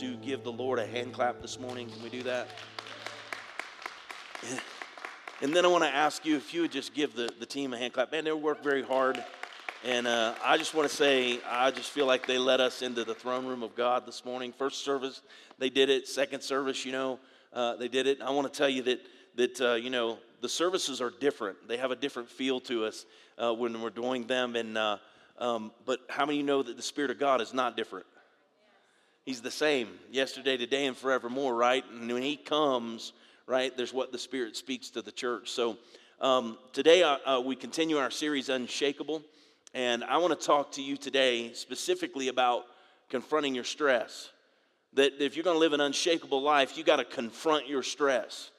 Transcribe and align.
to 0.00 0.16
give 0.16 0.42
the 0.44 0.52
Lord 0.52 0.78
a 0.78 0.86
hand 0.86 1.12
clap 1.12 1.42
this 1.42 1.60
morning? 1.60 1.86
Can 1.90 2.02
we 2.02 2.08
do 2.08 2.22
that? 2.22 2.48
And 5.42 5.54
then 5.54 5.66
I 5.66 5.68
want 5.68 5.84
to 5.84 5.94
ask 5.94 6.24
you 6.24 6.36
if 6.36 6.54
you 6.54 6.62
would 6.62 6.72
just 6.72 6.94
give 6.94 7.14
the, 7.14 7.30
the 7.38 7.44
team 7.44 7.74
a 7.74 7.76
hand 7.76 7.92
clap. 7.92 8.10
Man, 8.10 8.24
they 8.24 8.32
worked 8.32 8.64
very 8.64 8.82
hard. 8.82 9.22
And 9.84 10.06
uh, 10.06 10.36
I 10.42 10.56
just 10.56 10.72
want 10.74 10.88
to 10.88 10.96
say, 10.96 11.38
I 11.46 11.70
just 11.70 11.90
feel 11.90 12.06
like 12.06 12.26
they 12.26 12.38
led 12.38 12.62
us 12.62 12.80
into 12.80 13.04
the 13.04 13.14
throne 13.14 13.44
room 13.44 13.62
of 13.62 13.74
God 13.74 14.06
this 14.06 14.24
morning. 14.24 14.54
First 14.56 14.86
service, 14.86 15.20
they 15.58 15.68
did 15.68 15.90
it. 15.90 16.08
Second 16.08 16.42
service, 16.42 16.86
you 16.86 16.92
know, 16.92 17.18
uh, 17.52 17.76
they 17.76 17.88
did 17.88 18.06
it. 18.06 18.22
I 18.22 18.30
want 18.30 18.50
to 18.50 18.58
tell 18.58 18.70
you 18.70 18.80
that, 18.84 19.00
that 19.34 19.60
uh, 19.60 19.74
you 19.74 19.90
know, 19.90 20.16
the 20.40 20.48
services 20.48 21.02
are 21.02 21.12
different. 21.20 21.68
They 21.68 21.76
have 21.76 21.90
a 21.90 21.96
different 21.96 22.30
feel 22.30 22.58
to 22.60 22.86
us 22.86 23.04
uh, 23.36 23.52
when 23.52 23.82
we're 23.82 23.90
doing 23.90 24.26
them. 24.26 24.56
And, 24.56 24.78
uh, 24.78 24.96
um, 25.38 25.72
but 25.84 26.00
how 26.08 26.24
many 26.24 26.42
know 26.42 26.62
that 26.62 26.78
the 26.78 26.82
Spirit 26.82 27.10
of 27.10 27.18
God 27.18 27.42
is 27.42 27.52
not 27.52 27.76
different? 27.76 28.06
He's 29.26 29.42
the 29.42 29.50
same 29.50 29.88
yesterday, 30.10 30.56
today, 30.56 30.86
and 30.86 30.96
forevermore, 30.96 31.54
right? 31.54 31.84
And 31.92 32.10
when 32.10 32.22
He 32.22 32.36
comes, 32.36 33.12
right, 33.46 33.76
there's 33.76 33.92
what 33.92 34.12
the 34.12 34.18
Spirit 34.18 34.56
speaks 34.56 34.88
to 34.90 35.02
the 35.02 35.12
church. 35.12 35.50
So 35.50 35.76
um, 36.20 36.56
today 36.72 37.02
uh, 37.02 37.18
uh, 37.26 37.40
we 37.44 37.54
continue 37.54 37.98
our 37.98 38.10
series, 38.10 38.48
Unshakable. 38.48 39.22
And 39.74 40.02
I 40.04 40.16
want 40.16 40.38
to 40.38 40.46
talk 40.46 40.72
to 40.72 40.82
you 40.82 40.96
today 40.96 41.52
specifically 41.52 42.28
about 42.28 42.64
confronting 43.10 43.54
your 43.54 43.64
stress. 43.64 44.30
That 44.94 45.22
if 45.22 45.36
you're 45.36 45.44
going 45.44 45.56
to 45.56 45.60
live 45.60 45.74
an 45.74 45.80
unshakable 45.80 46.40
life, 46.40 46.78
you 46.78 46.82
got 46.82 46.96
to 46.96 47.04
confront 47.04 47.68
your 47.68 47.82
stress. 47.82 48.50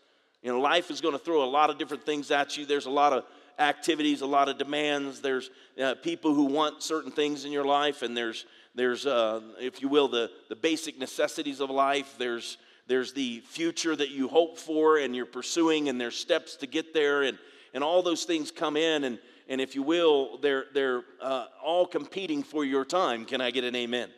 You 0.43 0.51
know, 0.51 0.59
life 0.59 0.91
is 0.91 1.01
going 1.01 1.13
to 1.13 1.19
throw 1.19 1.43
a 1.43 1.45
lot 1.45 1.69
of 1.69 1.79
different 1.79 2.05
things 2.05 2.29
at 2.31 2.55
you. 2.55 2.65
There's 2.65 2.85
a 2.85 2.91
lot 2.91 3.13
of 3.13 3.25
activities, 3.59 4.21
a 4.21 4.25
lot 4.25 4.47
of 4.47 4.57
demands. 4.57 5.21
There's 5.21 5.49
uh, 5.81 5.95
people 5.95 6.33
who 6.33 6.45
want 6.45 6.83
certain 6.83 7.11
things 7.11 7.45
in 7.45 7.51
your 7.51 7.65
life, 7.65 8.03
and 8.03 8.15
there's 8.15 8.45
there's, 8.75 9.05
uh, 9.05 9.41
if 9.59 9.81
you 9.81 9.89
will, 9.89 10.07
the, 10.07 10.31
the 10.49 10.55
basic 10.55 10.97
necessities 10.97 11.59
of 11.59 11.69
life. 11.69 12.15
There's, 12.17 12.57
there's 12.87 13.13
the 13.13 13.41
future 13.41 13.95
that 13.95 14.11
you 14.11 14.27
hope 14.27 14.57
for 14.57 14.97
and 14.97 15.15
you're 15.15 15.25
pursuing, 15.25 15.89
and 15.89 15.99
there's 15.99 16.15
steps 16.15 16.55
to 16.57 16.67
get 16.67 16.93
there, 16.93 17.23
and, 17.23 17.37
and 17.73 17.83
all 17.83 18.01
those 18.01 18.23
things 18.23 18.51
come 18.51 18.77
in. 18.77 19.03
And, 19.03 19.19
and 19.49 19.59
if 19.59 19.75
you 19.75 19.83
will, 19.83 20.37
they're, 20.37 20.65
they're 20.73 21.03
uh, 21.21 21.47
all 21.63 21.85
competing 21.85 22.43
for 22.43 22.63
your 22.63 22.85
time. 22.85 23.25
Can 23.25 23.41
I 23.41 23.51
get 23.51 23.63
an 23.63 23.75
amen? 23.75 24.09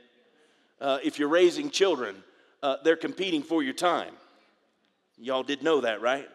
Uh, 0.80 1.00
if 1.04 1.18
you're 1.18 1.30
raising 1.30 1.70
children, 1.70 2.16
uh, 2.62 2.78
they're 2.84 2.96
competing 2.96 3.42
for 3.42 3.64
your 3.64 3.74
time. 3.74 4.14
Y'all 5.18 5.44
did 5.44 5.64
know 5.64 5.82
that, 5.82 6.02
right? 6.02 6.28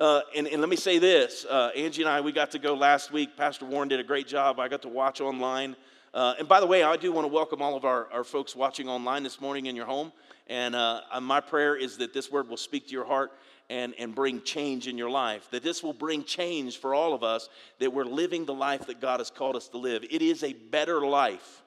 Uh, 0.00 0.20
and, 0.34 0.46
and, 0.48 0.60
let 0.60 0.68
me 0.68 0.76
say 0.76 0.98
this 0.98 1.44
uh, 1.44 1.70
Angie 1.76 2.02
and 2.02 2.08
I, 2.10 2.20
we 2.20 2.32
got 2.32 2.50
to 2.52 2.58
go 2.58 2.74
last 2.74 3.12
week. 3.12 3.36
Pastor 3.36 3.66
Warren 3.66 3.88
did 3.88 4.00
a 4.00 4.04
great 4.04 4.26
job. 4.26 4.58
I 4.58 4.68
got 4.68 4.82
to 4.82 4.88
watch 4.88 5.20
online. 5.20 5.76
Uh, 6.14 6.34
and 6.38 6.46
by 6.46 6.60
the 6.60 6.66
way, 6.66 6.82
I 6.82 6.96
do 6.96 7.10
want 7.10 7.26
to 7.26 7.32
welcome 7.32 7.62
all 7.62 7.74
of 7.74 7.86
our, 7.86 8.06
our 8.12 8.24
folks 8.24 8.54
watching 8.54 8.86
online 8.86 9.22
this 9.22 9.40
morning 9.40 9.66
in 9.66 9.74
your 9.74 9.86
home. 9.86 10.12
And 10.46 10.74
uh, 10.74 11.00
my 11.22 11.40
prayer 11.40 11.74
is 11.74 11.96
that 11.98 12.12
this 12.12 12.30
word 12.30 12.48
will 12.50 12.58
speak 12.58 12.88
to 12.88 12.92
your 12.92 13.06
heart 13.06 13.32
and, 13.70 13.94
and 13.98 14.14
bring 14.14 14.42
change 14.42 14.88
in 14.88 14.98
your 14.98 15.08
life. 15.08 15.48
That 15.52 15.62
this 15.62 15.82
will 15.82 15.94
bring 15.94 16.24
change 16.24 16.76
for 16.76 16.94
all 16.94 17.14
of 17.14 17.22
us, 17.22 17.48
that 17.78 17.94
we're 17.94 18.04
living 18.04 18.44
the 18.44 18.52
life 18.52 18.86
that 18.88 19.00
God 19.00 19.20
has 19.20 19.30
called 19.30 19.56
us 19.56 19.68
to 19.68 19.78
live. 19.78 20.04
It 20.10 20.20
is 20.20 20.42
a 20.42 20.52
better 20.52 21.00
life. 21.00 21.62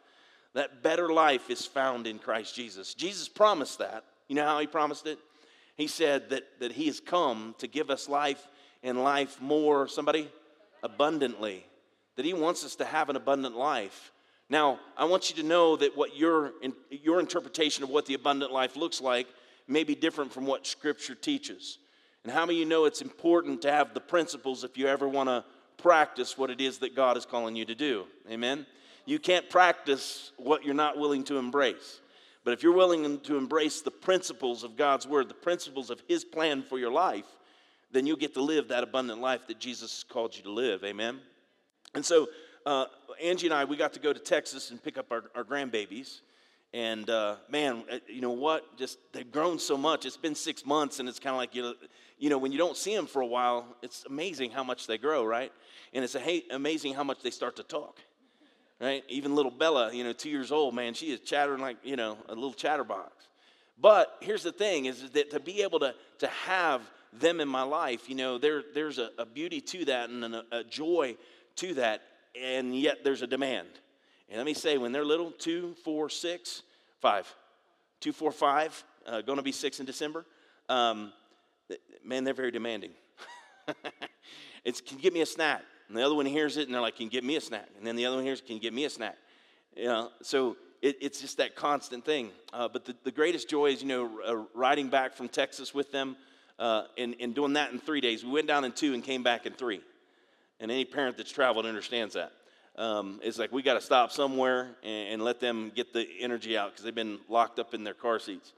That 0.54 0.84
better 0.84 1.12
life 1.12 1.50
is 1.50 1.66
found 1.66 2.06
in 2.06 2.20
Christ 2.20 2.54
Jesus. 2.54 2.94
Jesus 2.94 3.28
promised 3.28 3.80
that. 3.80 4.04
You 4.28 4.36
know 4.36 4.46
how 4.46 4.60
he 4.60 4.68
promised 4.68 5.08
it? 5.08 5.18
He 5.76 5.88
said 5.88 6.30
that, 6.30 6.44
that 6.60 6.72
he 6.72 6.86
has 6.86 7.00
come 7.00 7.56
to 7.58 7.68
give 7.68 7.90
us 7.90 8.08
life 8.08 8.48
and 8.84 9.04
life 9.04 9.42
more, 9.42 9.88
somebody? 9.88 10.30
Abundantly. 10.84 11.66
That 12.16 12.26
he 12.26 12.34
wants 12.34 12.64
us 12.64 12.76
to 12.76 12.86
have 12.86 13.10
an 13.10 13.16
abundant 13.16 13.58
life. 13.58 14.12
Now, 14.50 14.80
I 14.96 15.06
want 15.06 15.30
you 15.30 15.42
to 15.42 15.48
know 15.48 15.76
that 15.76 15.98
what 15.98 16.16
your, 16.16 16.54
your 16.90 17.20
interpretation 17.20 17.84
of 17.84 17.90
what 17.90 18.06
the 18.06 18.14
abundant 18.14 18.52
life 18.52 18.76
looks 18.76 19.02
like 19.02 19.28
may 19.68 19.84
be 19.84 19.96
different 19.96 20.32
from 20.32 20.46
what 20.46 20.68
Scripture 20.68 21.16
teaches. 21.16 21.80
And 22.24 22.32
how 22.32 22.46
many 22.46 22.60
you 22.60 22.66
know 22.66 22.86
it's 22.86 23.02
important 23.02 23.62
to 23.64 23.72
have 23.72 23.94
the 23.94 24.00
principles 24.00 24.64
if 24.64 24.78
you 24.78 24.88
ever 24.88 25.08
want 25.08 25.30
to 25.30 25.44
practice 25.78 26.38
what 26.38 26.50
it 26.50 26.61
is 26.61 26.80
that 26.80 26.95
God 26.95 27.17
is 27.17 27.26
calling 27.26 27.55
you 27.55 27.66
to 27.66 27.76
do? 27.76 28.05
Amen? 28.30 28.66
You 29.05 29.20
can't 29.20 29.50
practice 29.50 30.32
what 30.38 30.64
you're 30.64 30.73
not 30.73 30.98
willing 30.98 31.23
to 31.26 31.38
embrace. 31.38 32.02
But 32.44 32.54
if 32.54 32.61
you're 32.61 32.73
willing 32.73 33.20
to 33.22 33.38
embrace 33.38 33.82
the 33.82 33.92
principles 33.92 34.64
of 34.64 34.76
God's 34.76 35.08
Word, 35.08 35.30
the 35.30 35.34
principles 35.34 35.89
of 35.89 36.02
His 36.08 36.23
plan 36.23 36.61
for 36.61 36.78
your 36.78 36.92
life, 36.92 37.26
then 37.92 38.05
you'll 38.05 38.17
get 38.17 38.34
to 38.36 38.42
live 38.42 38.67
that 38.67 38.84
abundant 38.84 39.22
life 39.22 39.48
that 39.48 39.60
Jesus 39.60 39.92
has 39.92 40.04
called 40.04 40.36
you 40.36 40.44
to 40.44 40.52
live. 40.52 40.84
Amen? 40.84 41.20
And 41.95 42.05
so, 42.05 42.28
uh, 42.65 42.86
Angie 43.21 43.48
and 43.48 43.53
I, 43.53 43.65
we 43.65 43.77
got 43.77 43.93
to 43.93 43.99
go 43.99 44.11
to 44.11 44.20
Texas 44.20 44.71
and 44.71 44.81
pick 44.81 44.98
up 44.98 45.11
our, 45.11 45.26
our 45.36 45.43
grandbabies. 45.43 46.21
And 46.73 47.09
uh, 47.09 47.37
man, 47.49 47.83
uh, 47.92 47.99
you 48.08 48.21
know 48.21 48.31
what? 48.31 48.77
Just 48.77 48.98
they've 49.14 49.31
grown 49.31 49.59
so 49.59 49.77
much. 49.77 50.05
It's 50.05 50.17
been 50.17 50.36
six 50.36 50.65
months, 50.65 50.99
and 50.99 51.08
it's 51.08 51.20
kind 51.20 51.33
of 51.33 51.37
like 51.37 51.55
you 51.55 51.61
know, 51.61 51.73
you 52.17 52.30
know, 52.30 52.37
when 52.37 52.52
you 52.52 52.58
don't 52.58 52.75
see 52.75 52.93
them 52.95 53.08
for 53.08 53.21
a 53.21 53.25
while, 53.25 53.65
it's 53.81 54.04
amazing 54.09 54.52
how 54.52 54.64
much 54.64 54.87
they 54.87 54.98
grow, 54.98 55.23
right? 55.23 55.54
And 55.93 56.04
it's 56.04 56.15
a, 56.15 56.43
amazing 56.52 56.93
how 56.93 57.04
much 57.04 57.21
they 57.21 57.31
start 57.31 57.55
to 57.58 57.64
talk, 57.64 58.02
right? 58.81 59.04
Even 59.08 59.36
little 59.36 59.52
Bella, 59.52 59.93
you 59.93 60.04
know, 60.04 60.11
two 60.11 60.30
years 60.30 60.52
old, 60.52 60.75
man, 60.75 60.93
she 60.93 61.11
is 61.11 61.21
chattering 61.21 61.61
like 61.61 61.77
you 61.83 61.95
know 61.95 62.17
a 62.27 62.36
little 62.36 62.54
chatterbox. 62.54 63.11
But 63.80 64.17
here's 64.20 64.43
the 64.43 64.52
thing: 64.52 64.86
is 64.86 65.11
that 65.11 65.31
to 65.31 65.39
be 65.39 65.61
able 65.61 65.80
to 65.80 65.95
to 66.20 66.27
have 66.27 66.81
them 67.14 67.39
in 67.39 67.48
my 67.48 67.64
life, 67.64 68.09
you 68.09 68.15
know, 68.15 68.37
there 68.37 68.64
there's 68.73 68.98
a, 68.98 69.11
a 69.17 69.25
beauty 69.25 69.61
to 69.61 69.86
that 69.86 70.09
and 70.09 70.25
a, 70.25 70.43
a 70.52 70.64
joy 70.65 71.15
to 71.58 71.73
that 71.75 72.02
and 72.42 72.76
yet 72.76 73.04
there's 73.04 73.22
a 73.22 73.28
demand. 73.28 73.68
And 74.30 74.38
let 74.38 74.46
me 74.46 74.54
say, 74.54 74.78
when 74.78 74.92
they're 74.92 75.06
little, 75.06 75.32
two, 75.32 75.76
four, 75.84 76.10
six, 76.10 76.64
five, 77.00 77.34
two, 78.00 78.12
four, 78.12 78.32
five, 78.32 78.84
uh, 79.06 79.22
going 79.22 79.38
to 79.38 79.44
be 79.44 79.52
six 79.52 79.80
in 79.80 79.86
December, 79.86 80.26
um, 80.70 81.14
man, 82.04 82.23
they're 82.23 82.34
very 82.34 82.52
demanding. 82.52 82.92
it's, 84.66 84.82
can 84.82 84.98
you 84.98 85.04
get 85.04 85.14
me 85.14 85.22
a 85.22 85.26
snack? 85.26 85.62
And 85.88 85.98
the 85.98 86.02
other 86.02 86.16
one 86.16 86.26
hears 86.26 86.58
it 86.58 86.66
and 86.66 86.73
they're 86.73 86.82
like, 86.82 86.96
can 86.96 87.06
you 87.06 87.12
get 87.12 87.23
me 87.23 87.36
a 87.36 87.42
snack? 87.42 87.68
And 87.78 87.86
then 87.86 87.96
the 87.96 88.06
other 88.06 88.16
one 88.16 88.26
hears, 88.26 88.42
can 88.42 88.56
you 88.56 88.62
get 88.62 88.73
me 88.73 88.86
a 88.86 88.90
snack? 88.90 89.17
You 89.76 89.86
know, 89.86 90.10
so 90.23 90.58
it, 90.82 90.98
it's 91.02 91.22
just 91.22 91.38
that 91.38 91.56
constant 91.56 92.04
thing. 92.04 92.32
Uh, 92.52 92.67
but 92.67 92.86
the, 92.86 92.96
the 93.04 93.12
greatest 93.12 93.50
joy 93.50 93.67
is, 93.67 93.82
you 93.82 93.88
know, 93.88 94.20
uh, 94.26 94.36
riding 94.54 94.90
back 94.90 95.14
from 95.14 95.28
Texas 95.28 95.73
with 95.73 95.92
them 95.92 96.16
uh, 96.58 96.84
and, 96.98 97.16
and 97.20 97.36
doing 97.36 97.54
that 97.54 97.72
in 97.72 97.80
three 97.80 98.02
days. 98.02 98.23
We 98.23 98.32
went 98.32 98.48
down 98.48 98.66
in 98.66 98.72
two 98.72 98.94
and 98.94 99.04
came 99.04 99.22
back 99.22 99.46
in 99.46 99.54
three. 99.54 99.82
And 100.65 100.71
any 100.71 100.83
parent 100.83 101.15
that's 101.15 101.31
traveled 101.31 101.67
understands 101.67 102.15
that. 102.15 102.31
Um, 102.76 103.20
it's 103.21 103.37
like 103.37 103.52
we 103.52 103.61
got 103.61 103.76
to 103.76 103.81
stop 103.81 104.11
somewhere 104.11 104.71
and, 104.81 105.14
and, 105.14 105.21
let 105.21 105.39
them 105.39 105.71
get 105.76 105.93
the 105.93 106.08
energy 106.20 106.58
out 106.58 106.71
because 106.71 106.83
they've 106.83 106.95
been 106.95 107.20
locked 107.30 107.59
up 107.59 107.76
in 107.76 107.83
their 107.83 107.93
car 107.93 108.17
seats. 108.17 108.52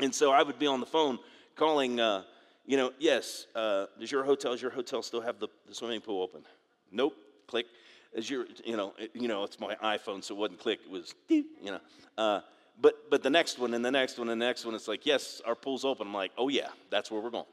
And 0.00 0.12
so 0.12 0.32
I 0.32 0.42
would 0.42 0.58
be 0.58 0.66
on 0.66 0.80
the 0.80 0.86
phone 0.86 1.20
calling, 1.54 2.00
uh, 2.00 2.24
you 2.66 2.76
know, 2.76 2.90
yes, 2.98 3.46
uh, 3.54 3.86
does 4.00 4.10
your 4.10 4.24
hotel, 4.24 4.50
does 4.50 4.60
your 4.60 4.72
hotel 4.72 5.00
still 5.00 5.20
have 5.20 5.38
the, 5.38 5.46
the 5.68 5.76
swimming 5.76 6.00
pool 6.00 6.24
open? 6.24 6.42
Nope, 6.90 7.14
click. 7.46 7.66
Is 8.12 8.28
your, 8.28 8.46
you 8.64 8.76
know, 8.76 8.92
it, 8.98 9.12
you 9.14 9.28
know, 9.28 9.44
it's 9.44 9.60
my 9.60 9.76
iPhone, 9.76 10.24
so 10.24 10.34
it 10.34 10.38
wasn't 10.38 10.58
click, 10.58 10.80
it 10.84 10.90
was, 10.90 11.14
you 11.28 11.44
know. 11.62 11.80
Uh, 12.18 12.40
but, 12.80 13.08
but 13.12 13.22
the 13.22 13.30
next 13.30 13.60
one 13.60 13.74
and 13.74 13.84
the 13.84 13.92
next 13.92 14.18
one 14.18 14.28
and 14.28 14.42
the 14.42 14.44
next 14.44 14.66
one, 14.66 14.74
it's 14.74 14.88
like, 14.88 15.06
yes, 15.06 15.40
our 15.46 15.54
pool's 15.54 15.84
open. 15.84 16.08
I'm 16.08 16.14
like, 16.14 16.32
oh 16.36 16.48
yeah, 16.48 16.70
that's 16.90 17.12
where 17.12 17.20
we're 17.20 17.30
going 17.30 17.46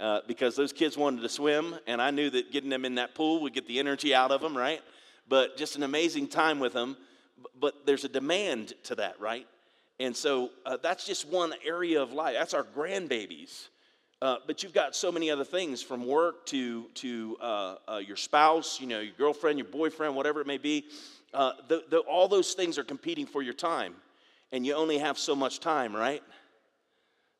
uh, 0.00 0.20
because 0.26 0.56
those 0.56 0.72
kids 0.72 0.96
wanted 0.96 1.20
to 1.20 1.28
swim, 1.28 1.76
and 1.86 2.00
I 2.00 2.10
knew 2.10 2.30
that 2.30 2.50
getting 2.50 2.70
them 2.70 2.84
in 2.84 2.94
that 2.94 3.14
pool 3.14 3.42
would 3.42 3.52
get 3.52 3.68
the 3.68 3.78
energy 3.78 4.14
out 4.14 4.32
of 4.32 4.40
them, 4.40 4.56
right? 4.56 4.80
But 5.28 5.56
just 5.56 5.76
an 5.76 5.82
amazing 5.82 6.28
time 6.28 6.58
with 6.58 6.72
them. 6.72 6.96
But 7.58 7.86
there's 7.86 8.04
a 8.04 8.08
demand 8.08 8.72
to 8.84 8.94
that, 8.96 9.20
right? 9.20 9.46
And 9.98 10.16
so 10.16 10.50
uh, 10.64 10.78
that's 10.82 11.06
just 11.06 11.28
one 11.28 11.52
area 11.64 12.02
of 12.02 12.12
life. 12.12 12.34
That's 12.34 12.54
our 12.54 12.64
grandbabies. 12.64 13.68
Uh, 14.22 14.36
but 14.46 14.62
you've 14.62 14.72
got 14.72 14.96
so 14.96 15.12
many 15.12 15.30
other 15.30 15.44
things 15.44 15.82
from 15.82 16.06
work 16.06 16.44
to, 16.46 16.84
to 16.94 17.36
uh, 17.40 17.74
uh 17.88 17.96
your 17.96 18.16
spouse, 18.16 18.80
you 18.80 18.86
know, 18.86 19.00
your 19.00 19.14
girlfriend, 19.16 19.58
your 19.58 19.68
boyfriend, 19.68 20.14
whatever 20.14 20.40
it 20.40 20.46
may 20.46 20.58
be. 20.58 20.86
Uh, 21.32 21.52
the, 21.68 21.84
the, 21.90 21.98
all 22.00 22.28
those 22.28 22.54
things 22.54 22.78
are 22.78 22.84
competing 22.84 23.26
for 23.26 23.42
your 23.42 23.54
time. 23.54 23.94
And 24.52 24.66
you 24.66 24.74
only 24.74 24.98
have 24.98 25.18
so 25.18 25.36
much 25.36 25.60
time, 25.60 25.94
right? 25.94 26.22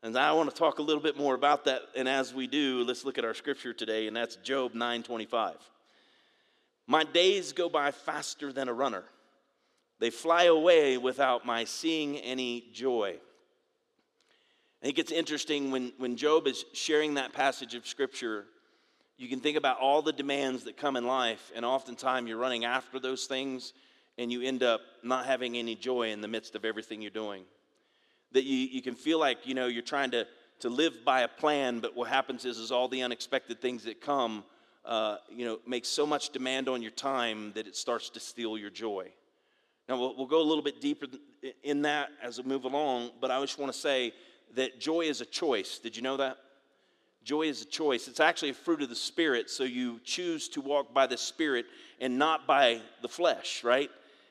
And 0.03 0.17
I 0.17 0.33
want 0.33 0.49
to 0.49 0.57
talk 0.57 0.79
a 0.79 0.83
little 0.83 1.03
bit 1.03 1.19
more 1.19 1.35
about 1.35 1.67
that. 1.67 1.83
And 1.95 2.09
as 2.09 2.33
we 2.33 2.47
do, 2.47 2.85
let's 2.85 3.05
look 3.05 3.19
at 3.19 3.25
our 3.25 3.35
scripture 3.35 3.75
today, 3.75 4.07
and 4.07 4.17
that's 4.17 4.37
Job 4.37 4.73
9:25. 4.73 5.57
My 6.87 7.05
days 7.05 7.53
go 7.53 7.69
by 7.69 7.91
faster 7.91 8.53
than 8.53 8.69
a 8.69 8.73
runner. 8.73 9.05
They 9.99 10.11
fly 10.11 10.45
away 10.45 10.97
without 10.97 11.45
my 11.45 11.65
seeing 11.65 12.17
any 12.17 12.71
joy. 12.73 13.19
I 14.83 14.87
think 14.87 14.99
it's 14.99 15.13
interesting 15.13 15.71
when, 15.71 15.93
when 15.99 16.17
Job 16.17 16.47
is 16.47 16.65
sharing 16.73 17.15
that 17.15 17.35
passage 17.35 17.75
of 17.75 17.87
scripture, 17.87 18.47
you 19.19 19.29
can 19.29 19.41
think 19.41 19.59
about 19.59 19.79
all 19.79 20.01
the 20.01 20.15
demands 20.15 20.65
that 20.65 20.79
come 20.79 20.97
in 20.97 21.07
life, 21.07 21.53
and 21.55 21.67
oftentimes 21.67 22.27
you're 22.27 22.39
running 22.39 22.65
after 22.65 22.99
those 22.99 23.27
things, 23.27 23.75
and 24.17 24.33
you 24.33 24.41
end 24.41 24.63
up 24.63 24.81
not 25.03 25.27
having 25.27 25.59
any 25.59 25.75
joy 25.75 26.11
in 26.11 26.23
the 26.23 26.29
midst 26.29 26.55
of 26.55 26.65
everything 26.65 27.03
you're 27.03 27.11
doing 27.11 27.45
that 28.33 28.45
you, 28.45 28.57
you 28.57 28.83
can 28.83 28.95
feel 28.95 29.19
like, 29.19 29.47
you 29.47 29.55
know, 29.55 29.67
you're 29.67 29.83
trying 29.83 30.11
to, 30.13 30.27
to 30.61 30.69
live 30.69 31.05
by 31.05 31.23
a 31.23 31.29
plan, 31.29 31.81
but 31.81 31.97
what 31.97 32.09
happens 32.09 32.45
is, 32.45 32.59
is 32.59 32.71
all 32.71 32.89
the 32.89 33.03
unexpected 33.03 33.61
things 33.61 33.85
that 33.85 34.01
come, 34.01 34.45
uh, 34.85 35.17
you 35.29 35.45
know, 35.45 35.59
make 35.67 35.85
so 35.85 36.07
much 36.07 36.31
demand 36.31 36.69
on 36.69 36.83
your 36.83 36.91
time 36.93 37.53
that 37.55 37.67
it 37.67 37.77
starts 37.77 38.11
to 38.11 38.21
steal 38.21 38.57
your 38.57 38.71
joy. 38.71 39.09
Now, 39.89 39.99
we'll, 39.99 40.17
we'll 40.17 40.27
go 40.27 40.41
a 40.41 40.45
little 40.45 40.63
bit 40.63 40.81
deeper 40.81 41.07
in 41.63 41.83
that 41.83 42.11
as 42.23 42.39
we 42.39 42.49
move 42.49 42.65
along, 42.65 43.11
but 43.21 43.31
I 43.31 43.41
just 43.41 43.59
want 43.59 43.73
to 43.73 43.79
say 43.79 44.13
that 44.55 44.81
joy 44.81 45.03
is 45.03 45.21
a 45.21 45.27
choice. 45.27 45.79
Did 45.79 45.97
you 45.97 46.03
know 46.03 46.17
that? 46.19 46.37
Joy 47.23 47.43
is 47.43 47.63
a 47.63 47.67
choice. 47.67 48.09
It's 48.09 48.21
actually 48.21 48.51
a 48.51 48.55
fruit 48.55 48.83
of 48.83 48.89
the 48.89 48.95
Spirit, 48.97 49.51
so 49.51 49.65
you 49.65 50.01
choose 50.05 50.49
to 50.51 50.61
walk 50.61 50.95
by 50.95 51.07
the 51.07 51.19
Spirit 51.19 51.67
and 52.01 52.19
not 52.19 52.47
by 52.47 52.81
the 53.03 53.09
flesh, 53.09 53.63
right? 53.63 53.91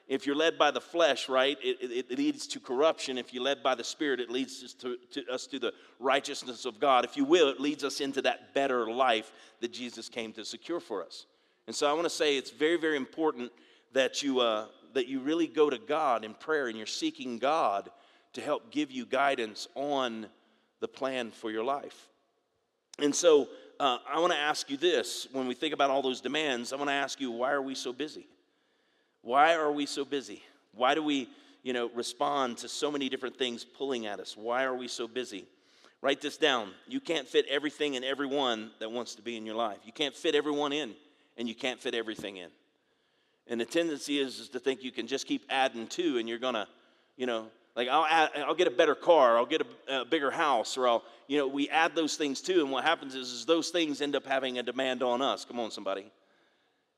If 0.09 0.25
you're 0.25 0.35
led 0.35 0.57
by 0.57 0.71
the 0.71 0.81
flesh, 0.81 1.29
right, 1.29 1.55
it, 1.61 1.77
it, 1.79 2.07
it 2.09 2.17
leads 2.17 2.47
to 2.47 2.59
corruption. 2.59 3.19
If 3.19 3.31
you're 3.31 3.43
led 3.43 3.61
by 3.61 3.75
the 3.75 3.83
Spirit, 3.83 4.19
it 4.19 4.31
leads 4.31 4.63
us 4.63 4.73
to, 4.73 4.97
to, 5.11 5.31
us 5.31 5.45
to 5.45 5.59
the 5.59 5.71
righteousness 5.99 6.65
of 6.65 6.79
God. 6.79 7.05
If 7.05 7.15
you 7.15 7.25
will, 7.25 7.47
it 7.47 7.59
leads 7.59 7.83
us 7.83 8.01
into 8.01 8.23
that 8.23 8.55
better 8.55 8.89
life 8.91 9.31
that 9.61 9.71
Jesus 9.71 10.09
came 10.09 10.33
to 10.33 10.43
secure 10.43 10.79
for 10.79 11.05
us. 11.05 11.27
And 11.67 11.75
so 11.75 11.87
I 11.87 11.93
want 11.93 12.05
to 12.05 12.09
say 12.09 12.37
it's 12.37 12.49
very, 12.49 12.77
very 12.77 12.97
important 12.97 13.51
that 13.93 14.23
you, 14.23 14.39
uh, 14.39 14.65
that 14.95 15.07
you 15.07 15.19
really 15.19 15.45
go 15.45 15.69
to 15.69 15.77
God 15.77 16.25
in 16.25 16.33
prayer 16.33 16.69
and 16.69 16.75
you're 16.75 16.87
seeking 16.87 17.37
God 17.37 17.91
to 18.33 18.41
help 18.41 18.71
give 18.71 18.89
you 18.89 19.05
guidance 19.05 19.67
on 19.75 20.25
the 20.79 20.87
plan 20.87 21.29
for 21.29 21.51
your 21.51 21.63
life. 21.63 22.09
And 22.97 23.13
so 23.13 23.47
uh, 23.79 23.99
I 24.11 24.19
want 24.19 24.33
to 24.33 24.39
ask 24.39 24.71
you 24.71 24.77
this 24.77 25.27
when 25.31 25.47
we 25.47 25.53
think 25.53 25.75
about 25.75 25.91
all 25.91 26.01
those 26.01 26.19
demands, 26.19 26.73
I 26.73 26.77
want 26.77 26.89
to 26.89 26.93
ask 26.93 27.21
you, 27.21 27.29
why 27.29 27.51
are 27.51 27.61
we 27.61 27.75
so 27.75 27.93
busy? 27.93 28.25
Why 29.21 29.55
are 29.55 29.71
we 29.71 29.85
so 29.85 30.05
busy? 30.05 30.43
Why 30.73 30.95
do 30.95 31.03
we, 31.03 31.29
you 31.63 31.73
know, 31.73 31.89
respond 31.93 32.57
to 32.59 32.69
so 32.69 32.91
many 32.91 33.09
different 33.09 33.37
things 33.37 33.63
pulling 33.63 34.05
at 34.05 34.19
us? 34.19 34.35
Why 34.37 34.63
are 34.63 34.75
we 34.75 34.87
so 34.87 35.07
busy? 35.07 35.45
Write 36.01 36.21
this 36.21 36.37
down. 36.37 36.71
You 36.87 37.01
can't 37.01 37.27
fit 37.27 37.45
everything 37.49 37.95
and 37.95 38.05
everyone 38.05 38.71
that 38.79 38.91
wants 38.91 39.15
to 39.15 39.21
be 39.21 39.35
in 39.35 39.45
your 39.45 39.55
life. 39.55 39.79
You 39.83 39.91
can't 39.91 40.15
fit 40.15 40.33
everyone 40.33 40.71
in, 40.71 40.93
and 41.37 41.47
you 41.47 41.55
can't 41.55 41.79
fit 41.79 41.93
everything 41.93 42.37
in. 42.37 42.49
And 43.47 43.59
the 43.59 43.65
tendency 43.65 44.19
is, 44.19 44.39
is 44.39 44.49
to 44.49 44.59
think 44.59 44.83
you 44.83 44.91
can 44.91 45.07
just 45.07 45.27
keep 45.27 45.43
adding 45.49 45.87
to, 45.87 46.17
and 46.17 46.29
you're 46.29 46.39
gonna, 46.39 46.67
you 47.17 47.25
know, 47.25 47.47
like 47.75 47.87
I'll, 47.89 48.05
add, 48.05 48.29
I'll 48.37 48.55
get 48.55 48.67
a 48.67 48.71
better 48.71 48.95
car, 48.95 49.37
I'll 49.37 49.45
get 49.45 49.61
a, 49.61 50.01
a, 50.01 50.05
bigger 50.05 50.31
house, 50.31 50.77
or 50.77 50.87
I'll, 50.87 51.03
you 51.27 51.37
know, 51.37 51.47
we 51.47 51.67
add 51.69 51.95
those 51.95 52.15
things 52.15 52.41
too, 52.41 52.61
and 52.61 52.71
what 52.71 52.83
happens 52.83 53.15
is, 53.15 53.31
is 53.31 53.45
those 53.45 53.69
things 53.69 54.01
end 54.01 54.15
up 54.15 54.25
having 54.25 54.59
a 54.59 54.63
demand 54.63 55.03
on 55.03 55.21
us. 55.21 55.45
Come 55.45 55.59
on, 55.59 55.71
somebody. 55.71 56.11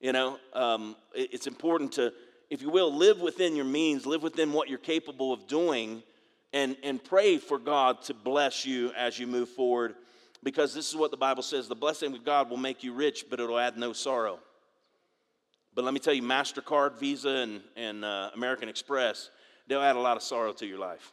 You 0.01 0.13
know, 0.13 0.39
um, 0.53 0.95
it, 1.13 1.30
it's 1.33 1.48
important 1.48 1.94
to, 1.94 2.12
if 2.50 2.62
you 2.62 2.69
will, 2.71 2.94
live 2.94 3.21
within 3.21 3.56
your 3.56 3.65
means, 3.65 4.06
live 4.07 4.24
within 4.24 4.51
what 4.51 4.68
you're 4.68 4.80
capable 4.80 5.31
of 5.31 5.48
doing, 5.48 6.01
and, 6.51 6.75
and 6.83 7.01
pray 7.01 7.38
for 7.38 7.59
God 7.59 8.01
to 8.03 8.13
bless 8.15 8.65
you 8.65 8.92
as 8.98 9.19
you 9.19 9.27
move 9.27 9.48
forward, 9.48 9.95
because 10.44 10.74
this 10.74 10.89
is 10.89 10.95
what 10.95 11.12
the 11.12 11.18
Bible 11.18 11.44
says 11.44 11.68
the 11.68 11.75
blessing 11.75 12.13
of 12.13 12.25
God 12.25 12.50
will 12.50 12.57
make 12.57 12.83
you 12.83 12.94
rich, 12.94 13.25
but 13.30 13.39
it'll 13.39 13.59
add 13.59 13.77
no 13.77 13.94
sorrow. 13.94 14.39
But 15.74 15.86
let 15.86 15.94
me 15.94 16.00
tell 16.00 16.15
you, 16.15 16.24
MasterCard, 16.24 17.00
Visa, 17.00 17.30
and, 17.30 17.62
and 17.77 18.04
uh, 18.04 18.31
American 18.33 18.68
Express, 18.68 19.30
they'll 19.68 19.81
add 19.81 19.95
a 19.95 20.00
lot 20.00 20.18
of 20.18 20.24
sorrow 20.24 20.51
to 20.54 20.65
your 20.65 20.80
life. 20.80 21.12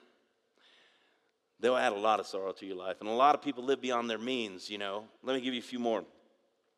they'll 1.61 1.77
add 1.77 1.93
a 1.93 1.99
lot 1.99 2.21
of 2.21 2.27
sorrow 2.27 2.53
to 2.53 2.65
your 2.65 2.77
life. 2.77 2.99
And 3.01 3.09
a 3.09 3.13
lot 3.13 3.35
of 3.35 3.43
people 3.43 3.65
live 3.65 3.83
beyond 3.83 4.09
their 4.09 4.17
means, 4.19 4.71
you 4.71 4.79
know. 4.79 5.05
Let 5.23 5.35
me 5.35 5.43
give 5.43 5.53
you 5.53 5.61
a 5.61 5.63
few 5.63 5.81
more. 5.81 6.05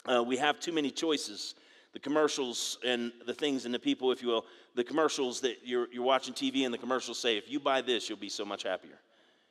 Uh, 0.07 0.23
we 0.23 0.37
have 0.37 0.61
too 0.61 0.73
many 0.73 0.91
choices. 0.91 1.55
The 1.93 1.99
commercials 1.99 2.79
and 2.85 3.13
the 3.27 3.35
things 3.35 3.65
and 3.65 3.73
the 3.73 3.79
people, 3.79 4.13
if 4.13 4.23
you 4.23 4.29
will, 4.29 4.45
the 4.75 4.85
commercials 4.85 5.41
that 5.41 5.59
you're, 5.65 5.89
you're 5.93 6.05
watching 6.05 6.35
TV 6.35 6.65
and 6.65 6.75
the 6.75 6.79
commercials 6.79 7.19
say, 7.19 7.39
if 7.39 7.51
you 7.51 7.59
buy 7.59 7.81
this, 7.81 8.09
you'll 8.09 8.19
be 8.19 8.29
so 8.29 8.45
much 8.45 8.63
happier. 8.65 8.99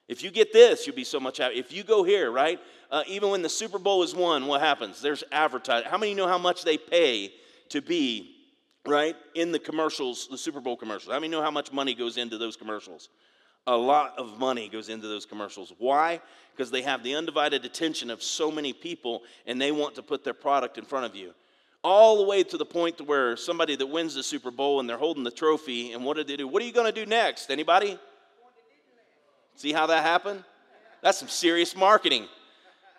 If 0.08 0.24
you 0.24 0.30
get 0.30 0.54
this, 0.54 0.86
you'll 0.86 0.96
be 0.96 1.04
so 1.04 1.20
much 1.20 1.40
happier. 1.40 1.58
If 1.58 1.74
you 1.74 1.84
go 1.84 2.04
here, 2.04 2.30
right? 2.30 2.60
Uh, 2.92 3.04
even 3.08 3.30
when 3.32 3.42
the 3.42 3.50
Super 3.50 3.80
Bowl 3.80 4.04
is 4.04 4.14
won, 4.14 4.46
what 4.46 4.62
happens? 4.62 5.02
There's 5.02 5.24
advertising. 5.32 5.90
How 5.90 5.98
many 5.98 6.14
know 6.14 6.28
how 6.28 6.38
much 6.38 6.64
they 6.64 6.78
pay 6.78 7.34
to 7.70 7.82
be 7.82 8.36
right, 8.88 9.16
in 9.34 9.52
the 9.52 9.60
commercials, 9.60 10.28
the 10.30 10.38
Super 10.38 10.62
Bowl 10.62 10.78
commercials. 10.78 11.12
How 11.12 11.20
many 11.20 11.30
know 11.30 11.42
how 11.42 11.52
much 11.52 11.72
money 11.72 11.94
goes 11.94 12.18
into 12.18 12.38
those 12.38 12.56
commercials? 12.56 13.10
A 13.68 13.76
lot 13.76 14.14
of 14.18 14.38
money 14.38 14.70
goes 14.70 14.90
into 14.90 15.08
those 15.08 15.26
commercials. 15.26 15.74
Why? 15.80 16.22
Because 16.56 16.70
they 16.70 16.84
have 16.84 17.04
the 17.04 17.16
undivided 17.16 17.66
attention 17.66 18.12
of 18.12 18.22
so 18.22 18.52
many 18.52 18.74
people 18.74 19.24
and 19.48 19.60
they 19.60 19.72
want 19.72 19.96
to 19.96 20.04
put 20.04 20.24
their 20.24 20.36
product 20.36 20.78
in 20.78 20.86
front 20.86 21.06
of 21.06 21.16
you. 21.16 21.34
All 21.84 22.18
the 22.18 22.24
way 22.24 22.44
to 22.44 22.58
the 22.58 22.66
point 22.66 22.98
to 22.98 23.04
where 23.04 23.36
somebody 23.38 23.76
that 23.76 23.86
wins 23.86 24.16
the 24.16 24.24
Super 24.24 24.52
Bowl 24.52 24.80
and 24.80 24.90
they're 24.90 24.98
holding 24.98 25.24
the 25.24 25.32
trophy, 25.32 25.94
and 25.94 26.04
what 26.04 26.18
do 26.18 26.24
they 26.24 26.36
do? 26.36 26.48
What 26.48 26.62
are 26.62 26.66
you 26.66 26.72
going 26.72 26.92
to 26.92 27.00
do 27.00 27.06
next? 27.06 27.52
Anybody? 27.52 28.00
See 29.56 29.72
how 29.72 29.86
that 29.88 30.04
happened? 30.04 30.44
That's 31.02 31.20
some 31.20 31.28
serious 31.28 31.76
marketing. 31.76 32.28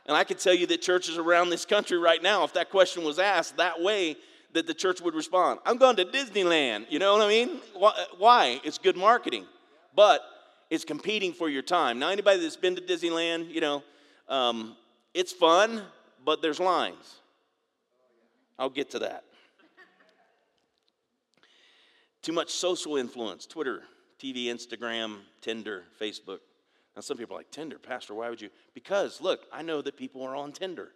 And 0.07 0.17
I 0.17 0.23
can 0.23 0.37
tell 0.37 0.55
you 0.55 0.67
that 0.69 0.83
churches 0.83 1.19
around 1.19 1.51
this 1.51 1.65
country 1.65 1.99
right 1.99 2.23
now, 2.23 2.45
if 2.45 2.53
that 2.53 2.71
question 2.71 3.03
was 3.03 3.19
asked 3.19 3.57
that 3.57 3.81
way, 3.81 4.17
that 4.53 4.69
the 4.69 4.75
church 4.75 5.01
would 5.01 5.15
respond. 5.15 5.59
I'm 5.67 5.79
going 5.79 5.97
to 5.97 6.05
Disneyland. 6.05 6.87
You 6.89 7.01
know 7.01 7.15
what 7.15 7.23
I 7.23 7.29
mean? 7.29 7.61
Why? 8.19 8.61
It's 8.63 8.79
good 8.79 8.97
marketing, 8.97 9.47
but 9.97 10.21
it's 10.71 10.85
competing 10.85 11.33
for 11.33 11.49
your 11.49 11.63
time. 11.63 11.99
Now, 11.99 12.09
anybody 12.09 12.41
that's 12.41 12.57
been 12.57 12.77
to 12.77 12.83
Disneyland, 12.83 13.53
you 13.53 13.61
know, 13.61 13.83
um, 14.29 14.77
it's 15.15 15.33
fun, 15.33 15.83
but 16.25 16.43
there's 16.43 16.61
lines. 16.61 17.21
I'll 18.59 18.71
get 18.71 18.91
to 18.91 18.99
that. 19.01 19.25
Too 22.23 22.33
much 22.33 22.51
social 22.51 22.97
influence 22.97 23.47
Twitter, 23.47 23.83
TV, 24.21 24.47
Instagram, 24.47 25.19
Tinder, 25.41 25.85
Facebook. 26.01 26.39
Now, 26.97 27.03
some 27.03 27.19
people 27.19 27.37
are 27.37 27.41
like, 27.41 27.51
Tinder, 27.51 27.79
Pastor, 27.79 28.15
why 28.15 28.31
would 28.31 28.41
you? 28.41 28.49
Because, 28.75 29.21
look, 29.21 29.41
I 29.53 29.63
know 29.63 29.83
that 29.83 29.97
people 29.97 30.23
are 30.23 30.35
on 30.35 30.53
Tinder. 30.53 30.89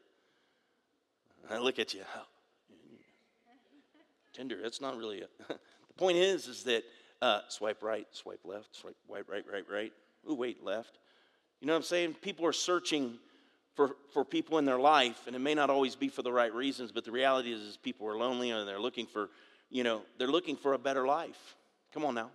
I 1.49 1.59
look 1.59 1.79
at 1.79 1.95
you, 1.95 2.03
Tinder. 4.33 4.59
That's 4.63 4.81
not 4.81 4.97
really 4.97 5.19
it. 5.19 5.31
the 5.49 5.95
point 5.97 6.17
is, 6.17 6.47
is 6.47 6.65
that 6.65 6.85
uh, 7.23 7.41
swipe 7.49 7.83
right, 7.83 8.07
swipe 8.13 8.41
left, 8.45 8.77
swipe 8.77 8.97
right, 9.09 9.25
right, 9.29 9.45
right, 9.51 9.65
right. 9.71 9.93
Ooh, 10.29 10.35
wait, 10.35 10.65
left. 10.65 10.99
You 11.61 11.67
know 11.67 11.75
what 11.75 11.79
I'm 11.79 11.83
saying? 11.85 12.15
People 12.23 12.47
are 12.47 12.53
searching 12.53 13.19
for, 13.75 13.97
for 14.13 14.25
people 14.25 14.59
in 14.59 14.65
their 14.65 14.79
life, 14.79 15.27
and 15.27 15.37
it 15.37 15.39
may 15.39 15.55
not 15.55 15.71
always 15.71 15.95
be 15.95 16.09
for 16.09 16.23
the 16.23 16.33
right 16.33 16.53
reasons, 16.53 16.93
but 16.93 17.05
the 17.05 17.13
reality 17.13 17.53
is, 17.53 17.61
is 17.61 17.77
people 17.77 18.07
are 18.07 18.17
lonely 18.17 18.51
and 18.51 18.67
they're 18.67 18.81
looking 18.81 19.07
for, 19.07 19.31
you 19.71 19.85
know, 19.85 20.03
they're 20.19 20.29
looking 20.29 20.57
for 20.57 20.75
a 20.75 20.79
better 20.79 21.07
life. 21.07 21.57
Come 21.93 22.05
on 22.05 22.15
now. 22.15 22.31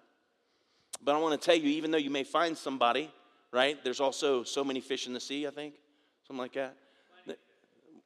But 1.04 1.16
I 1.16 1.20
want 1.20 1.40
to 1.40 1.46
tell 1.46 1.56
you, 1.56 1.70
even 1.70 1.92
though 1.92 1.98
you 1.98 2.10
may 2.10 2.24
find 2.24 2.58
somebody, 2.58 3.12
right, 3.52 3.84
there's 3.84 4.00
also 4.00 4.44
so 4.44 4.64
many 4.64 4.82
fish 4.82 5.08
in 5.08 5.14
the 5.14 5.20
sea, 5.20 5.46
I 5.48 5.52
think, 5.52 5.76
something 6.28 6.42
like 6.42 6.54
that. 6.54 6.76
Plenty, 7.26 7.40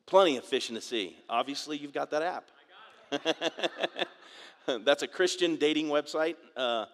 Plenty 0.05 0.37
of 0.37 0.43
fish 0.43 0.69
in 0.69 0.75
the 0.75 0.81
sea. 0.81 1.15
Obviously, 1.29 1.77
you've 1.77 1.93
got 1.93 2.09
that 2.11 2.23
app. 2.23 2.45
That's 4.85 5.03
a 5.03 5.07
Christian 5.07 5.55
dating 5.55 5.87
website. 5.87 6.35
Uh, 6.55 6.85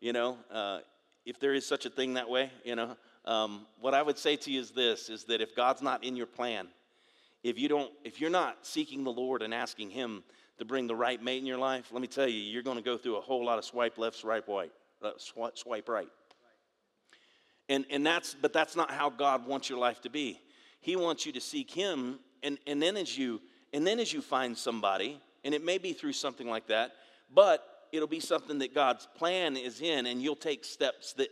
you 0.00 0.12
know, 0.12 0.38
uh, 0.50 0.80
if 1.24 1.38
there 1.38 1.54
is 1.54 1.66
such 1.66 1.86
a 1.86 1.90
thing 1.90 2.14
that 2.14 2.28
way, 2.28 2.50
you 2.64 2.76
know, 2.76 2.96
um, 3.24 3.66
what 3.80 3.94
I 3.94 4.02
would 4.02 4.18
say 4.18 4.36
to 4.36 4.50
you 4.50 4.60
is 4.60 4.70
this: 4.70 5.08
is 5.08 5.24
that 5.24 5.40
if 5.40 5.54
God's 5.54 5.82
not 5.82 6.02
in 6.02 6.16
your 6.16 6.26
plan, 6.26 6.68
if 7.42 7.58
you 7.58 7.68
don't, 7.68 7.90
if 8.04 8.20
you're 8.20 8.30
not 8.30 8.66
seeking 8.66 9.04
the 9.04 9.12
Lord 9.12 9.42
and 9.42 9.52
asking 9.52 9.90
Him 9.90 10.22
to 10.58 10.64
bring 10.64 10.86
the 10.86 10.94
right 10.94 11.22
mate 11.22 11.38
in 11.38 11.46
your 11.46 11.58
life, 11.58 11.90
let 11.92 12.00
me 12.02 12.08
tell 12.08 12.26
you, 12.26 12.38
you're 12.38 12.62
going 12.62 12.76
to 12.76 12.82
go 12.82 12.96
through 12.96 13.16
a 13.16 13.20
whole 13.20 13.44
lot 13.44 13.58
of 13.58 13.64
swipe 13.64 13.98
left, 13.98 14.16
swipe 14.16 14.48
right, 14.48 14.72
uh, 15.02 15.10
swipe, 15.18 15.58
swipe 15.58 15.88
right. 15.88 16.08
And 17.68 17.84
and 17.90 18.04
that's 18.04 18.34
but 18.34 18.52
that's 18.52 18.76
not 18.76 18.90
how 18.90 19.10
God 19.10 19.46
wants 19.46 19.68
your 19.68 19.78
life 19.78 20.00
to 20.02 20.10
be. 20.10 20.40
He 20.80 20.96
wants 20.96 21.26
you 21.26 21.32
to 21.32 21.40
seek 21.40 21.70
Him, 21.70 22.18
and 22.42 22.58
and 22.66 22.82
then 22.82 22.96
as 22.96 23.16
you 23.16 23.40
and 23.72 23.86
then 23.86 24.00
as 24.00 24.12
you 24.12 24.22
find 24.22 24.56
somebody 24.56 25.20
and 25.44 25.54
it 25.54 25.64
may 25.64 25.78
be 25.78 25.92
through 25.92 26.12
something 26.12 26.48
like 26.48 26.66
that, 26.66 26.92
but 27.34 27.64
it'll 27.92 28.08
be 28.08 28.20
something 28.20 28.58
that 28.58 28.74
God's 28.74 29.06
plan 29.16 29.56
is 29.56 29.80
in, 29.80 30.06
and 30.06 30.22
you'll 30.22 30.36
take 30.36 30.64
steps 30.64 31.12
that, 31.14 31.28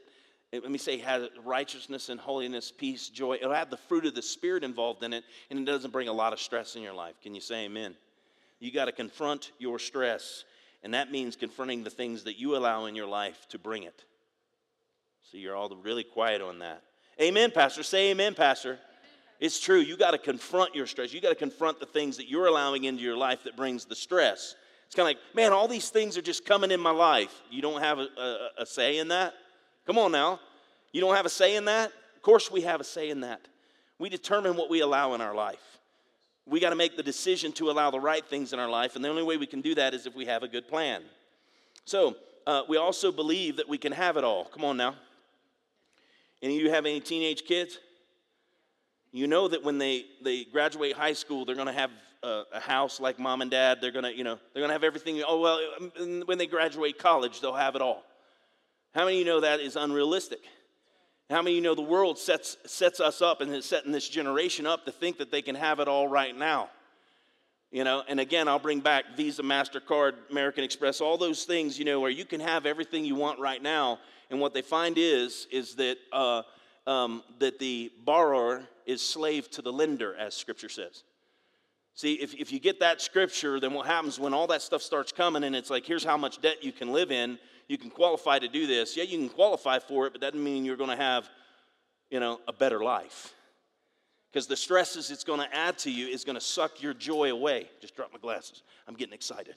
let 0.52 0.71
me 0.71 0.78
say, 0.78 0.99
has 0.99 1.28
righteousness 1.45 2.09
and 2.09 2.19
holiness, 2.19 2.73
peace, 2.76 3.09
joy. 3.09 3.35
It'll 3.35 3.52
have 3.52 3.71
the 3.71 3.76
fruit 3.76 4.07
of 4.07 4.14
the 4.14 4.23
Spirit 4.23 4.64
involved 4.64 5.02
in 5.02 5.12
it, 5.12 5.25
and 5.50 5.59
it 5.59 5.64
doesn't 5.64 5.93
bring 5.93 6.09
a 6.09 6.12
lot 6.12 6.33
of 6.33 6.40
stress 6.40 6.76
in 6.76 6.83
your 6.83 6.95
life. 6.95 7.14
Can 7.23 7.35
you 7.35 7.40
say 7.40 7.64
amen? 7.64 7.95
You 8.61 8.73
got 8.73 8.87
to 8.87 8.93
confront 8.93 9.52
your 9.59 9.78
stress, 9.78 10.45
and 10.83 10.95
that 10.95 11.12
means 11.12 11.37
confronting 11.37 11.85
the 11.85 11.90
things 11.90 12.25
that 12.25 12.38
you 12.38 12.57
allow 12.57 12.87
in 12.87 12.95
your 12.95 13.07
life 13.07 13.47
to 13.50 13.59
bring 13.59 13.85
it. 13.85 14.05
So 15.31 15.37
you're 15.37 15.55
all 15.55 15.69
really 15.83 16.05
quiet 16.05 16.40
on 16.40 16.61
that. 16.61 16.83
Amen, 17.21 17.50
Pastor. 17.50 17.83
Say 17.83 18.11
amen, 18.11 18.35
Pastor. 18.35 18.78
It's 19.40 19.61
true. 19.61 19.78
You 19.78 19.97
got 19.97 20.12
to 20.12 20.19
confront 20.19 20.75
your 20.75 20.87
stress. 20.87 21.12
You 21.12 21.21
got 21.21 21.28
to 21.28 21.35
confront 21.35 21.78
the 21.78 21.87
things 21.87 22.17
that 22.17 22.28
you're 22.28 22.47
allowing 22.47 22.85
into 22.85 23.02
your 23.02 23.17
life 23.17 23.45
that 23.45 23.57
brings 23.57 23.85
the 23.85 23.95
stress. 23.95 24.57
It's 24.88 24.95
kind 24.95 25.07
of 25.07 25.16
like, 25.16 25.37
man, 25.37 25.52
all 25.52 25.68
these 25.68 25.90
things 25.90 26.16
are 26.16 26.23
just 26.23 26.47
coming 26.47 26.71
in 26.71 26.80
my 26.80 26.90
life. 26.90 27.42
You 27.50 27.61
don't 27.61 27.83
have 27.83 27.99
a, 27.99 28.09
a, 28.18 28.62
a 28.62 28.66
say 28.66 28.97
in 28.97 29.09
that? 29.09 29.35
Come 29.87 29.99
on 29.99 30.12
now. 30.12 30.40
You 30.92 31.02
don't 31.02 31.14
have 31.14 31.26
a 31.26 31.30
say 31.30 31.57
in 31.57 31.66
that? 31.66 31.92
Of 32.16 32.23
course, 32.23 32.50
we 32.50 32.62
have 32.62 32.80
a 32.80 32.85
say 32.85 33.11
in 33.11 33.21
that. 33.21 33.42
We 33.99 34.09
determine 34.09 34.57
what 34.57 34.71
we 34.71 34.80
allow 34.80 35.12
in 35.12 35.21
our 35.21 35.35
life. 35.35 35.78
We 36.47 36.59
got 36.59 36.71
to 36.71 36.76
make 36.76 36.97
the 36.97 37.02
decision 37.02 37.52
to 37.52 37.71
allow 37.71 37.90
the 37.90 38.00
right 38.00 38.25
things 38.25 38.54
in 38.54 38.59
our 38.59 38.71
life, 38.71 38.97
and 38.97 39.04
the 39.04 39.11
only 39.11 39.23
way 39.23 39.37
we 39.37 39.47
can 39.47 39.61
do 39.61 39.75
that 39.75 39.92
is 39.92 40.07
if 40.07 40.14
we 40.14 40.25
have 40.25 40.42
a 40.42 40.49
good 40.49 40.66
plan. 40.66 41.02
So, 41.85 42.16
uh, 42.47 42.62
we 42.66 42.78
also 42.78 43.12
believe 43.12 43.59
that 43.59 43.68
we 43.68 43.76
can 43.76 43.92
have 43.92 44.16
it 44.16 44.25
all. 44.25 44.47
Come 44.47 44.64
on 44.64 44.78
now. 44.78 44.95
Any 46.40 46.57
of 46.57 46.62
you 46.62 46.71
have 46.71 46.87
any 46.87 47.00
teenage 47.00 47.45
kids? 47.45 47.78
You 49.12 49.26
know 49.26 49.49
that 49.49 49.62
when 49.62 49.76
they, 49.76 50.07
they 50.25 50.45
graduate 50.45 50.95
high 50.95 51.12
school, 51.12 51.45
they're 51.45 51.54
going 51.54 51.66
to 51.66 51.73
have 51.75 51.90
a, 52.22 52.42
a 52.52 52.60
house 52.60 53.00
like 53.00 53.18
mom 53.18 53.42
and 53.42 53.50
dad. 53.50 53.78
They're 53.80 53.92
gonna, 53.92 54.10
you 54.10 54.25
know, 54.25 54.38
they're 54.52 54.62
gonna 54.62 54.72
have 54.72 54.84
everything. 54.84 55.22
Oh 55.26 55.40
well, 55.40 55.60
um, 56.00 56.22
when 56.26 56.38
they 56.38 56.46
graduate 56.46 56.98
college, 56.98 57.40
they'll 57.40 57.54
have 57.54 57.76
it 57.76 57.82
all. 57.82 58.02
How 58.94 59.04
many 59.04 59.16
of 59.16 59.18
you 59.20 59.25
know 59.26 59.40
that 59.40 59.60
is 59.60 59.76
unrealistic? 59.76 60.40
How 61.30 61.42
many 61.42 61.52
of 61.52 61.56
you 61.56 61.62
know 61.62 61.75
the 61.75 61.82
world 61.82 62.18
sets, 62.18 62.56
sets 62.64 63.00
us 63.00 63.20
up 63.20 63.42
and 63.42 63.54
is 63.54 63.66
setting 63.66 63.92
this 63.92 64.08
generation 64.08 64.66
up 64.66 64.87
to 64.87 64.92
think 64.92 65.18
that 65.18 65.30
they 65.30 65.42
can 65.42 65.54
have 65.54 65.78
it 65.78 65.87
all 65.87 66.08
right 66.08 66.37
now? 66.37 66.70
You 67.70 67.84
know, 67.84 68.02
and 68.08 68.18
again, 68.18 68.48
I'll 68.48 68.58
bring 68.58 68.80
back 68.80 69.04
Visa, 69.14 69.42
MasterCard, 69.42 70.14
American 70.30 70.64
Express, 70.64 71.02
all 71.02 71.18
those 71.18 71.44
things, 71.44 71.78
you 71.78 71.84
know, 71.84 72.00
where 72.00 72.10
you 72.10 72.25
can 72.25 72.40
have 72.40 72.64
everything 72.64 73.04
you 73.04 73.14
want 73.14 73.38
right 73.38 73.62
now. 73.62 73.98
And 74.30 74.40
what 74.40 74.54
they 74.54 74.62
find 74.62 74.96
is, 74.96 75.46
is 75.50 75.75
that, 75.75 75.98
uh, 76.10 76.42
um, 76.87 77.22
that 77.40 77.58
the 77.58 77.92
borrower 78.06 78.66
is 78.87 79.02
slave 79.02 79.50
to 79.50 79.60
the 79.60 79.72
lender, 79.72 80.16
as 80.16 80.34
Scripture 80.34 80.70
says. 80.70 81.04
See, 81.99 82.12
if, 82.12 82.33
if 82.35 82.52
you 82.52 82.61
get 82.61 82.78
that 82.78 83.00
scripture, 83.00 83.59
then 83.59 83.75
what 83.75 83.85
happens 83.85 84.21
when 84.21 84.33
all 84.33 84.47
that 84.47 84.62
stuff 84.62 84.83
starts 84.83 85.11
coming 85.11 85.43
and 85.43 85.57
it's 85.57 85.69
like, 85.69 85.85
here's 85.85 86.05
how 86.05 86.17
much 86.17 86.40
debt 86.40 86.62
you 86.62 86.71
can 86.71 86.93
live 86.93 87.11
in, 87.11 87.40
you 87.67 87.76
can 87.76 87.90
qualify 87.90 88.38
to 88.38 88.47
do 88.47 88.69
this. 88.69 88.97
Yeah, 88.97 89.02
you 89.02 89.19
can 89.19 89.28
qualify 89.28 89.81
for 89.81 90.07
it, 90.07 90.12
but 90.12 90.21
that 90.21 90.33
doesn't 90.33 90.45
mean 90.45 90.64
you're 90.64 90.76
going 90.76 90.97
to 90.97 90.97
have, 90.97 91.28
you 92.09 92.21
know, 92.21 92.38
a 92.47 92.52
better 92.52 92.85
life. 92.85 93.35
Because 94.31 94.47
the 94.47 94.57
stresses 94.57 95.11
it's 95.11 95.25
going 95.25 95.40
to 95.40 95.52
add 95.52 95.76
to 95.78 95.90
you 95.90 96.07
is 96.07 96.23
going 96.23 96.37
to 96.37 96.40
suck 96.40 96.81
your 96.81 96.95
joy 96.95 97.33
away. 97.33 97.69
Just 97.81 97.97
drop 97.97 98.12
my 98.12 98.21
glasses. 98.21 98.62
I'm 98.87 98.95
getting 98.95 99.14
excited. 99.14 99.57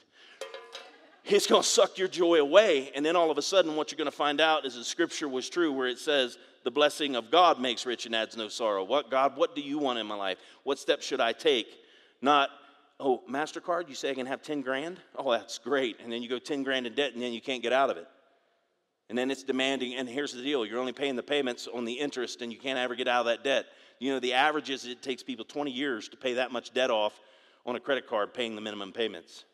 It's 1.24 1.46
going 1.46 1.62
to 1.62 1.68
suck 1.68 1.96
your 1.96 2.08
joy 2.08 2.40
away. 2.40 2.90
And 2.96 3.06
then 3.06 3.14
all 3.14 3.30
of 3.30 3.38
a 3.38 3.42
sudden, 3.42 3.76
what 3.76 3.92
you're 3.92 3.98
going 3.98 4.10
to 4.10 4.16
find 4.16 4.40
out 4.40 4.66
is 4.66 4.74
the 4.74 4.82
scripture 4.82 5.28
was 5.28 5.48
true 5.48 5.70
where 5.70 5.86
it 5.86 6.00
says, 6.00 6.38
the 6.64 6.72
blessing 6.72 7.14
of 7.14 7.30
God 7.30 7.60
makes 7.60 7.86
rich 7.86 8.04
and 8.06 8.16
adds 8.16 8.36
no 8.36 8.48
sorrow. 8.48 8.82
What, 8.82 9.12
God, 9.12 9.36
what 9.36 9.54
do 9.54 9.60
you 9.60 9.78
want 9.78 10.00
in 10.00 10.08
my 10.08 10.16
life? 10.16 10.38
What 10.64 10.80
steps 10.80 11.06
should 11.06 11.20
I 11.20 11.32
take? 11.32 11.68
Not, 12.22 12.50
oh, 13.00 13.22
MasterCard, 13.28 13.88
you 13.88 13.94
say 13.94 14.10
I 14.10 14.14
can 14.14 14.26
have 14.26 14.42
10 14.42 14.62
grand? 14.62 15.00
Oh, 15.16 15.32
that's 15.32 15.58
great. 15.58 15.98
And 16.02 16.10
then 16.10 16.22
you 16.22 16.28
go 16.28 16.38
10 16.38 16.62
grand 16.62 16.86
in 16.86 16.94
debt 16.94 17.12
and 17.12 17.22
then 17.22 17.32
you 17.32 17.40
can't 17.40 17.62
get 17.62 17.72
out 17.72 17.90
of 17.90 17.96
it. 17.96 18.06
And 19.08 19.18
then 19.18 19.30
it's 19.30 19.42
demanding, 19.42 19.96
and 19.96 20.08
here's 20.08 20.32
the 20.32 20.42
deal 20.42 20.64
you're 20.64 20.78
only 20.78 20.92
paying 20.92 21.16
the 21.16 21.22
payments 21.22 21.68
on 21.72 21.84
the 21.84 21.92
interest 21.92 22.40
and 22.40 22.52
you 22.52 22.58
can't 22.58 22.78
ever 22.78 22.94
get 22.94 23.08
out 23.08 23.20
of 23.20 23.26
that 23.26 23.44
debt. 23.44 23.66
You 23.98 24.12
know, 24.12 24.20
the 24.20 24.32
average 24.32 24.70
is 24.70 24.86
it 24.86 25.02
takes 25.02 25.22
people 25.22 25.44
20 25.44 25.70
years 25.70 26.08
to 26.08 26.16
pay 26.16 26.34
that 26.34 26.50
much 26.52 26.72
debt 26.72 26.90
off 26.90 27.20
on 27.66 27.76
a 27.76 27.80
credit 27.80 28.06
card 28.06 28.32
paying 28.32 28.54
the 28.54 28.60
minimum 28.60 28.92
payments. 28.92 29.44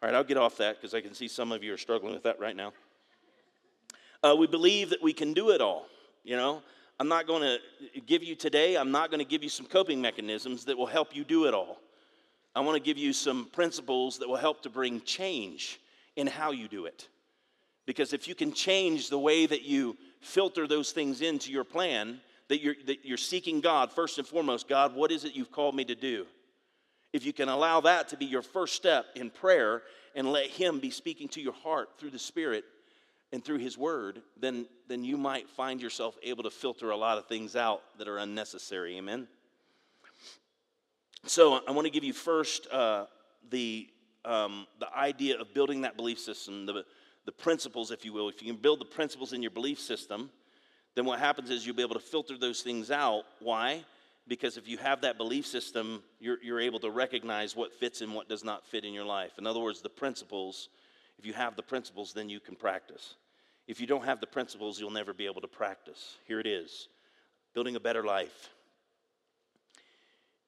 All 0.00 0.08
right, 0.08 0.14
I'll 0.14 0.24
get 0.24 0.36
off 0.36 0.56
that 0.58 0.76
because 0.76 0.94
I 0.94 1.00
can 1.00 1.12
see 1.12 1.28
some 1.28 1.52
of 1.52 1.62
you 1.62 1.74
are 1.74 1.76
struggling 1.76 2.14
with 2.14 2.22
that 2.22 2.38
right 2.38 2.56
now. 2.56 2.72
Uh, 4.22 4.34
we 4.38 4.46
believe 4.46 4.90
that 4.90 5.02
we 5.02 5.12
can 5.12 5.32
do 5.32 5.50
it 5.50 5.60
all. 5.60 5.86
You 6.24 6.36
know, 6.36 6.62
I'm 7.00 7.08
not 7.08 7.26
going 7.26 7.42
to 7.42 8.00
give 8.00 8.22
you 8.22 8.34
today, 8.34 8.76
I'm 8.76 8.90
not 8.90 9.10
going 9.10 9.20
to 9.20 9.28
give 9.28 9.42
you 9.42 9.48
some 9.48 9.66
coping 9.66 10.00
mechanisms 10.00 10.64
that 10.64 10.76
will 10.76 10.86
help 10.86 11.14
you 11.14 11.24
do 11.24 11.46
it 11.46 11.54
all. 11.54 11.78
I 12.58 12.60
want 12.60 12.74
to 12.74 12.82
give 12.82 12.98
you 12.98 13.12
some 13.12 13.44
principles 13.52 14.18
that 14.18 14.28
will 14.28 14.34
help 14.34 14.62
to 14.62 14.68
bring 14.68 15.00
change 15.02 15.78
in 16.16 16.26
how 16.26 16.50
you 16.50 16.66
do 16.66 16.86
it. 16.86 17.06
Because 17.86 18.12
if 18.12 18.26
you 18.26 18.34
can 18.34 18.52
change 18.52 19.10
the 19.10 19.18
way 19.18 19.46
that 19.46 19.62
you 19.62 19.96
filter 20.20 20.66
those 20.66 20.90
things 20.90 21.20
into 21.20 21.52
your 21.52 21.62
plan, 21.62 22.20
that 22.48 22.60
you're, 22.60 22.74
that 22.86 23.04
you're 23.04 23.16
seeking 23.16 23.60
God 23.60 23.92
first 23.92 24.18
and 24.18 24.26
foremost, 24.26 24.66
God, 24.66 24.96
what 24.96 25.12
is 25.12 25.24
it 25.24 25.36
you've 25.36 25.52
called 25.52 25.76
me 25.76 25.84
to 25.84 25.94
do? 25.94 26.26
If 27.12 27.24
you 27.24 27.32
can 27.32 27.48
allow 27.48 27.80
that 27.82 28.08
to 28.08 28.16
be 28.16 28.26
your 28.26 28.42
first 28.42 28.74
step 28.74 29.06
in 29.14 29.30
prayer 29.30 29.82
and 30.16 30.32
let 30.32 30.48
Him 30.48 30.80
be 30.80 30.90
speaking 30.90 31.28
to 31.28 31.40
your 31.40 31.52
heart 31.52 31.90
through 31.96 32.10
the 32.10 32.18
Spirit 32.18 32.64
and 33.30 33.44
through 33.44 33.58
His 33.58 33.78
Word, 33.78 34.20
then, 34.36 34.66
then 34.88 35.04
you 35.04 35.16
might 35.16 35.48
find 35.48 35.80
yourself 35.80 36.16
able 36.24 36.42
to 36.42 36.50
filter 36.50 36.90
a 36.90 36.96
lot 36.96 37.18
of 37.18 37.28
things 37.28 37.54
out 37.54 37.82
that 37.98 38.08
are 38.08 38.18
unnecessary. 38.18 38.96
Amen? 38.98 39.28
So 41.24 41.60
I 41.66 41.72
want 41.72 41.86
to 41.86 41.90
give 41.90 42.04
you 42.04 42.12
first 42.12 42.66
uh, 42.70 43.06
the, 43.50 43.88
um, 44.24 44.66
the 44.78 44.92
idea 44.96 45.38
of 45.38 45.52
building 45.52 45.82
that 45.82 45.96
belief 45.96 46.18
system, 46.18 46.66
the, 46.66 46.84
the 47.26 47.32
principles, 47.32 47.90
if 47.90 48.04
you 48.04 48.12
will. 48.12 48.28
If 48.28 48.40
you 48.40 48.52
can 48.52 48.60
build 48.60 48.80
the 48.80 48.86
principles 48.86 49.32
in 49.32 49.42
your 49.42 49.50
belief 49.50 49.80
system, 49.80 50.30
then 50.94 51.04
what 51.04 51.18
happens 51.18 51.50
is 51.50 51.66
you'll 51.66 51.76
be 51.76 51.82
able 51.82 51.94
to 51.94 52.00
filter 52.00 52.38
those 52.38 52.62
things 52.62 52.90
out. 52.90 53.24
Why? 53.40 53.84
Because 54.26 54.56
if 54.56 54.68
you 54.68 54.78
have 54.78 55.00
that 55.02 55.16
belief 55.16 55.46
system, 55.46 56.02
you're, 56.20 56.42
you're 56.42 56.60
able 56.60 56.80
to 56.80 56.90
recognize 56.90 57.56
what 57.56 57.72
fits 57.72 58.00
and 58.00 58.14
what 58.14 58.28
does 58.28 58.44
not 58.44 58.66
fit 58.66 58.84
in 58.84 58.92
your 58.92 59.04
life. 59.04 59.32
In 59.38 59.46
other 59.46 59.60
words, 59.60 59.80
the 59.80 59.88
principles, 59.88 60.68
if 61.18 61.26
you 61.26 61.32
have 61.32 61.56
the 61.56 61.62
principles, 61.62 62.12
then 62.12 62.28
you 62.28 62.40
can 62.40 62.54
practice. 62.54 63.14
If 63.66 63.80
you 63.80 63.86
don't 63.86 64.04
have 64.04 64.20
the 64.20 64.26
principles, 64.26 64.80
you'll 64.80 64.90
never 64.90 65.12
be 65.12 65.26
able 65.26 65.40
to 65.40 65.48
practice. 65.48 66.16
Here 66.26 66.40
it 66.40 66.46
is 66.46 66.88
building 67.54 67.76
a 67.76 67.80
better 67.80 68.04
life. 68.04 68.50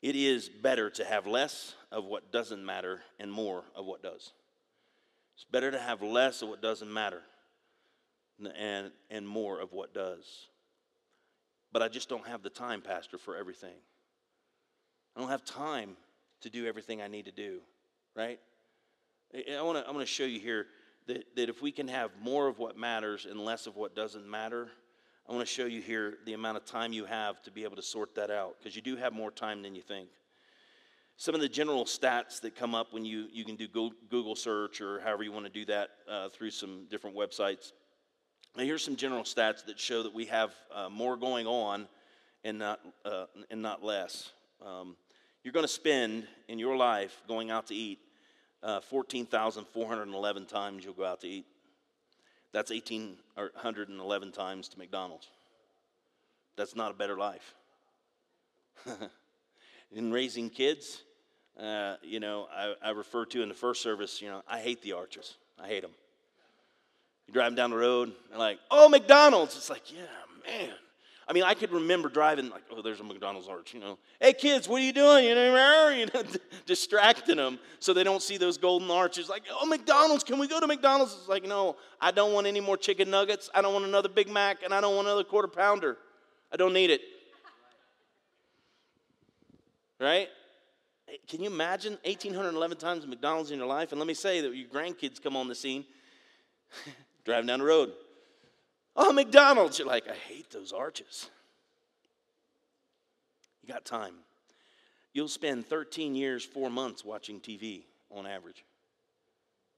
It 0.03 0.17
is 0.17 0.49
better 0.49 0.89
to 0.91 1.05
have 1.05 1.27
less 1.27 1.75
of 1.93 2.05
what 2.05 2.33
doesn't 2.33 2.65
matter 2.65 3.03
and 3.19 3.31
more 3.31 3.65
of 3.77 3.85
what 3.85 4.03
does. 4.03 4.33
It's 5.35 5.45
better 5.51 5.71
to 5.71 5.79
have 5.79 6.03
less 6.03 6.43
of 6.43 6.49
what 6.49 6.63
doesn't 6.63 6.93
matter 6.93 7.23
and, 8.59 8.93
and 9.11 9.29
more 9.29 9.61
of 9.61 9.73
what 9.73 9.93
does. 9.93 10.49
But 11.73 11.83
I 11.83 11.89
just 11.89 12.09
don't 12.09 12.27
have 12.27 12.43
the 12.43 12.51
time, 12.51 12.81
Pastor, 12.81 13.19
for 13.19 13.37
everything. 13.37 13.75
I 15.15 15.21
don't 15.21 15.31
have 15.31 15.45
time 15.45 15.97
to 16.41 16.51
do 16.51 16.67
everything 16.67 17.03
I 17.03 17.09
need 17.09 17.27
to 17.27 17.33
do, 17.33 17.61
right? 18.17 18.41
I 19.35 19.63
want 19.63 19.79
to 19.79 19.87
I 19.87 19.93
want 19.93 20.01
to 20.01 20.13
show 20.13 20.25
you 20.25 20.41
here 20.41 20.67
that, 21.07 21.25
that 21.37 21.49
if 21.49 21.63
we 21.63 21.71
can 21.71 21.89
have 21.89 22.11
more 22.21 22.49
of 22.49 22.59
what 22.59 22.77
matters 22.77 23.27
and 23.27 23.39
less 23.39 23.67
of 23.67 23.77
what 23.77 23.95
doesn't 23.95 24.29
matter, 24.29 24.69
I 25.31 25.33
want 25.33 25.47
to 25.47 25.55
show 25.55 25.67
you 25.67 25.81
here 25.81 26.15
the 26.27 26.33
amount 26.33 26.57
of 26.57 26.65
time 26.65 26.93
you 26.93 27.05
have 27.05 27.41
to 27.43 27.53
be 27.53 27.63
able 27.63 27.77
to 27.77 27.83
sort 27.83 28.17
that 28.17 28.33
out 28.33 28.57
because 28.59 28.75
you 28.75 28.83
do 28.83 28.97
have 28.97 29.13
more 29.13 29.31
time 29.31 29.63
than 29.63 29.77
you 29.77 29.81
think. 29.81 30.09
Some 31.17 31.37
of 31.37 31.41
the 31.41 31.49
general 31.49 31.85
stats 31.85 32.41
that 32.41 32.57
come 32.57 32.75
up 32.75 32.93
when 32.93 33.05
you, 33.05 33.29
you 33.33 33.45
can 33.45 33.55
do 33.55 33.69
Google 33.69 34.35
search 34.35 34.81
or 34.81 34.99
however 34.99 35.23
you 35.23 35.31
want 35.31 35.47
to 35.47 35.53
do 35.53 35.65
that 35.67 35.91
uh, 36.11 36.31
through 36.31 36.51
some 36.51 36.87
different 36.91 37.17
websites. 37.17 37.71
Now, 38.57 38.65
here's 38.65 38.85
some 38.85 38.97
general 38.97 39.23
stats 39.23 39.65
that 39.67 39.79
show 39.79 40.03
that 40.03 40.13
we 40.13 40.25
have 40.25 40.53
uh, 40.75 40.89
more 40.89 41.17
going 41.17 41.47
on 41.47 41.87
and 42.43 42.59
not, 42.59 42.81
uh, 43.05 43.27
and 43.53 43.63
not 43.63 43.85
less. 43.85 44.33
Um, 44.67 44.97
you're 45.45 45.53
going 45.53 45.63
to 45.65 45.73
spend 45.73 46.27
in 46.49 46.59
your 46.59 46.77
life 46.77 47.23
going 47.29 47.53
out 47.53 47.69
to 47.69 47.75
eat 47.77 48.01
uh, 48.65 48.81
14,411 48.81 50.47
times 50.47 50.85
you'll 50.85 50.93
go 50.93 51.05
out 51.05 51.21
to 51.21 51.29
eat. 51.29 51.47
That's 52.53 52.71
1,811 52.71 54.33
times 54.33 54.69
to 54.69 54.79
McDonald's. 54.79 55.29
That's 56.57 56.75
not 56.75 56.91
a 56.91 56.95
better 56.95 57.17
life. 57.17 57.55
in 59.93 60.13
raising 60.13 60.51
kids, 60.51 61.03
uh, 61.61 61.97
you 62.03 62.21
know, 62.21 62.49
I, 62.55 62.75
I 62.83 62.91
refer 62.91 63.25
to 63.27 63.43
in 63.43 63.49
the 63.49 63.55
first 63.55 63.83
service, 63.83 64.21
you 64.21 64.29
know, 64.29 64.43
I 64.49 64.61
hate 64.61 64.83
the 64.83 64.93
arches. 64.93 65.37
I 65.63 65.69
hate 65.69 65.83
them. 65.83 65.93
You 67.27 67.35
drive 67.35 67.55
down 67.55 67.71
the 67.71 67.77
road, 67.77 68.13
and 68.31 68.39
like, 68.39 68.59
oh, 68.71 68.89
McDonald's. 68.89 69.57
It's 69.57 69.71
like, 69.71 69.93
yeah, 69.93 70.01
man. 70.47 70.71
I 71.29 71.33
mean, 71.33 71.45
I 71.45 71.55
could 71.55 71.71
remember 71.71 72.09
driving 72.09 72.51
like, 72.51 72.63
oh, 72.71 72.83
there's 72.83 73.01
a 73.01 73.05
McDonald's 73.05 73.49
arch, 73.49 73.73
you 73.73 73.81
know. 73.81 73.99
Hey, 74.21 74.33
kids, 74.33 74.69
what 74.69 74.81
are 74.81 74.85
you 74.85 74.93
doing? 74.93 75.27
You 75.27 75.35
know, 75.35 75.89
you 75.97 76.07
know 76.07 76.23
distracting 76.67 77.37
them 77.37 77.59
so 77.79 77.93
they 77.93 78.05
don't 78.05 78.23
see 78.23 78.37
those 78.37 78.59
golden 78.59 78.91
arches. 78.91 79.29
Like, 79.29 79.43
oh, 79.53 79.67
McDonald's, 79.67 80.25
can 80.25 80.39
we 80.39 80.49
go 80.49 80.59
to 80.61 80.67
McDonald's? 80.67 81.15
It's 81.15 81.29
like, 81.29 81.45
no, 81.45 81.77
I 82.01 82.11
don't 82.11 82.33
want 82.33 82.47
any 82.47 82.61
more 82.61 82.77
chicken 82.77 83.11
nuggets. 83.11 83.49
I 83.55 83.63
don't 83.63 83.73
want 83.73 83.85
another 83.85 84.09
Big 84.09 84.29
Mac, 84.29 84.63
and 84.65 84.75
I 84.75 84.81
don't 84.81 84.97
want 84.97 85.07
another 85.07 85.25
quarter 85.25 85.49
pounder. 85.49 85.97
I 86.53 86.57
don't 86.57 86.73
need 86.73 86.91
it. 86.91 87.01
Right? 90.01 90.29
Can 91.29 91.43
you 91.43 91.51
imagine 91.51 91.99
1,811 92.05 92.79
times 92.79 93.07
McDonald's 93.07 93.51
in 93.51 93.59
your 93.59 93.67
life? 93.67 93.93
And 93.93 94.01
let 94.01 94.07
me 94.07 94.15
say 94.15 94.41
that 94.41 94.55
your 94.55 94.69
grandkids 94.69 95.23
come 95.23 95.37
on 95.37 95.49
the 95.49 95.55
scene. 95.55 95.85
driving 97.25 97.47
down 97.47 97.61
the 97.61 97.65
road. 97.65 97.93
Oh, 98.97 99.13
McDonald's. 99.13 99.79
You're 99.79 99.89
like, 99.89 100.09
I 100.09 100.15
hate 100.15 100.51
those 100.51 100.73
arches. 100.73 101.31
You 103.63 103.73
got 103.73 103.85
time. 103.85 104.15
You'll 105.13 105.29
spend 105.29 105.67
13 105.67 106.15
years, 106.15 106.45
four 106.45 106.71
months 106.71 107.05
watching 107.05 107.41
TV 107.41 107.83
on 108.11 108.27
average. 108.27 108.65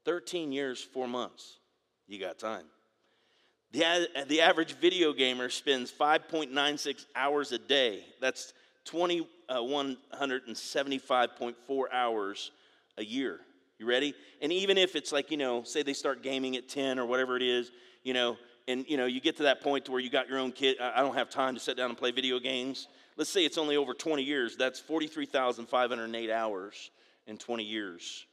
13 0.05 0.53
years, 0.53 0.83
four 0.83 1.09
months. 1.09 1.59
You 2.07 2.19
got 2.19 2.39
time. 2.39 2.67
The, 3.73 4.09
the 4.29 4.43
average 4.43 4.75
video 4.75 5.15
gamer 5.15 5.49
spends 5.49 5.91
5.96 5.91 7.07
hours 7.17 7.53
a 7.53 7.59
day. 7.59 8.05
That's 8.21 8.53
2,175.4 8.87 11.55
uh, 11.71 11.85
hours 11.93 12.51
a 12.99 13.05
year. 13.05 13.41
You 13.79 13.87
ready? 13.87 14.13
And 14.43 14.53
even 14.53 14.77
if 14.77 14.95
it's 14.95 15.11
like, 15.11 15.31
you 15.31 15.39
know, 15.39 15.63
say 15.63 15.83
they 15.83 15.95
start 15.95 16.23
gaming 16.23 16.55
at 16.57 16.69
10 16.69 16.99
or 16.99 17.07
whatever 17.07 17.35
it 17.37 17.43
is, 17.43 17.71
you 18.03 18.13
know, 18.13 18.37
and 18.69 18.85
you 18.89 18.97
know, 18.97 19.07
you 19.07 19.21
get 19.21 19.37
to 19.39 19.45
that 19.45 19.61
point 19.61 19.89
where 19.89 20.01
you 20.01 20.11
got 20.11 20.29
your 20.29 20.39
own 20.39 20.53
kid, 20.53 20.77
I 20.81 21.01
don't 21.01 21.15
have 21.15 21.31
time 21.31 21.55
to 21.55 21.61
sit 21.61 21.77
down 21.77 21.91
and 21.91 21.99
play 21.99 22.11
video 22.11 22.39
games. 22.39 22.89
Let's 23.17 23.31
say 23.31 23.45
it's 23.45 23.59
only 23.59 23.77
over 23.77 23.95
20 23.95 24.23
years. 24.23 24.57
That's 24.57 24.81
43,508 24.81 26.31
hours 26.31 26.91
in 27.27 27.39
20 27.39 27.65
years. 27.65 28.27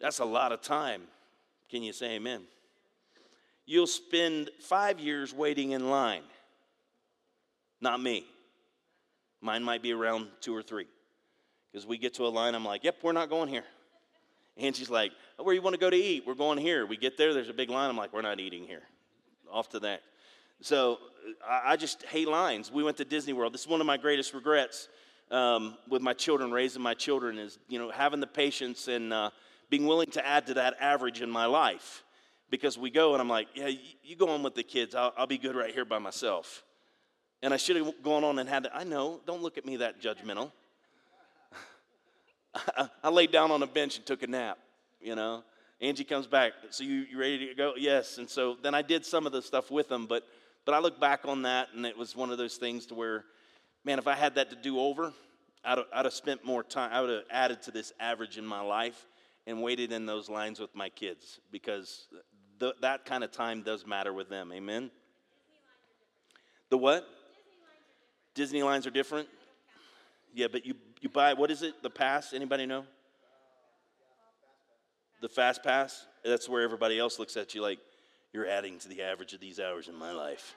That's 0.00 0.18
a 0.18 0.24
lot 0.24 0.52
of 0.52 0.60
time. 0.60 1.02
Can 1.70 1.82
you 1.82 1.92
say 1.92 2.16
amen? 2.16 2.42
You'll 3.64 3.88
spend 3.88 4.50
five 4.60 5.00
years 5.00 5.34
waiting 5.34 5.72
in 5.72 5.90
line. 5.90 6.22
Not 7.80 8.00
me. 8.00 8.26
Mine 9.40 9.62
might 9.62 9.82
be 9.82 9.92
around 9.92 10.28
two 10.40 10.54
or 10.54 10.62
three 10.62 10.86
Because 11.70 11.86
we 11.86 11.98
get 11.98 12.14
to 12.14 12.26
a 12.26 12.28
line, 12.28 12.54
I'm 12.54 12.64
like, 12.64 12.84
yep, 12.84 12.96
we're 13.02 13.12
not 13.12 13.28
going 13.28 13.48
here. 13.48 13.64
and 14.56 14.74
she's 14.74 14.90
like, 14.90 15.12
oh, 15.38 15.44
where 15.44 15.54
you 15.54 15.62
want 15.62 15.74
to 15.74 15.80
go 15.80 15.90
to 15.90 15.96
eat? 15.96 16.24
We're 16.26 16.34
going 16.34 16.58
here. 16.58 16.86
We 16.86 16.96
get 16.96 17.18
there, 17.18 17.34
there's 17.34 17.48
a 17.48 17.54
big 17.54 17.70
line. 17.70 17.90
I'm 17.90 17.96
like, 17.96 18.12
we're 18.12 18.22
not 18.22 18.40
eating 18.40 18.64
here. 18.66 18.82
Off 19.50 19.68
to 19.70 19.80
that. 19.80 20.02
So 20.60 20.98
I, 21.46 21.72
I 21.72 21.76
just 21.76 22.04
hate 22.04 22.28
lines. 22.28 22.70
We 22.70 22.82
went 22.82 22.96
to 22.98 23.04
Disney 23.04 23.32
World. 23.32 23.54
This 23.54 23.62
is 23.62 23.68
one 23.68 23.80
of 23.80 23.86
my 23.86 23.96
greatest 23.96 24.34
regrets 24.34 24.88
um, 25.30 25.76
with 25.88 26.02
my 26.02 26.12
children, 26.12 26.50
raising 26.52 26.82
my 26.82 26.94
children, 26.94 27.38
is 27.38 27.58
you 27.68 27.78
know 27.78 27.90
having 27.90 28.20
the 28.20 28.26
patience 28.26 28.88
and 28.88 29.12
uh, 29.12 29.30
being 29.70 29.86
willing 29.86 30.10
to 30.12 30.26
add 30.26 30.46
to 30.46 30.54
that 30.54 30.76
average 30.80 31.20
in 31.20 31.30
my 31.30 31.46
life. 31.46 32.04
Because 32.48 32.78
we 32.78 32.90
go 32.90 33.12
and 33.12 33.20
I'm 33.20 33.28
like, 33.28 33.48
yeah, 33.54 33.66
you, 33.66 33.78
you 34.04 34.16
go 34.16 34.28
on 34.28 34.44
with 34.44 34.54
the 34.54 34.62
kids. 34.62 34.94
I'll, 34.94 35.12
I'll 35.16 35.26
be 35.26 35.38
good 35.38 35.56
right 35.56 35.74
here 35.74 35.84
by 35.84 35.98
myself. 35.98 36.62
And 37.42 37.52
I 37.52 37.56
should 37.56 37.76
have 37.76 37.92
gone 38.04 38.22
on 38.22 38.38
and 38.38 38.48
had 38.48 38.64
to, 38.64 38.74
I 38.74 38.84
know, 38.84 39.20
don't 39.26 39.42
look 39.42 39.58
at 39.58 39.66
me 39.66 39.76
that 39.78 40.00
judgmental. 40.00 40.52
I, 42.54 42.88
I 43.02 43.10
laid 43.10 43.32
down 43.32 43.50
on 43.50 43.64
a 43.64 43.66
bench 43.66 43.96
and 43.96 44.06
took 44.06 44.22
a 44.22 44.28
nap, 44.28 44.58
you 45.00 45.16
know. 45.16 45.42
Angie 45.80 46.04
comes 46.04 46.26
back. 46.26 46.52
So 46.70 46.84
you, 46.84 47.06
you 47.10 47.18
ready 47.18 47.48
to 47.48 47.54
go? 47.54 47.74
Yes. 47.76 48.18
And 48.18 48.28
so 48.28 48.56
then 48.62 48.74
I 48.74 48.82
did 48.82 49.04
some 49.04 49.26
of 49.26 49.32
the 49.32 49.42
stuff 49.42 49.70
with 49.70 49.88
them, 49.88 50.06
but 50.06 50.24
but 50.64 50.74
I 50.74 50.80
look 50.80 51.00
back 51.00 51.20
on 51.24 51.42
that 51.42 51.68
and 51.74 51.86
it 51.86 51.96
was 51.96 52.16
one 52.16 52.30
of 52.30 52.38
those 52.38 52.56
things 52.56 52.86
to 52.86 52.94
where 52.94 53.24
man, 53.84 54.00
if 54.00 54.08
I 54.08 54.14
had 54.14 54.34
that 54.34 54.50
to 54.50 54.56
do 54.56 54.80
over, 54.80 55.12
I'd, 55.64 55.78
I'd 55.92 56.04
have 56.04 56.12
spent 56.12 56.44
more 56.44 56.64
time, 56.64 56.90
I 56.92 57.00
would 57.00 57.10
have 57.10 57.22
added 57.30 57.62
to 57.62 57.70
this 57.70 57.92
average 58.00 58.36
in 58.36 58.44
my 58.44 58.60
life 58.60 59.06
and 59.46 59.62
waited 59.62 59.92
in 59.92 60.06
those 60.06 60.28
lines 60.28 60.58
with 60.58 60.74
my 60.74 60.88
kids 60.88 61.38
because 61.52 62.08
the, 62.58 62.74
that 62.82 63.04
kind 63.04 63.22
of 63.22 63.30
time 63.30 63.62
does 63.62 63.86
matter 63.86 64.12
with 64.12 64.28
them. 64.28 64.50
Amen? 64.52 64.90
The 66.68 66.78
what? 66.78 67.08
Disney 68.34 68.64
lines 68.64 68.88
are 68.88 68.90
different? 68.90 69.28
Yeah, 70.34 70.48
but 70.50 70.66
you, 70.66 70.74
you 71.00 71.08
buy, 71.08 71.32
what 71.34 71.50
is 71.52 71.62
it? 71.62 71.80
The 71.82 71.90
pass? 71.90 72.32
Anybody 72.32 72.66
know? 72.66 72.84
The 75.26 75.32
fast 75.32 75.64
pass? 75.64 76.06
That's 76.24 76.48
where 76.48 76.62
everybody 76.62 77.00
else 77.00 77.18
looks 77.18 77.36
at 77.36 77.52
you 77.52 77.60
like, 77.60 77.80
you're 78.32 78.46
adding 78.46 78.78
to 78.78 78.88
the 78.88 79.02
average 79.02 79.32
of 79.32 79.40
these 79.40 79.58
hours 79.58 79.88
in 79.88 79.96
my 79.96 80.12
life. 80.12 80.54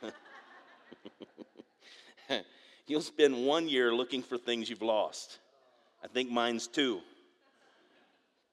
You'll 2.85 3.01
spend 3.01 3.47
one 3.47 3.67
year 3.67 3.91
looking 3.91 4.21
for 4.21 4.38
things 4.38 4.69
you've 4.69 4.83
lost. 4.83 5.39
I 6.03 6.07
think 6.07 6.29
mine's 6.29 6.67
two. 6.67 7.01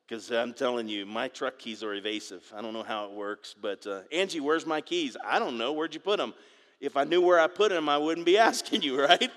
Because 0.08 0.32
I'm 0.32 0.54
telling 0.54 0.88
you, 0.88 1.04
my 1.04 1.28
truck 1.28 1.58
keys 1.58 1.82
are 1.82 1.92
evasive. 1.92 2.50
I 2.56 2.62
don't 2.62 2.72
know 2.72 2.82
how 2.82 3.04
it 3.04 3.12
works, 3.12 3.54
but 3.60 3.86
uh, 3.86 4.00
Angie, 4.10 4.40
where's 4.40 4.64
my 4.64 4.80
keys? 4.80 5.18
I 5.22 5.38
don't 5.38 5.58
know. 5.58 5.74
Where'd 5.74 5.92
you 5.92 6.00
put 6.00 6.16
them? 6.16 6.32
If 6.80 6.96
I 6.96 7.04
knew 7.04 7.20
where 7.20 7.38
I 7.38 7.46
put 7.46 7.68
them, 7.68 7.90
I 7.90 7.98
wouldn't 7.98 8.24
be 8.24 8.38
asking 8.48 8.80
you, 8.80 8.98
right? 8.98 9.30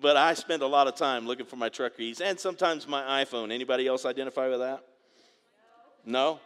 But 0.00 0.16
I 0.16 0.32
spend 0.32 0.62
a 0.62 0.66
lot 0.66 0.86
of 0.86 0.94
time 0.94 1.26
looking 1.26 1.44
for 1.44 1.56
my 1.56 1.68
truck 1.68 1.98
keys 1.98 2.22
and 2.22 2.40
sometimes 2.40 2.88
my 2.88 3.22
iPhone. 3.22 3.52
Anybody 3.52 3.86
else 3.86 4.06
identify 4.06 4.48
with 4.48 4.60
that? 4.60 4.84
No? 6.04 6.40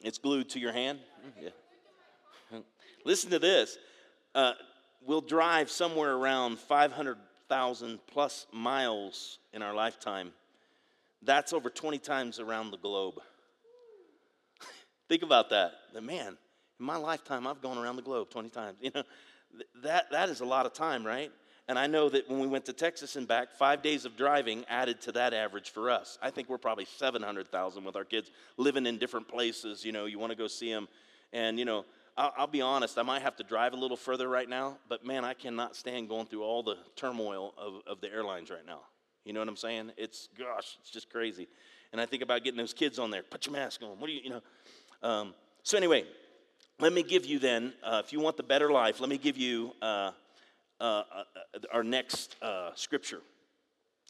It's 0.00 0.18
glued 0.18 0.50
to 0.50 0.58
your 0.58 0.72
hand? 0.72 0.98
Yeah. 1.40 1.50
Listen 3.04 3.30
to 3.30 3.38
this. 3.38 3.78
Uh, 4.34 4.52
we'll 5.04 5.20
drive 5.20 5.70
somewhere 5.70 6.14
around 6.14 6.58
500,000 6.58 7.98
plus 8.06 8.46
miles 8.52 9.38
in 9.52 9.62
our 9.62 9.74
lifetime. 9.74 10.32
That's 11.22 11.52
over 11.52 11.70
20 11.70 11.98
times 11.98 12.38
around 12.38 12.70
the 12.70 12.78
globe. 12.78 13.14
Think 15.08 15.22
about 15.22 15.50
that. 15.50 15.72
The 15.92 16.00
man, 16.00 16.36
in 16.78 16.86
my 16.86 16.96
lifetime, 16.96 17.46
I've 17.46 17.60
gone 17.60 17.78
around 17.78 17.96
the 17.96 18.02
globe 18.02 18.30
20 18.30 18.50
times. 18.50 18.78
You 18.80 18.90
know, 18.94 19.02
that, 19.82 20.10
that 20.12 20.28
is 20.28 20.40
a 20.40 20.46
lot 20.46 20.66
of 20.66 20.72
time, 20.72 21.04
right? 21.04 21.32
And 21.70 21.78
I 21.78 21.86
know 21.86 22.08
that 22.08 22.28
when 22.28 22.40
we 22.40 22.48
went 22.48 22.64
to 22.64 22.72
Texas 22.72 23.14
and 23.14 23.28
back, 23.28 23.52
five 23.52 23.80
days 23.80 24.04
of 24.04 24.16
driving 24.16 24.64
added 24.68 25.00
to 25.02 25.12
that 25.12 25.32
average 25.32 25.70
for 25.70 25.88
us. 25.88 26.18
I 26.20 26.28
think 26.28 26.48
we're 26.48 26.58
probably 26.58 26.84
700,000 26.84 27.84
with 27.84 27.94
our 27.94 28.02
kids 28.02 28.32
living 28.56 28.86
in 28.86 28.98
different 28.98 29.28
places. 29.28 29.84
You 29.84 29.92
know, 29.92 30.06
you 30.06 30.18
want 30.18 30.32
to 30.32 30.36
go 30.36 30.48
see 30.48 30.68
them. 30.68 30.88
And, 31.32 31.60
you 31.60 31.64
know, 31.64 31.84
I'll, 32.16 32.32
I'll, 32.36 32.46
be 32.48 32.60
honest, 32.60 32.98
I 32.98 33.02
might 33.02 33.22
have 33.22 33.36
to 33.36 33.44
drive 33.44 33.72
a 33.72 33.76
little 33.76 33.96
further 33.96 34.28
right 34.28 34.48
now, 34.48 34.78
but 34.88 35.06
man, 35.06 35.24
I 35.24 35.32
cannot 35.32 35.76
stand 35.76 36.08
going 36.08 36.26
through 36.26 36.42
all 36.42 36.64
the 36.64 36.74
turmoil 36.96 37.54
of, 37.56 37.74
of 37.86 38.00
the 38.00 38.12
airlines 38.12 38.50
right 38.50 38.66
now. 38.66 38.80
You 39.24 39.32
know 39.32 39.38
what 39.38 39.48
I'm 39.48 39.56
saying? 39.56 39.92
It's, 39.96 40.28
gosh, 40.36 40.76
it's 40.80 40.90
just 40.90 41.08
crazy. 41.08 41.46
And 41.92 42.00
I 42.00 42.06
think 42.06 42.24
about 42.24 42.42
getting 42.42 42.58
those 42.58 42.74
kids 42.74 42.98
on 42.98 43.12
there. 43.12 43.22
Put 43.22 43.46
your 43.46 43.52
mask 43.52 43.80
on. 43.84 43.90
What 44.00 44.08
do 44.08 44.12
you, 44.12 44.22
you 44.24 44.30
know? 44.30 44.40
Um, 45.08 45.34
so, 45.62 45.76
anyway, 45.76 46.02
let 46.80 46.92
me 46.92 47.04
give 47.04 47.26
you 47.26 47.38
then, 47.38 47.74
uh, 47.84 48.02
if 48.04 48.12
you 48.12 48.18
want 48.18 48.36
the 48.36 48.42
better 48.42 48.72
life, 48.72 48.98
let 48.98 49.08
me 49.08 49.18
give 49.18 49.38
you 49.38 49.70
uh, 49.80 50.10
uh, 50.80 51.02
uh 51.14 51.24
our 51.72 51.84
next 51.84 52.36
uh, 52.42 52.70
scripture. 52.74 53.20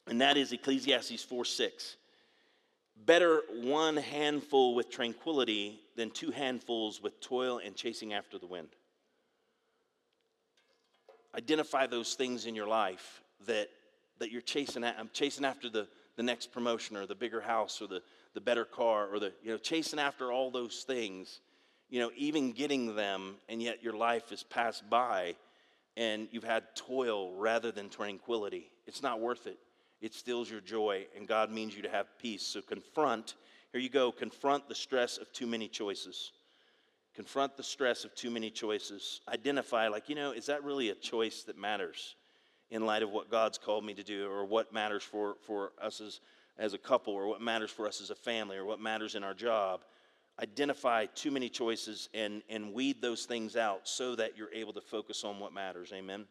And 0.06 0.20
that 0.20 0.36
is 0.36 0.52
Ecclesiastes 0.52 1.22
4 1.22 1.44
6. 1.44 1.96
Better 3.06 3.42
one 3.62 3.96
handful 3.96 4.74
with 4.74 4.90
tranquility 4.90 5.80
than 5.96 6.10
two 6.10 6.30
handfuls 6.30 7.02
with 7.02 7.20
toil 7.20 7.60
and 7.64 7.74
chasing 7.74 8.12
after 8.12 8.38
the 8.38 8.46
wind. 8.46 8.68
Identify 11.34 11.86
those 11.86 12.14
things 12.14 12.46
in 12.46 12.54
your 12.54 12.66
life 12.66 13.22
that, 13.46 13.68
that 14.18 14.30
you're 14.30 14.42
chasing 14.42 14.84
at. 14.84 14.96
I'm 14.98 15.10
chasing 15.12 15.44
after 15.44 15.70
the, 15.70 15.86
the 16.16 16.22
next 16.22 16.52
promotion 16.52 16.96
or 16.96 17.06
the 17.06 17.14
bigger 17.14 17.40
house 17.40 17.80
or 17.80 17.86
the, 17.86 18.02
the 18.34 18.40
better 18.40 18.64
car 18.64 19.08
or 19.08 19.18
the, 19.18 19.32
you 19.42 19.50
know, 19.50 19.58
chasing 19.58 19.98
after 19.98 20.32
all 20.32 20.50
those 20.50 20.82
things, 20.82 21.40
you 21.88 22.00
know, 22.00 22.10
even 22.16 22.52
getting 22.52 22.94
them, 22.96 23.36
and 23.48 23.62
yet 23.62 23.82
your 23.82 23.94
life 23.94 24.32
is 24.32 24.42
passed 24.42 24.88
by 24.90 25.36
and 25.96 26.28
you've 26.30 26.44
had 26.44 26.64
toil 26.74 27.34
rather 27.34 27.72
than 27.72 27.88
tranquility. 27.88 28.70
It's 28.86 29.02
not 29.02 29.20
worth 29.20 29.46
it 29.46 29.58
it 30.00 30.14
steals 30.14 30.50
your 30.50 30.60
joy, 30.60 31.06
and 31.16 31.28
God 31.28 31.50
means 31.50 31.76
you 31.76 31.82
to 31.82 31.90
have 31.90 32.06
peace. 32.18 32.42
So 32.42 32.62
confront, 32.62 33.34
here 33.72 33.80
you 33.80 33.90
go, 33.90 34.10
confront 34.10 34.68
the 34.68 34.74
stress 34.74 35.18
of 35.18 35.30
too 35.32 35.46
many 35.46 35.68
choices. 35.68 36.32
Confront 37.14 37.56
the 37.56 37.62
stress 37.62 38.04
of 38.04 38.14
too 38.14 38.30
many 38.30 38.50
choices. 38.50 39.20
Identify, 39.28 39.88
like, 39.88 40.08
you 40.08 40.14
know, 40.14 40.32
is 40.32 40.46
that 40.46 40.64
really 40.64 40.90
a 40.90 40.94
choice 40.94 41.42
that 41.42 41.58
matters 41.58 42.14
in 42.70 42.86
light 42.86 43.02
of 43.02 43.10
what 43.10 43.30
God's 43.30 43.58
called 43.58 43.84
me 43.84 43.94
to 43.94 44.02
do, 44.02 44.30
or 44.30 44.44
what 44.44 44.72
matters 44.72 45.02
for, 45.02 45.34
for 45.44 45.72
us 45.82 46.00
as, 46.00 46.20
as 46.56 46.72
a 46.72 46.78
couple, 46.78 47.12
or 47.12 47.26
what 47.26 47.42
matters 47.42 47.70
for 47.70 47.86
us 47.86 48.00
as 48.00 48.10
a 48.10 48.14
family, 48.14 48.56
or 48.56 48.64
what 48.64 48.80
matters 48.80 49.16
in 49.16 49.24
our 49.24 49.34
job? 49.34 49.80
Identify 50.40 51.06
too 51.06 51.30
many 51.30 51.48
choices 51.48 52.08
and, 52.14 52.42
and 52.48 52.72
weed 52.72 53.02
those 53.02 53.26
things 53.26 53.56
out 53.56 53.86
so 53.86 54.14
that 54.16 54.36
you're 54.36 54.52
able 54.52 54.72
to 54.72 54.80
focus 54.80 55.24
on 55.24 55.38
what 55.38 55.52
matters. 55.52 55.92
Amen. 55.92 56.24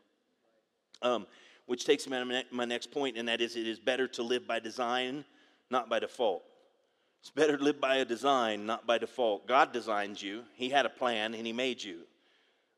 Um, 1.02 1.28
which 1.68 1.86
takes 1.86 2.08
me 2.08 2.18
to 2.18 2.44
my 2.52 2.66
next 2.66 2.90
point, 2.92 3.16
and 3.18 3.28
that 3.28 3.42
is 3.42 3.56
it 3.56 3.68
is 3.68 3.80
better 3.80 4.08
to 4.08 4.24
live 4.24 4.48
by 4.48 4.60
design, 4.60 5.24
not 5.70 5.88
by 5.88 6.00
default. 6.00 6.44
It's 7.22 7.30
better 7.30 7.58
to 7.58 7.64
live 7.64 7.80
by 7.80 7.98
a 7.98 8.06
design, 8.06 8.66
not 8.66 8.88
by 8.88 8.98
default. 8.98 9.46
God 9.46 9.72
designed 9.74 10.22
you, 10.22 10.44
He 10.56 10.70
had 10.70 10.86
a 10.86 10.90
plan, 10.90 11.36
and 11.36 11.46
He 11.46 11.54
made 11.54 11.84
you. 11.84 12.02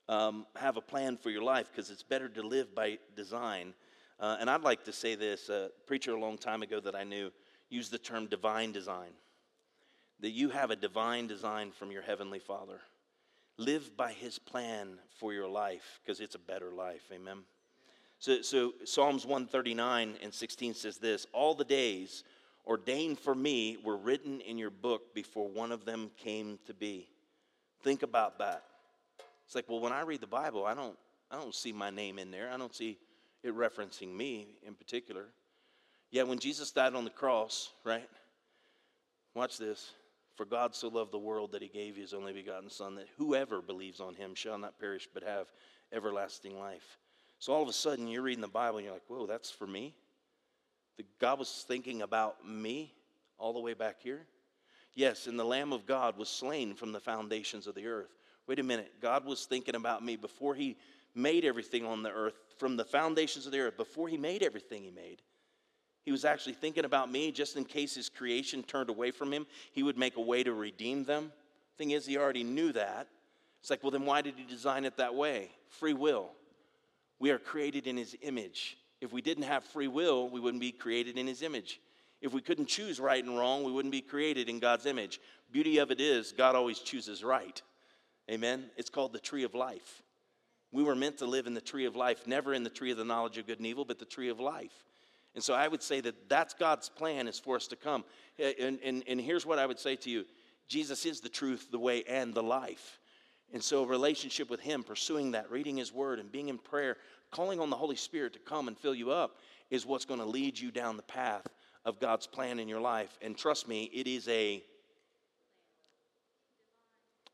Um, 0.10 0.46
have 0.58 0.76
a 0.76 0.82
plan 0.82 1.16
for 1.16 1.30
your 1.30 1.44
life 1.44 1.70
because 1.72 1.90
it's 1.90 2.04
better 2.04 2.28
to 2.28 2.42
live 2.42 2.76
by 2.76 2.98
design. 3.16 3.74
Uh, 4.20 4.38
and 4.42 4.50
I'd 4.50 4.64
like 4.64 4.84
to 4.86 4.92
say 4.92 5.16
this 5.16 5.48
a 5.48 5.70
preacher 5.88 6.12
a 6.12 6.20
long 6.20 6.38
time 6.38 6.62
ago 6.62 6.82
that 6.82 6.96
I 6.96 7.06
knew 7.06 7.32
used 7.70 7.92
the 7.92 7.98
term 7.98 8.28
divine 8.28 8.72
design. 8.72 9.12
That 10.22 10.32
you 10.32 10.50
have 10.50 10.72
a 10.72 10.76
divine 10.76 11.28
design 11.28 11.72
from 11.72 11.92
your 11.92 12.02
Heavenly 12.02 12.40
Father. 12.40 12.80
Live 13.58 13.96
by 13.98 14.14
His 14.14 14.40
plan 14.40 15.00
for 15.20 15.34
your 15.34 15.50
life 15.50 16.00
because 16.04 16.20
it's 16.20 16.36
a 16.36 16.40
better 16.40 16.72
life. 16.72 17.04
Amen. 17.12 17.40
So, 18.20 18.44
so 18.44 18.74
Psalms 18.86 19.26
139 19.26 20.16
and 20.22 20.34
16 20.34 20.76
says 20.76 20.98
this 20.98 21.26
All 21.34 21.56
the 21.56 21.66
days 21.66 22.24
ordained 22.68 23.20
for 23.20 23.34
me 23.34 23.78
were 23.84 23.98
written 23.98 24.42
in 24.42 24.58
your 24.58 24.70
book 24.70 25.14
before 25.16 25.50
one 25.50 25.72
of 25.72 25.86
them 25.86 26.12
came 26.18 26.60
to 26.68 26.74
be. 26.74 27.10
Think 27.84 28.04
about 28.04 28.38
that. 28.38 28.64
It's 29.46 29.56
like, 29.56 29.68
well, 29.68 29.80
when 29.80 29.92
I 29.92 30.02
read 30.02 30.22
the 30.22 30.28
Bible, 30.28 30.66
I 30.66 30.76
don't, 30.76 30.98
I 31.32 31.36
don't 31.36 31.56
see 31.56 31.74
my 31.74 31.90
name 31.90 32.20
in 32.20 32.32
there. 32.32 32.50
I 32.54 32.58
don't 32.58 32.76
see 32.76 33.00
it 33.44 33.56
referencing 33.56 34.16
me 34.16 34.56
in 34.66 34.76
particular. 34.76 35.26
Yeah, 36.12 36.24
when 36.24 36.40
Jesus 36.40 36.72
died 36.72 36.94
on 36.94 37.06
the 37.06 37.10
cross, 37.10 37.72
right? 37.84 38.08
Watch 39.34 39.58
this. 39.58 39.92
For 40.36 40.46
God 40.46 40.74
so 40.74 40.88
loved 40.88 41.12
the 41.12 41.20
world 41.20 41.52
that 41.52 41.62
he 41.62 41.68
gave 41.68 41.96
his 41.96 42.14
only 42.14 42.34
begotten 42.34 42.70
Son, 42.70 42.96
that 42.96 43.10
whoever 43.18 43.62
believes 43.62 44.00
on 44.00 44.16
him 44.16 44.34
shall 44.34 44.58
not 44.58 44.80
perish 44.80 45.08
but 45.14 45.24
have 45.24 45.52
everlasting 45.92 46.58
life. 46.58 46.98
So 47.40 47.54
all 47.54 47.64
of 47.64 47.68
a 47.68 47.74
sudden, 47.74 48.08
you're 48.08 48.22
reading 48.22 48.42
the 48.42 48.48
Bible 48.48 48.78
and 48.78 48.86
you're 48.86 48.94
like, 48.94 49.04
whoa, 49.08 49.26
that's 49.26 49.52
for 49.52 49.68
me? 49.68 49.94
The, 50.98 51.06
God 51.20 51.40
was 51.40 51.66
thinking 51.68 52.02
about 52.02 52.48
me 52.48 52.94
all 53.38 53.54
the 53.54 53.60
way 53.60 53.74
back 53.74 53.98
here? 54.00 54.26
Yes, 54.94 55.28
and 55.28 55.40
the 55.40 55.44
Lamb 55.44 55.74
of 55.74 55.86
God 55.86 56.18
was 56.18 56.30
slain 56.30 56.76
from 56.76 56.92
the 56.92 57.00
foundations 57.00 57.66
of 57.66 57.76
the 57.76 57.88
earth. 57.88 58.12
Wait 58.48 58.60
a 58.60 58.64
minute. 58.64 58.92
God 59.02 59.26
was 59.26 59.46
thinking 59.46 59.76
about 59.76 60.04
me 60.04 60.16
before 60.16 60.54
He 60.54 60.78
made 61.16 61.46
everything 61.46 61.86
on 61.86 62.04
the 62.04 62.12
earth, 62.12 62.36
from 62.58 62.78
the 62.78 62.86
foundations 62.86 63.46
of 63.46 63.52
the 63.52 63.60
earth, 63.60 63.78
before 63.78 64.08
He 64.08 64.18
made 64.18 64.44
everything 64.44 64.84
He 64.84 64.92
made. 64.92 65.22
He 66.04 66.12
was 66.12 66.26
actually 66.26 66.54
thinking 66.54 66.86
about 66.86 67.12
me 67.12 67.32
just 67.32 67.58
in 67.58 67.66
case 67.66 67.96
His 67.96 68.10
creation 68.10 68.64
turned 68.64 68.90
away 68.90 69.12
from 69.12 69.32
Him. 69.32 69.46
He 69.72 69.84
would 69.84 69.98
make 69.98 70.18
a 70.18 70.22
way 70.22 70.44
to 70.44 70.54
redeem 70.54 71.04
them. 71.04 71.32
Thing 71.78 71.92
is, 71.92 72.06
He 72.06 72.18
already 72.18 72.44
knew 72.44 72.72
that. 72.74 73.08
It's 73.60 73.70
like, 73.70 73.84
well, 73.84 73.92
then 73.92 74.06
why 74.06 74.22
did 74.22 74.36
He 74.36 74.44
design 74.44 74.86
it 74.86 74.98
that 74.98 75.14
way? 75.14 75.52
Free 75.70 75.94
will. 75.94 76.32
We 77.22 77.30
are 77.30 77.38
created 77.38 77.86
in 77.86 77.98
his 77.98 78.16
image. 78.24 78.80
If 79.00 79.14
we 79.14 79.22
didn't 79.22 79.44
have 79.44 79.64
free 79.64 79.88
will, 79.88 80.28
we 80.28 80.40
wouldn't 80.40 80.60
be 80.60 80.72
created 80.72 81.20
in 81.20 81.28
his 81.28 81.44
image. 81.44 81.80
If 82.20 82.34
we 82.34 82.42
couldn't 82.42 82.66
choose 82.66 83.00
right 83.00 83.24
and 83.24 83.38
wrong, 83.38 83.64
we 83.64 83.72
wouldn't 83.72 83.92
be 83.92 84.02
created 84.02 84.50
in 84.50 84.58
God's 84.58 84.88
image. 84.88 85.22
Beauty 85.52 85.78
of 85.78 85.92
it 85.92 86.02
is, 86.02 86.32
God 86.32 86.56
always 86.56 86.80
chooses 86.80 87.24
right. 87.24 87.62
Amen. 88.30 88.72
It's 88.76 88.90
called 88.90 89.14
the 89.14 89.20
tree 89.20 89.44
of 89.44 89.54
life. 89.54 90.02
We 90.72 90.82
were 90.82 90.96
meant 90.96 91.20
to 91.20 91.28
live 91.28 91.46
in 91.46 91.54
the 91.54 91.62
tree 91.62 91.86
of 91.86 91.96
life, 91.96 92.26
never 92.26 92.56
in 92.56 92.64
the 92.64 92.72
tree 92.72 92.90
of 92.90 92.98
the 92.98 93.06
knowledge 93.06 93.38
of 93.38 93.46
good 93.46 93.60
and 93.60 93.68
evil, 93.68 93.86
but 93.86 94.00
the 94.00 94.06
tree 94.06 94.30
of 94.30 94.40
life. 94.40 94.84
And 95.34 95.44
so 95.44 95.54
I 95.54 95.68
would 95.68 95.82
say 95.82 96.02
that 96.02 96.30
that's 96.30 96.54
God's 96.54 96.90
plan 96.90 97.28
is 97.28 97.40
for 97.40 97.56
us 97.56 97.68
to 97.68 97.76
come. 97.76 98.04
Eh, 98.38 98.54
and, 98.60 98.80
and, 98.84 99.04
and 99.08 99.22
here's 99.22 99.46
what 99.46 99.60
I 99.60 99.66
would 99.66 99.80
say 99.80 99.96
to 99.98 100.10
you 100.10 100.26
Jesus 100.68 101.06
is 101.06 101.22
the 101.22 101.30
truth, 101.30 101.70
the 101.72 101.80
way, 101.80 102.04
and 102.04 102.34
the 102.34 102.44
life. 102.44 103.00
And 103.54 103.62
so, 103.62 103.84
a 103.84 103.88
relationship 103.88 104.50
with 104.50 104.62
Him, 104.62 104.84
pursuing 104.84 105.32
that, 105.32 105.52
reading 105.52 105.78
His 105.78 105.94
Word, 105.94 106.20
and 106.20 106.32
being 106.32 106.50
in 106.50 106.58
prayer, 106.58 106.98
calling 107.32 107.60
on 107.60 107.70
the 107.70 107.76
Holy 107.76 107.96
Spirit 107.96 108.34
to 108.34 108.40
come 108.40 108.68
and 108.68 108.78
fill 108.78 108.96
you 108.96 109.12
up 109.12 109.38
is 109.70 109.86
what's 109.86 110.06
going 110.06 110.20
to 110.20 110.26
lead 110.26 110.60
you 110.60 110.72
down 110.72 110.98
the 110.98 111.04
path 111.04 111.46
of 111.86 112.00
God's 112.00 112.28
plan 112.28 112.60
in 112.60 112.68
your 112.68 112.82
life. 112.82 113.18
And 113.22 113.38
trust 113.38 113.68
me, 113.68 113.90
it 113.94 114.08
is 114.08 114.28
a 114.28 114.64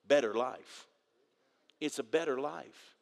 better 0.07 0.33
life. 0.33 0.88
It's 1.79 1.99
a 1.99 2.03
better 2.03 2.39
life. 2.39 2.95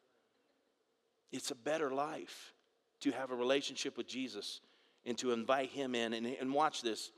It's 1.32 1.50
a 1.50 1.54
better 1.54 1.90
life 1.90 2.54
to 3.00 3.10
have 3.12 3.30
a 3.30 3.34
relationship 3.34 3.96
with 3.96 4.06
Jesus 4.06 4.60
and 5.06 5.16
to 5.18 5.32
invite 5.32 5.70
Him 5.70 5.94
in. 5.94 6.12
And, 6.12 6.26
and 6.26 6.52
watch 6.52 6.82
this. 6.82 7.10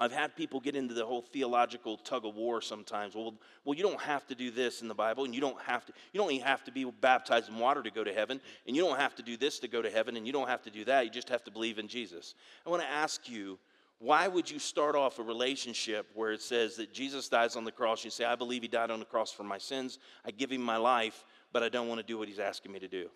I've 0.00 0.10
had 0.10 0.34
people 0.34 0.58
get 0.58 0.74
into 0.74 0.94
the 0.94 1.06
whole 1.06 1.22
theological 1.22 1.96
tug 1.96 2.24
of 2.26 2.34
war 2.34 2.60
sometimes. 2.60 3.14
Well, 3.14 3.34
well, 3.64 3.76
you 3.76 3.84
don't 3.84 4.00
have 4.00 4.26
to 4.26 4.34
do 4.34 4.50
this 4.50 4.82
in 4.82 4.88
the 4.88 4.94
Bible, 4.94 5.24
and 5.24 5.32
you 5.32 5.40
don't 5.40 5.60
have 5.60 5.86
to. 5.86 5.92
You 6.12 6.18
don't 6.18 6.32
even 6.32 6.44
have 6.44 6.64
to 6.64 6.72
be 6.72 6.84
baptized 6.84 7.48
in 7.48 7.56
water 7.56 7.84
to 7.84 7.90
go 7.90 8.02
to 8.02 8.12
heaven, 8.12 8.40
and 8.66 8.74
you 8.74 8.82
don't 8.82 8.98
have 8.98 9.14
to 9.14 9.22
do 9.22 9.36
this 9.36 9.60
to 9.60 9.68
go 9.68 9.80
to 9.80 9.88
heaven, 9.88 10.16
and 10.16 10.26
you 10.26 10.32
don't 10.32 10.48
have 10.48 10.62
to 10.62 10.70
do 10.70 10.84
that. 10.86 11.04
You 11.04 11.10
just 11.12 11.28
have 11.28 11.44
to 11.44 11.52
believe 11.52 11.78
in 11.78 11.86
Jesus. 11.86 12.34
I 12.66 12.70
want 12.70 12.82
to 12.82 12.88
ask 12.88 13.28
you, 13.28 13.60
why 14.00 14.26
would 14.26 14.50
you 14.50 14.58
start 14.58 14.96
off 14.96 15.20
a 15.20 15.22
relationship 15.22 16.06
where 16.14 16.32
it 16.32 16.42
says 16.42 16.74
that 16.76 16.92
Jesus 16.92 17.28
dies 17.28 17.54
on 17.54 17.62
the 17.62 17.70
cross? 17.70 18.04
You 18.04 18.10
say, 18.10 18.24
I 18.24 18.34
believe 18.34 18.62
He 18.62 18.68
died 18.68 18.90
on 18.90 18.98
the 18.98 19.04
cross 19.04 19.30
for 19.30 19.44
my 19.44 19.58
sins. 19.58 20.00
I 20.24 20.32
give 20.32 20.50
Him 20.50 20.62
my 20.62 20.78
life, 20.78 21.24
but 21.52 21.62
I 21.62 21.68
don't 21.68 21.86
want 21.86 22.00
to 22.00 22.06
do 22.06 22.18
what 22.18 22.26
He's 22.26 22.40
asking 22.40 22.72
me 22.72 22.80
to 22.80 22.88
do. 22.88 23.08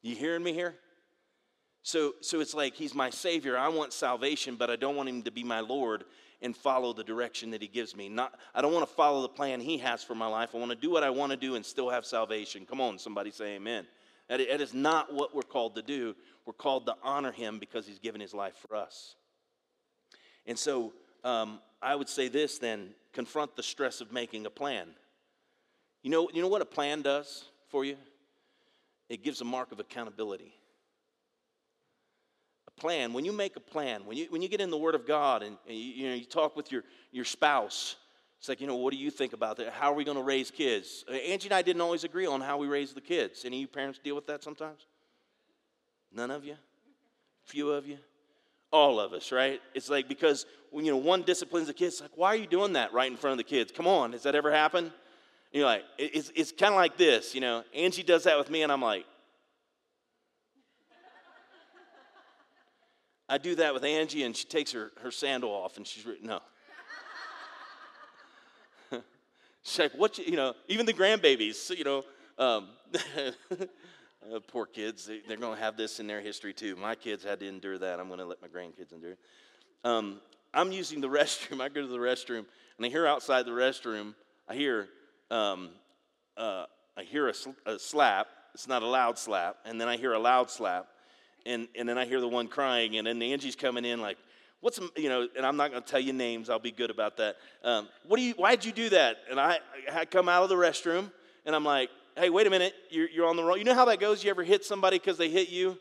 You 0.00 0.14
hearing 0.14 0.42
me 0.42 0.54
here? 0.54 0.74
So, 1.82 2.14
so 2.20 2.40
it's 2.40 2.54
like 2.54 2.74
he's 2.74 2.94
my 2.94 3.10
savior. 3.10 3.56
I 3.56 3.68
want 3.68 3.92
salvation, 3.92 4.56
but 4.56 4.70
I 4.70 4.76
don't 4.76 4.96
want 4.96 5.08
him 5.08 5.22
to 5.22 5.30
be 5.30 5.42
my 5.42 5.60
Lord 5.60 6.04
and 6.40 6.56
follow 6.56 6.92
the 6.92 7.04
direction 7.04 7.50
that 7.50 7.62
he 7.62 7.68
gives 7.68 7.96
me. 7.96 8.08
Not, 8.08 8.38
I 8.54 8.62
don't 8.62 8.72
want 8.72 8.88
to 8.88 8.94
follow 8.94 9.22
the 9.22 9.28
plan 9.28 9.60
he 9.60 9.78
has 9.78 10.04
for 10.04 10.14
my 10.14 10.26
life. 10.26 10.50
I 10.54 10.58
want 10.58 10.70
to 10.70 10.76
do 10.76 10.90
what 10.90 11.02
I 11.02 11.10
want 11.10 11.32
to 11.32 11.36
do 11.36 11.56
and 11.56 11.64
still 11.64 11.90
have 11.90 12.06
salvation. 12.06 12.64
Come 12.66 12.80
on, 12.80 12.98
somebody 12.98 13.30
say 13.30 13.56
amen. 13.56 13.86
That, 14.28 14.40
is 14.40 14.74
not 14.74 15.12
what 15.12 15.34
we're 15.34 15.42
called 15.42 15.74
to 15.76 15.82
do. 15.82 16.14
We're 16.44 16.52
called 16.52 16.86
to 16.86 16.94
honor 17.02 17.32
him 17.32 17.58
because 17.58 17.86
he's 17.86 17.98
given 17.98 18.20
his 18.20 18.34
life 18.34 18.54
for 18.56 18.76
us. 18.76 19.14
And 20.46 20.58
so 20.58 20.92
um, 21.24 21.60
I 21.80 21.94
would 21.94 22.08
say 22.08 22.28
this 22.28 22.58
then 22.58 22.90
confront 23.12 23.56
the 23.56 23.62
stress 23.62 24.00
of 24.00 24.12
making 24.12 24.46
a 24.46 24.50
plan. 24.50 24.88
You 26.02 26.10
know, 26.10 26.28
you 26.32 26.42
know 26.42 26.48
what 26.48 26.62
a 26.62 26.66
plan 26.66 27.02
does 27.02 27.44
for 27.68 27.84
you? 27.84 27.96
It 29.08 29.24
gives 29.24 29.40
a 29.40 29.44
mark 29.44 29.72
of 29.72 29.80
accountability 29.80 30.57
plan, 32.78 33.12
when 33.12 33.24
you 33.24 33.32
make 33.32 33.56
a 33.56 33.60
plan, 33.60 34.02
when 34.06 34.16
you, 34.16 34.26
when 34.30 34.42
you 34.42 34.48
get 34.48 34.60
in 34.60 34.70
the 34.70 34.78
Word 34.78 34.94
of 34.94 35.06
God 35.06 35.42
and, 35.42 35.56
and 35.66 35.76
you, 35.76 35.84
you, 35.84 36.08
know, 36.08 36.14
you 36.14 36.24
talk 36.24 36.56
with 36.56 36.70
your, 36.72 36.84
your 37.12 37.24
spouse, 37.24 37.96
it's 38.38 38.48
like, 38.48 38.60
you 38.60 38.66
know, 38.66 38.76
what 38.76 38.92
do 38.92 38.98
you 38.98 39.10
think 39.10 39.32
about 39.32 39.56
that? 39.56 39.72
How 39.72 39.90
are 39.90 39.94
we 39.94 40.04
going 40.04 40.16
to 40.16 40.22
raise 40.22 40.50
kids? 40.50 41.04
Uh, 41.08 41.14
Angie 41.14 41.48
and 41.48 41.54
I 41.54 41.62
didn't 41.62 41.82
always 41.82 42.04
agree 42.04 42.26
on 42.26 42.40
how 42.40 42.56
we 42.56 42.68
raise 42.68 42.92
the 42.92 43.00
kids. 43.00 43.44
Any 43.44 43.56
of 43.56 43.60
you 43.62 43.66
parents 43.68 43.98
deal 44.02 44.14
with 44.14 44.26
that 44.28 44.44
sometimes? 44.44 44.86
None 46.12 46.30
of 46.30 46.44
you? 46.44 46.56
Few 47.44 47.70
of 47.70 47.86
you? 47.86 47.98
All 48.70 49.00
of 49.00 49.12
us, 49.12 49.32
right? 49.32 49.60
It's 49.74 49.88
like 49.88 50.08
because 50.08 50.46
when 50.70 50.84
you 50.84 50.90
know 50.90 50.98
one 50.98 51.22
disciplines 51.22 51.68
the 51.68 51.72
kids, 51.72 52.00
like, 52.02 52.10
why 52.16 52.28
are 52.28 52.36
you 52.36 52.46
doing 52.46 52.74
that 52.74 52.92
right 52.92 53.10
in 53.10 53.16
front 53.16 53.32
of 53.32 53.38
the 53.38 53.44
kids? 53.44 53.72
Come 53.74 53.86
on, 53.86 54.12
has 54.12 54.24
that 54.24 54.34
ever 54.34 54.52
happened? 54.52 54.92
you're 55.52 55.64
like, 55.64 55.84
it's, 55.96 56.30
it's 56.34 56.52
kind 56.52 56.74
of 56.74 56.76
like 56.76 56.96
this, 56.96 57.34
you 57.34 57.40
know. 57.40 57.64
Angie 57.74 58.02
does 58.02 58.24
that 58.24 58.38
with 58.38 58.50
me, 58.50 58.62
and 58.62 58.70
I'm 58.70 58.82
like, 58.82 59.06
I 63.28 63.38
do 63.38 63.54
that 63.56 63.74
with 63.74 63.84
Angie, 63.84 64.22
and 64.22 64.34
she 64.34 64.46
takes 64.46 64.72
her, 64.72 64.90
her 65.02 65.10
sandal 65.10 65.50
off, 65.50 65.76
and 65.76 65.86
she's 65.86 66.06
no. 66.22 66.40
she's 69.62 69.78
like, 69.78 69.92
what, 69.92 70.16
you, 70.16 70.24
you, 70.24 70.36
know, 70.36 70.54
even 70.68 70.86
the 70.86 70.94
grandbabies, 70.94 71.76
you 71.76 71.84
know, 71.84 72.04
um, 72.38 72.68
uh, 73.18 74.40
poor 74.46 74.64
kids, 74.64 75.06
they, 75.06 75.20
are 75.32 75.36
going 75.36 75.56
to 75.56 75.62
have 75.62 75.76
this 75.76 76.00
in 76.00 76.06
their 76.06 76.22
history 76.22 76.54
too. 76.54 76.74
My 76.76 76.94
kids 76.94 77.22
had 77.22 77.40
to 77.40 77.48
endure 77.48 77.76
that. 77.76 78.00
I'm 78.00 78.06
going 78.06 78.18
to 78.20 78.24
let 78.24 78.40
my 78.40 78.48
grandkids 78.48 78.92
endure 78.92 79.12
it. 79.12 79.18
Um, 79.84 80.20
I'm 80.54 80.72
using 80.72 81.02
the 81.02 81.08
restroom. 81.08 81.60
I 81.60 81.68
go 81.68 81.82
to 81.82 81.86
the 81.86 81.98
restroom, 81.98 82.46
and 82.78 82.86
I 82.86 82.88
hear 82.88 83.06
outside 83.06 83.44
the 83.44 83.50
restroom, 83.50 84.14
I 84.48 84.54
hear, 84.54 84.88
um, 85.30 85.70
uh, 86.38 86.64
I 86.96 87.02
hear 87.02 87.28
a, 87.28 87.34
sl- 87.34 87.50
a 87.66 87.78
slap. 87.78 88.28
It's 88.54 88.66
not 88.66 88.82
a 88.82 88.86
loud 88.86 89.18
slap, 89.18 89.56
and 89.66 89.78
then 89.78 89.88
I 89.88 89.98
hear 89.98 90.14
a 90.14 90.18
loud 90.18 90.50
slap 90.50 90.86
and, 91.46 91.68
and 91.76 91.88
then 91.88 91.98
I 91.98 92.04
hear 92.04 92.20
the 92.20 92.28
one 92.28 92.48
crying, 92.48 92.96
and 92.96 93.06
then 93.06 93.20
Angie's 93.22 93.56
coming 93.56 93.84
in 93.84 94.00
like, 94.00 94.18
what's, 94.60 94.80
you 94.96 95.08
know, 95.08 95.28
and 95.36 95.46
I'm 95.46 95.56
not 95.56 95.70
going 95.70 95.82
to 95.82 95.88
tell 95.88 96.00
you 96.00 96.12
names, 96.12 96.50
I'll 96.50 96.58
be 96.58 96.72
good 96.72 96.90
about 96.90 97.16
that. 97.18 97.36
Um, 97.62 97.88
what 98.06 98.16
do 98.16 98.22
you, 98.22 98.34
why'd 98.34 98.64
you 98.64 98.72
do 98.72 98.88
that? 98.90 99.18
And 99.30 99.38
I, 99.38 99.58
I 99.92 100.04
come 100.04 100.28
out 100.28 100.42
of 100.42 100.48
the 100.48 100.56
restroom, 100.56 101.10
and 101.46 101.54
I'm 101.54 101.64
like, 101.64 101.90
hey, 102.16 102.30
wait 102.30 102.46
a 102.46 102.50
minute, 102.50 102.74
you're, 102.90 103.08
you're 103.08 103.26
on 103.26 103.36
the 103.36 103.44
wrong, 103.44 103.58
you 103.58 103.64
know 103.64 103.74
how 103.74 103.84
that 103.84 104.00
goes? 104.00 104.24
You 104.24 104.30
ever 104.30 104.42
hit 104.42 104.64
somebody 104.64 104.98
because 104.98 105.16
they 105.16 105.28
hit 105.28 105.48
you? 105.48 105.78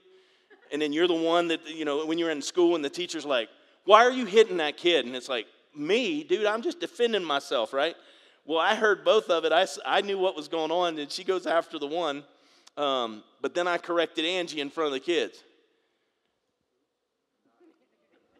And 0.72 0.82
then 0.82 0.94
you're 0.94 1.08
the 1.08 1.14
one 1.14 1.48
that, 1.48 1.66
you 1.68 1.86
know, 1.86 2.06
when 2.06 2.18
you're 2.18 2.30
in 2.30 2.42
school 2.42 2.76
and 2.76 2.84
the 2.84 2.90
teacher's 2.90 3.26
like, 3.26 3.50
why 3.86 4.04
are 4.04 4.12
you 4.12 4.26
hitting 4.26 4.58
that 4.58 4.78
kid? 4.78 5.06
And 5.06 5.16
it's 5.16 5.30
like, 5.30 5.48
me, 5.76 6.24
dude, 6.24 6.46
I'm 6.46 6.62
just 6.62 6.80
defending 6.80 7.24
myself, 7.24 7.74
right? 7.74 7.96
Well, 8.46 8.60
I 8.60 8.76
heard 8.76 9.04
both 9.04 9.30
of 9.30 9.46
it. 9.46 9.52
I, 9.52 9.66
I 9.86 10.02
knew 10.02 10.18
what 10.18 10.36
was 10.36 10.48
going 10.48 10.72
on, 10.72 11.00
and 11.00 11.12
she 11.12 11.24
goes 11.24 11.48
after 11.48 11.80
the 11.80 11.88
one. 11.88 12.24
Um, 12.76 13.24
but 13.42 13.56
then 13.56 13.68
I 13.68 13.78
corrected 13.78 14.26
Angie 14.26 14.62
in 14.62 14.70
front 14.70 14.88
of 14.88 14.94
the 14.94 15.00
kids 15.00 15.44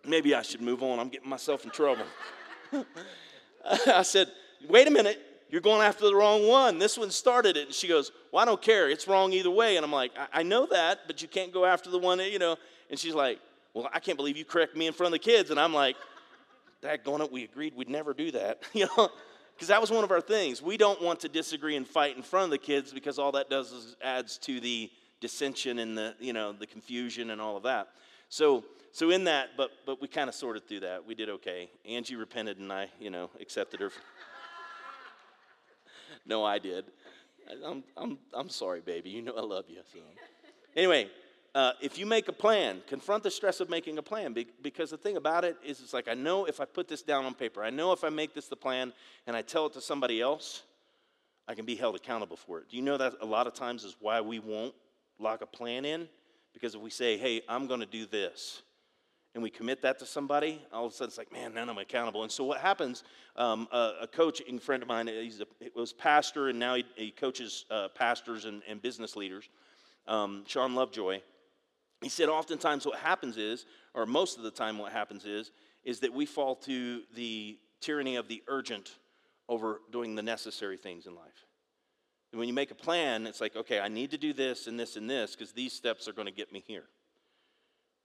maybe 0.08 0.34
I 0.34 0.42
should 0.42 0.62
move 0.62 0.84
on. 0.84 1.00
I'm 1.00 1.10
getting 1.10 1.30
myself 1.30 1.66
in 1.66 1.72
trouble. 1.72 2.06
I 3.88 4.02
said, 4.04 4.32
wait 4.68 4.88
a 4.88 4.92
minute, 4.92 5.20
you're 5.50 5.62
going 5.62 5.82
after 5.82 6.06
the 6.06 6.16
wrong 6.16 6.48
one. 6.48 6.80
This 6.80 6.98
one 6.98 7.12
started 7.12 7.58
it. 7.58 7.68
And 7.68 7.74
she 7.74 7.88
goes, 7.88 8.12
well, 8.32 8.42
I 8.42 8.46
don't 8.46 8.62
care. 8.62 8.90
It's 8.90 9.08
wrong 9.08 9.34
either 9.34 9.52
way. 9.52 9.78
And 9.78 9.86
I'm 9.86 9.92
like, 9.92 10.12
I, 10.18 10.40
I 10.40 10.44
know 10.44 10.66
that, 10.68 11.02
but 11.08 11.22
you 11.22 11.28
can't 11.28 11.54
go 11.54 11.66
after 11.66 11.90
the 11.90 12.00
one 12.00 12.18
that, 12.18 12.32
you 12.32 12.40
know. 12.40 12.58
And 12.90 13.00
she's 13.00 13.14
like, 13.14 13.40
well, 13.74 13.90
I 13.94 14.00
can't 14.00 14.18
believe 14.18 14.38
you 14.38 14.46
correct 14.46 14.76
me 14.76 14.88
in 14.88 14.94
front 14.94 15.14
of 15.14 15.22
the 15.22 15.24
kids. 15.24 15.52
And 15.52 15.60
I'm 15.60 15.74
like, 15.74 15.96
going 17.04 17.22
it, 17.22 17.32
we 17.32 17.44
agreed 17.44 17.76
we'd 17.76 17.90
never 17.90 18.14
do 18.14 18.32
that, 18.32 18.62
you 18.74 18.86
know, 18.86 19.10
because 19.56 19.68
that 19.68 19.82
was 19.82 19.92
one 19.92 20.04
of 20.04 20.12
our 20.12 20.22
things. 20.22 20.62
We 20.62 20.78
don't 20.78 21.02
want 21.02 21.20
to 21.22 21.30
disagree 21.30 21.76
and 21.76 21.88
fight 21.88 22.16
in 22.16 22.24
front 22.24 22.46
of 22.46 22.52
the 22.52 22.58
kids 22.58 22.94
because 22.94 23.20
all 23.20 23.32
that 23.34 23.50
does 23.50 23.72
is 23.72 23.96
adds 24.02 24.38
to 24.40 24.60
the 24.60 24.90
dissension 25.20 25.80
and 25.80 25.98
the, 25.98 26.16
you 26.20 26.34
know, 26.34 26.54
the 26.54 26.68
confusion 26.68 27.32
and 27.32 27.42
all 27.42 27.58
of 27.58 27.64
that. 27.64 27.90
So 28.30 28.64
so 28.92 29.12
in 29.12 29.26
that, 29.26 29.50
but 29.56 29.72
but 29.86 30.02
we 30.02 30.08
kind 30.08 30.30
of 30.30 30.36
sorted 30.36 30.68
through 30.68 30.82
that. 30.82 31.06
We 31.06 31.16
did 31.16 31.30
okay. 31.30 31.70
Angie 31.88 32.16
repented, 32.16 32.58
and 32.58 32.72
I, 32.72 32.88
you 33.00 33.10
know, 33.10 33.30
accepted 33.40 33.80
her. 33.80 33.92
no, 36.26 36.44
I 36.44 36.60
did. 36.60 36.86
I'm 37.66 37.84
I'm 37.96 38.18
I'm 38.34 38.50
sorry, 38.50 38.82
baby. 38.82 39.10
You 39.10 39.22
know 39.22 39.34
I 39.38 39.42
love 39.42 39.66
you. 39.70 39.80
So 39.94 40.00
anyway. 40.76 41.10
Uh, 41.56 41.72
if 41.82 41.98
you 41.98 42.06
make 42.06 42.28
a 42.28 42.34
plan, 42.34 42.84
confront 42.86 43.24
the 43.24 43.32
stress 43.32 43.60
of 43.62 43.68
making 43.68 43.98
a 43.98 44.02
plan 44.02 44.36
because 44.62 44.92
the 44.92 44.98
thing 44.98 45.18
about 45.18 45.44
it 45.44 45.58
is, 45.66 45.80
it's 45.80 45.92
like 45.92 46.08
I 46.08 46.14
know 46.14 46.46
if 46.46 46.60
I 46.60 46.66
put 46.66 46.88
this 46.88 47.02
down 47.02 47.26
on 47.26 47.34
paper, 47.34 47.64
I 47.64 47.72
know 47.72 47.94
if 47.94 48.04
I 48.04 48.10
make 48.10 48.36
this 48.36 48.48
the 48.48 48.56
plan 48.56 48.94
and 49.26 49.36
I 49.36 49.42
tell 49.42 49.66
it 49.66 49.74
to 49.74 49.82
somebody 49.82 50.22
else, 50.22 50.62
I 51.48 51.56
can 51.56 51.66
be 51.66 51.76
held 51.76 51.96
accountable 51.96 52.36
for 52.36 52.60
it. 52.60 52.70
Do 52.70 52.78
you 52.78 52.84
know 52.84 52.98
that 52.98 53.16
a 53.22 53.26
lot 53.26 53.48
of 53.48 53.56
times 53.56 53.84
is 53.86 53.96
why 54.00 54.22
we 54.22 54.38
won't 54.38 54.76
lock 55.18 55.42
a 55.42 55.48
plan 55.48 55.84
in? 55.84 56.08
Because 56.58 56.74
if 56.74 56.82
we 56.82 56.90
say, 56.90 57.20
hey, 57.20 57.44
I'm 57.48 57.68
going 57.68 57.82
to 57.82 57.86
do 57.86 58.08
this, 58.08 58.64
and 59.36 59.44
we 59.44 59.52
commit 59.52 59.84
that 59.84 60.00
to 60.00 60.08
somebody, 60.08 60.60
all 60.74 60.88
of 60.88 60.92
a 60.92 60.96
sudden 60.96 61.10
it's 61.10 61.18
like, 61.20 61.32
man, 61.32 61.54
then 61.54 61.70
I'm 61.70 61.78
accountable. 61.78 62.24
And 62.24 62.32
so 62.32 62.44
what 62.44 62.60
happens? 62.60 63.04
Um, 63.36 63.68
a, 63.72 63.92
a, 64.02 64.08
coaching 64.08 64.58
friend 64.58 64.82
of 64.82 64.90
mine, 64.90 65.06
he's 65.06 65.40
a, 65.40 65.46
he 65.60 65.70
was 65.76 65.94
pastor, 65.94 66.48
and 66.48 66.58
now 66.58 66.74
he, 66.74 66.84
he 66.96 67.12
coaches 67.12 67.66
uh, 67.70 67.90
pastors 67.90 68.46
and, 68.46 68.64
and, 68.68 68.82
business 68.82 69.16
leaders. 69.16 69.50
Um, 70.08 70.46
Sean 70.48 70.74
Lovejoy. 70.74 71.22
He 72.02 72.10
said, 72.10 72.28
oftentimes 72.28 72.88
what 72.88 72.98
happens 72.98 73.38
is, 73.38 73.68
or 73.94 74.08
most 74.08 74.38
of 74.38 74.44
the 74.44 74.50
time 74.50 74.80
what 74.80 74.92
happens 74.92 75.26
is, 75.26 75.52
is 75.84 76.00
that 76.00 76.12
we 76.12 76.26
fall 76.26 76.56
to 76.56 77.04
the 77.14 77.60
tyranny 77.82 78.16
of 78.16 78.28
the 78.28 78.42
urgent 78.48 78.98
over 79.48 79.82
doing 79.92 80.16
the 80.16 80.24
necessary 80.24 80.78
things 80.78 81.06
in 81.06 81.14
life. 81.14 81.46
When 82.38 82.48
you 82.48 82.54
make 82.54 82.72
a 82.72 82.76
plan, 82.76 83.26
it's 83.26 83.42
like, 83.42 83.56
okay, 83.56 83.80
I 83.80 83.88
need 83.88 84.12
to 84.12 84.18
do 84.18 84.32
this 84.32 84.68
and 84.68 84.80
this 84.80 84.96
and 84.96 85.10
this 85.10 85.36
because 85.36 85.54
these 85.54 85.74
steps 85.74 86.08
are 86.08 86.14
going 86.14 86.28
to 86.28 86.34
get 86.34 86.54
me 86.54 86.64
here. 86.66 86.84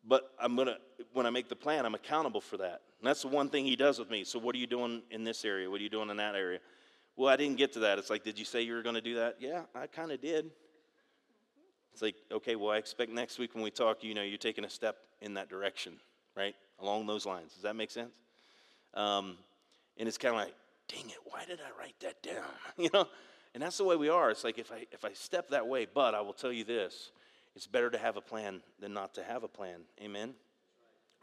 But 0.04 0.32
I'm 0.40 0.56
gonna 0.56 0.78
when 1.12 1.26
I 1.26 1.30
make 1.30 1.48
the 1.48 1.56
plan, 1.56 1.86
I'm 1.86 1.94
accountable 1.94 2.40
for 2.40 2.56
that. 2.56 2.80
And 3.00 3.08
that's 3.08 3.22
the 3.22 3.28
one 3.28 3.48
thing 3.50 3.64
he 3.64 3.76
does 3.76 3.98
with 3.98 4.10
me. 4.10 4.24
So 4.24 4.38
what 4.38 4.54
are 4.54 4.58
you 4.58 4.66
doing 4.66 5.02
in 5.10 5.22
this 5.22 5.44
area? 5.44 5.70
What 5.70 5.80
are 5.80 5.84
you 5.84 5.90
doing 5.90 6.10
in 6.10 6.16
that 6.16 6.34
area? 6.34 6.58
Well, 7.14 7.28
I 7.28 7.36
didn't 7.36 7.56
get 7.56 7.72
to 7.74 7.80
that. 7.80 7.98
It's 7.98 8.10
like, 8.10 8.24
did 8.24 8.38
you 8.38 8.44
say 8.44 8.62
you 8.62 8.72
were 8.74 8.82
going 8.82 8.94
to 8.94 9.02
do 9.02 9.16
that? 9.16 9.36
Yeah, 9.38 9.62
I 9.74 9.86
kind 9.86 10.10
of 10.10 10.20
did. 10.20 10.50
It's 11.92 12.00
like, 12.00 12.14
okay, 12.32 12.56
well, 12.56 12.70
I 12.70 12.78
expect 12.78 13.12
next 13.12 13.38
week 13.38 13.54
when 13.54 13.62
we 13.62 13.70
talk, 13.70 14.02
you 14.02 14.14
know, 14.14 14.22
you're 14.22 14.38
taking 14.38 14.64
a 14.64 14.70
step 14.70 14.96
in 15.20 15.34
that 15.34 15.50
direction, 15.50 15.94
right? 16.34 16.54
Along 16.80 17.06
those 17.06 17.26
lines. 17.26 17.52
Does 17.52 17.62
that 17.62 17.76
make 17.76 17.90
sense? 17.90 18.14
Um, 18.94 19.36
and 19.98 20.08
it's 20.08 20.16
kind 20.16 20.34
of 20.34 20.40
like, 20.40 20.54
dang 20.88 21.10
it, 21.10 21.18
why 21.26 21.44
did 21.44 21.60
I 21.60 21.78
write 21.78 21.96
that 22.00 22.22
down? 22.22 22.44
you 22.78 22.88
know? 22.94 23.06
And 23.54 23.62
that's 23.62 23.76
the 23.76 23.84
way 23.84 23.96
we 23.96 24.08
are. 24.08 24.30
It's 24.30 24.44
like 24.44 24.58
if 24.58 24.72
I 24.72 24.86
if 24.92 25.04
I 25.04 25.12
step 25.12 25.50
that 25.50 25.66
way, 25.66 25.86
but 25.92 26.14
I 26.14 26.20
will 26.20 26.32
tell 26.32 26.52
you 26.52 26.64
this, 26.64 27.10
it's 27.54 27.66
better 27.66 27.90
to 27.90 27.98
have 27.98 28.16
a 28.16 28.20
plan 28.20 28.62
than 28.80 28.94
not 28.94 29.14
to 29.14 29.22
have 29.22 29.42
a 29.42 29.48
plan. 29.48 29.80
Amen. 30.00 30.34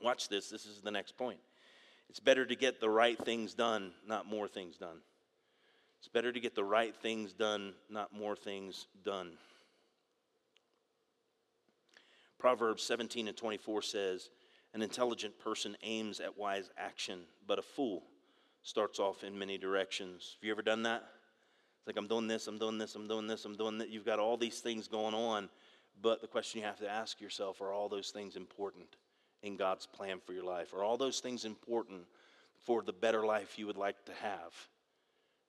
Watch 0.02 0.30
this. 0.30 0.50
This 0.50 0.65
is 0.65 0.82
the 0.82 0.92
next 0.92 1.18
point. 1.18 1.39
It's 2.10 2.20
better 2.20 2.46
to 2.46 2.56
get 2.56 2.80
the 2.80 2.89
right 2.89 3.18
things 3.18 3.54
done, 3.54 3.92
not 4.08 4.28
more 4.28 4.48
things 4.48 4.78
done. 4.78 4.98
It's 6.00 6.08
better 6.08 6.32
to 6.32 6.39
get 6.39 6.56
the 6.56 6.63
right 6.63 6.96
things 6.96 7.34
done, 7.34 7.74
not 7.89 8.13
more 8.13 8.36
things 8.36 8.88
done. 9.04 9.32
Proverbs 12.39 12.84
17 12.84 13.28
and 13.28 13.36
24 13.36 13.82
says, 13.82 14.30
An 14.74 14.82
intelligent 14.82 15.38
person 15.39 15.76
aims 15.84 16.22
at 16.22 16.38
wise 16.38 16.70
action, 16.78 17.20
but 17.46 17.60
a 17.60 17.62
fool 17.62 18.04
starts 18.63 18.98
off 18.98 19.24
in 19.24 19.38
many 19.38 19.58
directions. 19.58 20.38
Have 20.39 20.48
you 20.48 20.52
ever 20.52 20.62
done 20.62 20.84
that? 20.84 21.04
It's 21.80 21.88
like, 21.88 21.98
I'm 21.98 22.08
doing 22.08 22.28
this, 22.28 22.48
I'm 22.48 22.58
doing 22.58 22.78
this, 22.78 22.96
I'm 22.96 23.08
doing 23.08 23.28
this, 23.28 23.46
I'm 23.46 23.56
doing 23.56 23.78
that. 23.80 23.89
You've 23.89 24.06
got 24.06 24.20
all 24.20 24.38
these 24.38 24.60
things 24.60 24.88
going 24.88 25.13
on, 25.13 25.50
but 26.02 26.22
the 26.22 26.28
question 26.28 26.62
you 26.62 26.68
have 26.68 26.80
to 26.80 26.89
ask 26.89 27.20
yourself 27.22 27.62
are 27.62 27.72
all 27.72 27.89
those 27.89 28.10
things 28.10 28.36
important 28.36 28.98
in 29.44 29.56
God's 29.56 29.86
plan 29.86 30.20
for 30.26 30.34
your 30.34 30.44
life? 30.44 30.74
Are 30.74 30.84
all 30.84 30.98
those 30.98 31.20
things 31.20 31.46
important 31.46 32.02
for 32.62 32.82
the 32.82 32.94
better 32.94 33.26
life 33.26 33.58
you 33.58 33.65
would 33.68 33.78
like 33.78 34.04
to 34.06 34.13
have? 34.22 34.54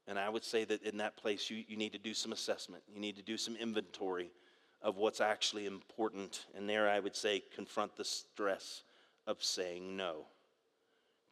And 0.07 0.19
I 0.19 0.29
would 0.29 0.45
say 0.45 0.65
that 0.65 0.83
in 0.83 0.97
that 0.99 1.17
place, 1.17 1.51
you, 1.51 1.65
you 1.69 1.77
need 1.77 1.93
to 1.93 1.99
do 1.99 2.15
some 2.15 2.33
assessment. 2.33 2.83
You 2.93 3.01
need 3.01 3.17
to 3.17 3.23
do 3.23 3.37
some 3.37 3.57
inventory 3.57 4.33
of 4.83 4.97
what's 4.97 5.21
actually 5.21 5.67
important. 5.67 6.47
And 6.57 6.69
there, 6.69 6.89
I 6.89 7.01
would 7.01 7.15
say, 7.15 7.43
confront 7.55 7.97
the 7.97 8.05
stress 8.05 8.83
of 9.27 9.43
saying 9.43 9.97
no. 9.97 10.27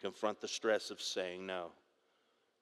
Confront 0.00 0.40
the 0.40 0.48
stress 0.48 0.90
of 0.90 1.00
saying 1.00 1.46
no. 1.46 1.72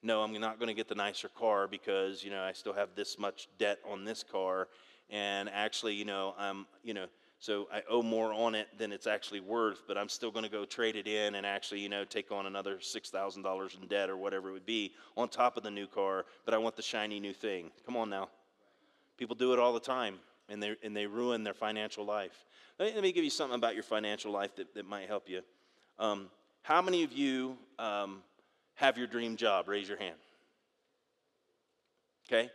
No, 0.06 0.22
I'm 0.22 0.32
not 0.34 0.60
going 0.60 0.68
to 0.68 0.74
get 0.74 0.86
the 0.86 0.94
nicer 0.94 1.28
car 1.28 1.66
because, 1.66 2.22
you 2.22 2.30
know, 2.30 2.40
I 2.40 2.52
still 2.52 2.72
have 2.72 2.90
this 2.94 3.18
much 3.18 3.48
debt 3.58 3.80
on 3.84 4.04
this 4.04 4.22
car. 4.22 4.68
And 5.10 5.48
actually, 5.48 5.94
you 5.94 6.04
know, 6.04 6.32
I'm, 6.38 6.64
you 6.84 6.94
know, 6.94 7.06
so 7.40 7.66
I 7.72 7.82
owe 7.90 8.02
more 8.02 8.32
on 8.32 8.54
it 8.54 8.68
than 8.78 8.92
it's 8.92 9.08
actually 9.08 9.40
worth, 9.40 9.82
but 9.88 9.98
I'm 9.98 10.08
still 10.08 10.30
going 10.30 10.44
to 10.44 10.50
go 10.50 10.64
trade 10.64 10.94
it 10.94 11.08
in 11.08 11.34
and 11.34 11.44
actually, 11.44 11.80
you 11.80 11.88
know, 11.88 12.04
take 12.04 12.30
on 12.30 12.46
another 12.46 12.76
$6,000 12.76 13.82
in 13.82 13.88
debt 13.88 14.08
or 14.08 14.16
whatever 14.16 14.50
it 14.50 14.52
would 14.52 14.64
be 14.64 14.92
on 15.16 15.28
top 15.28 15.56
of 15.56 15.64
the 15.64 15.72
new 15.72 15.88
car, 15.88 16.24
but 16.44 16.54
I 16.54 16.58
want 16.58 16.76
the 16.76 16.82
shiny 16.82 17.18
new 17.18 17.32
thing. 17.32 17.72
Come 17.84 17.96
on 17.96 18.08
now. 18.08 18.28
People 19.16 19.34
do 19.34 19.54
it 19.54 19.58
all 19.58 19.72
the 19.72 19.80
time 19.80 20.20
and 20.48 20.62
they, 20.62 20.76
and 20.84 20.96
they 20.96 21.06
ruin 21.06 21.42
their 21.42 21.52
financial 21.52 22.04
life. 22.04 22.44
Let 22.78 23.02
me, 23.02 23.10
give 23.10 23.24
you 23.24 23.30
something 23.30 23.56
about 23.56 23.74
your 23.74 23.82
financial 23.82 24.30
life 24.30 24.54
that, 24.54 24.72
that 24.74 24.86
might 24.86 25.08
help 25.08 25.28
you. 25.28 25.40
Um, 25.98 26.28
how 26.62 26.80
many 26.80 27.02
of 27.02 27.12
you 27.12 27.56
um, 27.80 28.22
have 28.76 28.96
your 28.96 29.06
dream 29.06 29.36
job? 29.36 29.68
Raise 29.68 29.88
your 29.88 29.98
hand. 29.98 30.16
Okay? 32.26 32.50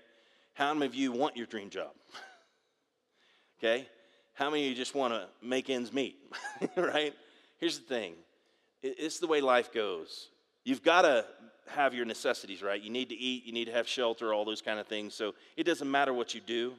How 0.53 0.73
many 0.73 0.86
of 0.86 0.95
you 0.95 1.12
want 1.12 1.38
your 1.38 1.45
dream 1.45 1.69
job? 1.69 1.91
okay? 3.60 3.88
How 4.34 4.49
many 4.49 4.63
of 4.63 4.69
you 4.69 4.75
just 4.75 4.95
want 4.95 5.13
to 5.13 5.27
make 5.41 5.69
ends 5.69 5.93
meet? 5.93 6.17
right? 6.75 7.13
Here's 7.60 7.79
the 7.79 7.86
thing 7.86 8.15
it's 8.84 9.19
the 9.19 9.27
way 9.27 9.41
life 9.41 9.71
goes. 9.71 10.29
You've 10.63 10.84
got 10.84 11.03
to 11.03 11.25
have 11.67 11.93
your 11.93 12.05
necessities, 12.05 12.62
right? 12.62 12.81
You 12.81 12.89
need 12.89 13.10
to 13.10 13.15
eat, 13.15 13.45
you 13.45 13.53
need 13.53 13.65
to 13.65 13.71
have 13.71 13.88
shelter, 13.88 14.34
all 14.34 14.45
those 14.45 14.62
kind 14.62 14.79
of 14.79 14.88
things. 14.88 15.13
So 15.13 15.36
it 15.55 15.63
doesn't 15.63 15.89
matter 15.89 16.13
what 16.13 16.34
you 16.34 16.41
do 16.41 16.73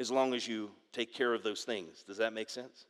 as 0.00 0.10
long 0.10 0.34
as 0.34 0.46
you 0.46 0.70
take 0.92 1.14
care 1.14 1.34
of 1.34 1.42
those 1.42 1.64
things. 1.64 2.04
Does 2.06 2.18
that 2.18 2.32
make 2.32 2.50
sense? 2.50 2.86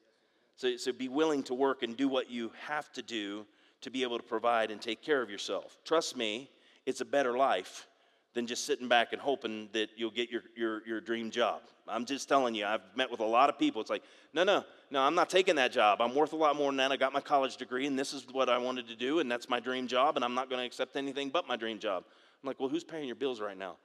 So, 0.56 0.76
so 0.76 0.92
be 0.92 1.08
willing 1.08 1.42
to 1.44 1.54
work 1.54 1.82
and 1.82 1.96
do 1.96 2.08
what 2.08 2.30
you 2.30 2.50
have 2.66 2.90
to 2.92 3.02
do 3.02 3.46
to 3.82 3.90
be 3.90 4.02
able 4.02 4.18
to 4.18 4.24
provide 4.24 4.70
and 4.70 4.80
take 4.80 5.02
care 5.02 5.22
of 5.22 5.30
yourself. 5.30 5.78
Trust 5.84 6.16
me, 6.16 6.50
it's 6.86 7.00
a 7.00 7.04
better 7.04 7.36
life 7.36 7.86
than 8.34 8.46
just 8.46 8.66
sitting 8.66 8.88
back 8.88 9.12
and 9.12 9.20
hoping 9.20 9.68
that 9.72 9.88
you'll 9.96 10.10
get 10.10 10.30
your, 10.30 10.42
your, 10.56 10.86
your 10.86 11.00
dream 11.00 11.30
job. 11.30 11.62
I'm 11.86 12.04
just 12.04 12.28
telling 12.28 12.54
you, 12.54 12.66
I've 12.66 12.82
met 12.94 13.10
with 13.10 13.20
a 13.20 13.26
lot 13.26 13.48
of 13.48 13.58
people. 13.58 13.80
It's 13.80 13.90
like, 13.90 14.02
no, 14.34 14.44
no, 14.44 14.64
no, 14.90 15.00
I'm 15.00 15.14
not 15.14 15.30
taking 15.30 15.56
that 15.56 15.72
job. 15.72 16.00
I'm 16.00 16.14
worth 16.14 16.32
a 16.32 16.36
lot 16.36 16.54
more 16.54 16.70
than 16.70 16.76
that. 16.76 16.92
I 16.92 16.96
got 16.96 17.12
my 17.12 17.20
college 17.20 17.56
degree, 17.56 17.86
and 17.86 17.98
this 17.98 18.12
is 18.12 18.26
what 18.30 18.48
I 18.48 18.58
wanted 18.58 18.86
to 18.88 18.96
do, 18.96 19.20
and 19.20 19.30
that's 19.30 19.48
my 19.48 19.58
dream 19.58 19.86
job, 19.86 20.16
and 20.16 20.24
I'm 20.24 20.34
not 20.34 20.50
going 20.50 20.60
to 20.60 20.66
accept 20.66 20.96
anything 20.96 21.30
but 21.30 21.48
my 21.48 21.56
dream 21.56 21.78
job. 21.78 22.04
I'm 22.42 22.46
like, 22.46 22.60
well, 22.60 22.68
who's 22.68 22.84
paying 22.84 23.06
your 23.06 23.16
bills 23.16 23.40
right 23.40 23.56
now? 23.56 23.76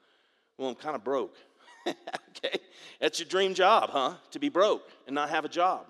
Well, 0.58 0.70
I'm 0.70 0.76
kind 0.76 0.96
of 0.96 1.04
broke. 1.04 1.36
okay? 1.88 2.60
That's 3.00 3.20
your 3.20 3.28
dream 3.28 3.54
job, 3.54 3.90
huh? 3.90 4.16
To 4.32 4.40
be 4.40 4.50
broke 4.50 4.84
and 5.08 5.16
not 5.16 5.30
have 5.30 5.46
a 5.46 5.50
job. 5.50 5.86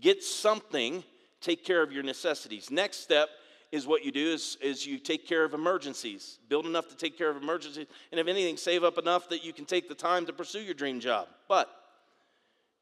Get 0.00 0.22
something, 0.22 1.04
take 1.40 1.64
care 1.64 1.82
of 1.82 1.92
your 1.92 2.02
necessities. 2.02 2.70
Next 2.70 2.98
step 2.98 3.28
is 3.72 3.86
what 3.86 4.04
you 4.04 4.12
do 4.12 4.32
is, 4.32 4.56
is 4.60 4.86
you 4.86 4.98
take 4.98 5.26
care 5.26 5.44
of 5.44 5.54
emergencies. 5.54 6.38
Build 6.48 6.66
enough 6.66 6.88
to 6.88 6.96
take 6.96 7.18
care 7.18 7.30
of 7.30 7.36
emergencies. 7.36 7.86
And 8.10 8.20
if 8.20 8.26
anything, 8.26 8.56
save 8.56 8.84
up 8.84 8.98
enough 8.98 9.28
that 9.28 9.44
you 9.44 9.52
can 9.52 9.64
take 9.64 9.88
the 9.88 9.94
time 9.94 10.26
to 10.26 10.32
pursue 10.32 10.60
your 10.60 10.74
dream 10.74 11.00
job. 11.00 11.28
But 11.48 11.68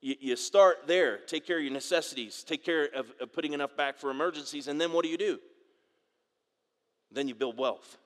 you, 0.00 0.14
you 0.20 0.36
start 0.36 0.86
there. 0.86 1.18
Take 1.18 1.46
care 1.46 1.56
of 1.56 1.64
your 1.64 1.72
necessities. 1.72 2.44
Take 2.44 2.64
care 2.64 2.84
of, 2.94 3.10
of 3.20 3.32
putting 3.32 3.54
enough 3.54 3.76
back 3.76 3.98
for 3.98 4.10
emergencies. 4.10 4.68
And 4.68 4.80
then 4.80 4.92
what 4.92 5.04
do 5.04 5.10
you 5.10 5.18
do? 5.18 5.38
Then 7.10 7.28
you 7.28 7.34
build 7.34 7.56
wealth. 7.58 7.96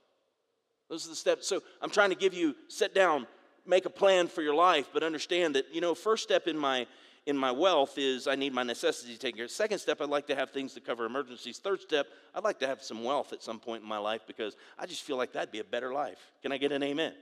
Those 0.88 1.04
are 1.06 1.10
the 1.10 1.16
steps. 1.16 1.46
So 1.48 1.62
I'm 1.82 1.90
trying 1.90 2.10
to 2.10 2.16
give 2.16 2.32
you, 2.32 2.54
sit 2.68 2.94
down, 2.94 3.26
make 3.66 3.84
a 3.84 3.90
plan 3.90 4.28
for 4.28 4.42
your 4.42 4.54
life, 4.54 4.88
but 4.92 5.02
understand 5.02 5.54
that, 5.56 5.74
you 5.74 5.80
know, 5.80 5.94
first 5.94 6.22
step 6.22 6.46
in 6.46 6.56
my 6.56 6.86
in 7.28 7.36
my 7.36 7.52
wealth 7.52 7.98
is 7.98 8.26
I 8.26 8.36
need 8.36 8.54
my 8.54 8.62
necessities 8.62 9.18
taken 9.18 9.36
care 9.36 9.44
of. 9.44 9.50
Second 9.50 9.78
step, 9.78 10.00
I'd 10.00 10.08
like 10.08 10.26
to 10.28 10.34
have 10.34 10.50
things 10.50 10.72
to 10.72 10.80
cover 10.80 11.04
emergencies. 11.04 11.58
Third 11.58 11.82
step, 11.82 12.06
I'd 12.34 12.42
like 12.42 12.58
to 12.60 12.66
have 12.66 12.82
some 12.82 13.04
wealth 13.04 13.34
at 13.34 13.42
some 13.42 13.60
point 13.60 13.82
in 13.82 13.88
my 13.88 13.98
life 13.98 14.22
because 14.26 14.56
I 14.78 14.86
just 14.86 15.02
feel 15.02 15.18
like 15.18 15.34
that'd 15.34 15.52
be 15.52 15.58
a 15.58 15.64
better 15.64 15.92
life. 15.92 16.18
Can 16.40 16.52
I 16.52 16.56
get 16.56 16.72
an 16.72 16.82
amen? 16.82 17.12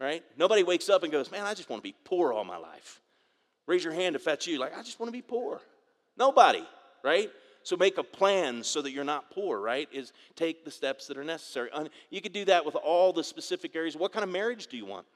Right? 0.00 0.24
Nobody 0.38 0.62
wakes 0.62 0.88
up 0.88 1.02
and 1.02 1.12
goes, 1.12 1.30
Man, 1.30 1.44
I 1.44 1.52
just 1.52 1.68
want 1.68 1.82
to 1.82 1.88
be 1.88 1.94
poor 2.04 2.32
all 2.32 2.44
my 2.44 2.56
life. 2.56 3.02
Raise 3.66 3.84
your 3.84 3.92
hand 3.92 4.16
if 4.16 4.24
that's 4.24 4.46
you. 4.46 4.58
Like, 4.58 4.76
I 4.76 4.82
just 4.82 4.98
want 4.98 5.08
to 5.08 5.12
be 5.12 5.22
poor. 5.22 5.60
Nobody, 6.16 6.66
right? 7.02 7.30
So 7.62 7.76
make 7.76 7.98
a 7.98 8.02
plan 8.02 8.62
so 8.62 8.80
that 8.80 8.90
you're 8.90 9.04
not 9.04 9.30
poor, 9.30 9.60
right? 9.60 9.86
Is 9.92 10.14
take 10.34 10.64
the 10.64 10.70
steps 10.70 11.08
that 11.08 11.18
are 11.18 11.24
necessary. 11.24 11.68
You 12.08 12.22
could 12.22 12.32
do 12.32 12.46
that 12.46 12.64
with 12.64 12.74
all 12.74 13.12
the 13.12 13.24
specific 13.24 13.76
areas. 13.76 13.96
What 13.96 14.12
kind 14.12 14.24
of 14.24 14.30
marriage 14.30 14.66
do 14.66 14.78
you 14.78 14.86
want? 14.86 15.06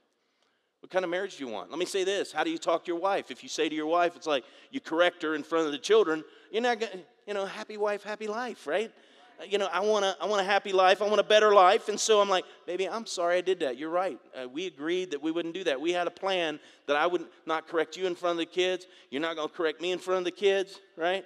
What 0.81 0.91
kind 0.91 1.05
of 1.05 1.11
marriage 1.11 1.37
do 1.37 1.45
you 1.45 1.51
want? 1.51 1.71
Let 1.71 1.79
me 1.79 1.87
say 1.87 2.05
this. 2.05 2.33
How 2.33 2.45
do 2.45 2.51
you 2.51 2.59
talk 2.59 2.85
to 2.85 2.89
your 2.89 3.01
wife? 3.01 3.31
If 3.31 3.43
you 3.43 3.49
say 3.49 3.69
to 3.69 3.75
your 3.75 3.87
wife, 3.87 4.15
it's 4.15 4.27
like 4.27 4.45
you 4.71 4.81
correct 4.81 5.23
her 5.23 5.35
in 5.35 5.43
front 5.43 5.67
of 5.67 5.73
the 5.73 5.79
children, 5.79 6.23
you're 6.53 6.63
not 6.63 6.81
going 6.81 6.93
to, 6.93 6.99
you 7.27 7.35
know, 7.35 7.47
happy 7.47 7.77
wife, 7.77 8.05
happy 8.05 8.29
life, 8.29 8.67
right? 8.67 8.93
Uh, 9.41 9.45
you 9.45 9.59
know, 9.59 9.69
I 9.73 9.81
want, 9.81 10.05
a, 10.05 10.17
I 10.21 10.27
want 10.27 10.41
a 10.41 10.45
happy 10.45 10.73
life. 10.73 11.03
I 11.03 11.07
want 11.07 11.21
a 11.21 11.25
better 11.25 11.53
life. 11.53 11.89
And 11.89 11.99
so 11.99 12.21
I'm 12.21 12.29
like, 12.29 12.45
baby, 12.67 12.89
I'm 12.89 13.07
sorry 13.07 13.39
I 13.39 13.41
did 13.41 13.61
that. 13.61 13.77
You're 13.77 13.91
right. 13.91 14.19
Uh, 14.35 14.49
we 14.49 14.67
agreed 14.67 15.11
that 15.11 15.23
we 15.23 15.33
wouldn't 15.33 15.55
do 15.55 15.65
that. 15.65 15.81
We 15.81 15.93
had 15.93 16.07
a 16.07 16.13
plan 16.13 16.61
that 16.87 16.97
I 16.97 17.07
would 17.07 17.27
not 17.45 17.67
correct 17.67 17.97
you 17.97 18.07
in 18.07 18.15
front 18.15 18.33
of 18.33 18.39
the 18.39 18.47
kids. 18.47 18.87
You're 19.11 19.23
not 19.23 19.35
going 19.35 19.49
to 19.49 19.55
correct 19.55 19.81
me 19.81 19.91
in 19.91 19.99
front 19.99 20.19
of 20.19 20.25
the 20.25 20.31
kids, 20.31 20.81
right? 20.97 21.25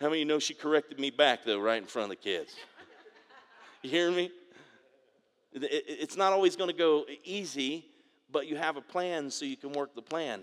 How 0.00 0.08
many 0.08 0.18
of 0.18 0.20
you 0.20 0.24
know 0.24 0.40
she 0.40 0.54
corrected 0.54 0.98
me 0.98 1.10
back, 1.10 1.44
though, 1.44 1.60
right 1.60 1.80
in 1.80 1.86
front 1.86 2.04
of 2.04 2.10
the 2.10 2.16
kids? 2.16 2.54
you 3.82 3.90
hearing 3.90 4.16
me? 4.16 4.30
It's 5.54 6.16
not 6.16 6.32
always 6.32 6.56
going 6.56 6.70
to 6.70 6.76
go 6.76 7.04
easy 7.24 7.84
but 8.32 8.46
you 8.46 8.56
have 8.56 8.76
a 8.76 8.80
plan 8.80 9.30
so 9.30 9.44
you 9.44 9.56
can 9.56 9.72
work 9.72 9.94
the 9.94 10.02
plan. 10.02 10.42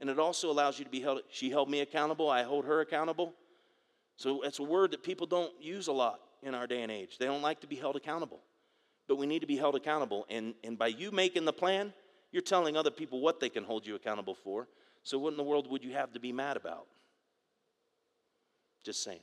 And 0.00 0.08
it 0.08 0.18
also 0.18 0.50
allows 0.50 0.78
you 0.78 0.84
to 0.84 0.90
be 0.90 1.00
held. 1.00 1.20
She 1.30 1.50
held 1.50 1.68
me 1.68 1.80
accountable, 1.80 2.30
I 2.30 2.42
hold 2.42 2.64
her 2.64 2.80
accountable. 2.80 3.34
So 4.16 4.42
it's 4.42 4.58
a 4.58 4.64
word 4.64 4.90
that 4.92 5.02
people 5.02 5.26
don't 5.26 5.52
use 5.60 5.86
a 5.86 5.92
lot 5.92 6.20
in 6.42 6.54
our 6.54 6.66
day 6.66 6.82
and 6.82 6.90
age. 6.90 7.18
They 7.18 7.26
don't 7.26 7.42
like 7.42 7.60
to 7.60 7.66
be 7.66 7.76
held 7.76 7.94
accountable. 7.94 8.40
But 9.06 9.16
we 9.16 9.26
need 9.26 9.40
to 9.40 9.46
be 9.46 9.56
held 9.56 9.76
accountable. 9.76 10.26
And, 10.28 10.54
and 10.64 10.76
by 10.76 10.88
you 10.88 11.10
making 11.10 11.44
the 11.44 11.52
plan, 11.52 11.92
you're 12.32 12.42
telling 12.42 12.76
other 12.76 12.90
people 12.90 13.20
what 13.20 13.40
they 13.40 13.48
can 13.48 13.64
hold 13.64 13.86
you 13.86 13.94
accountable 13.94 14.34
for. 14.34 14.68
So, 15.02 15.18
what 15.18 15.30
in 15.30 15.36
the 15.36 15.44
world 15.44 15.70
would 15.70 15.84
you 15.84 15.92
have 15.92 16.12
to 16.12 16.20
be 16.20 16.32
mad 16.32 16.56
about? 16.56 16.86
Just 18.84 19.02
saying. 19.02 19.20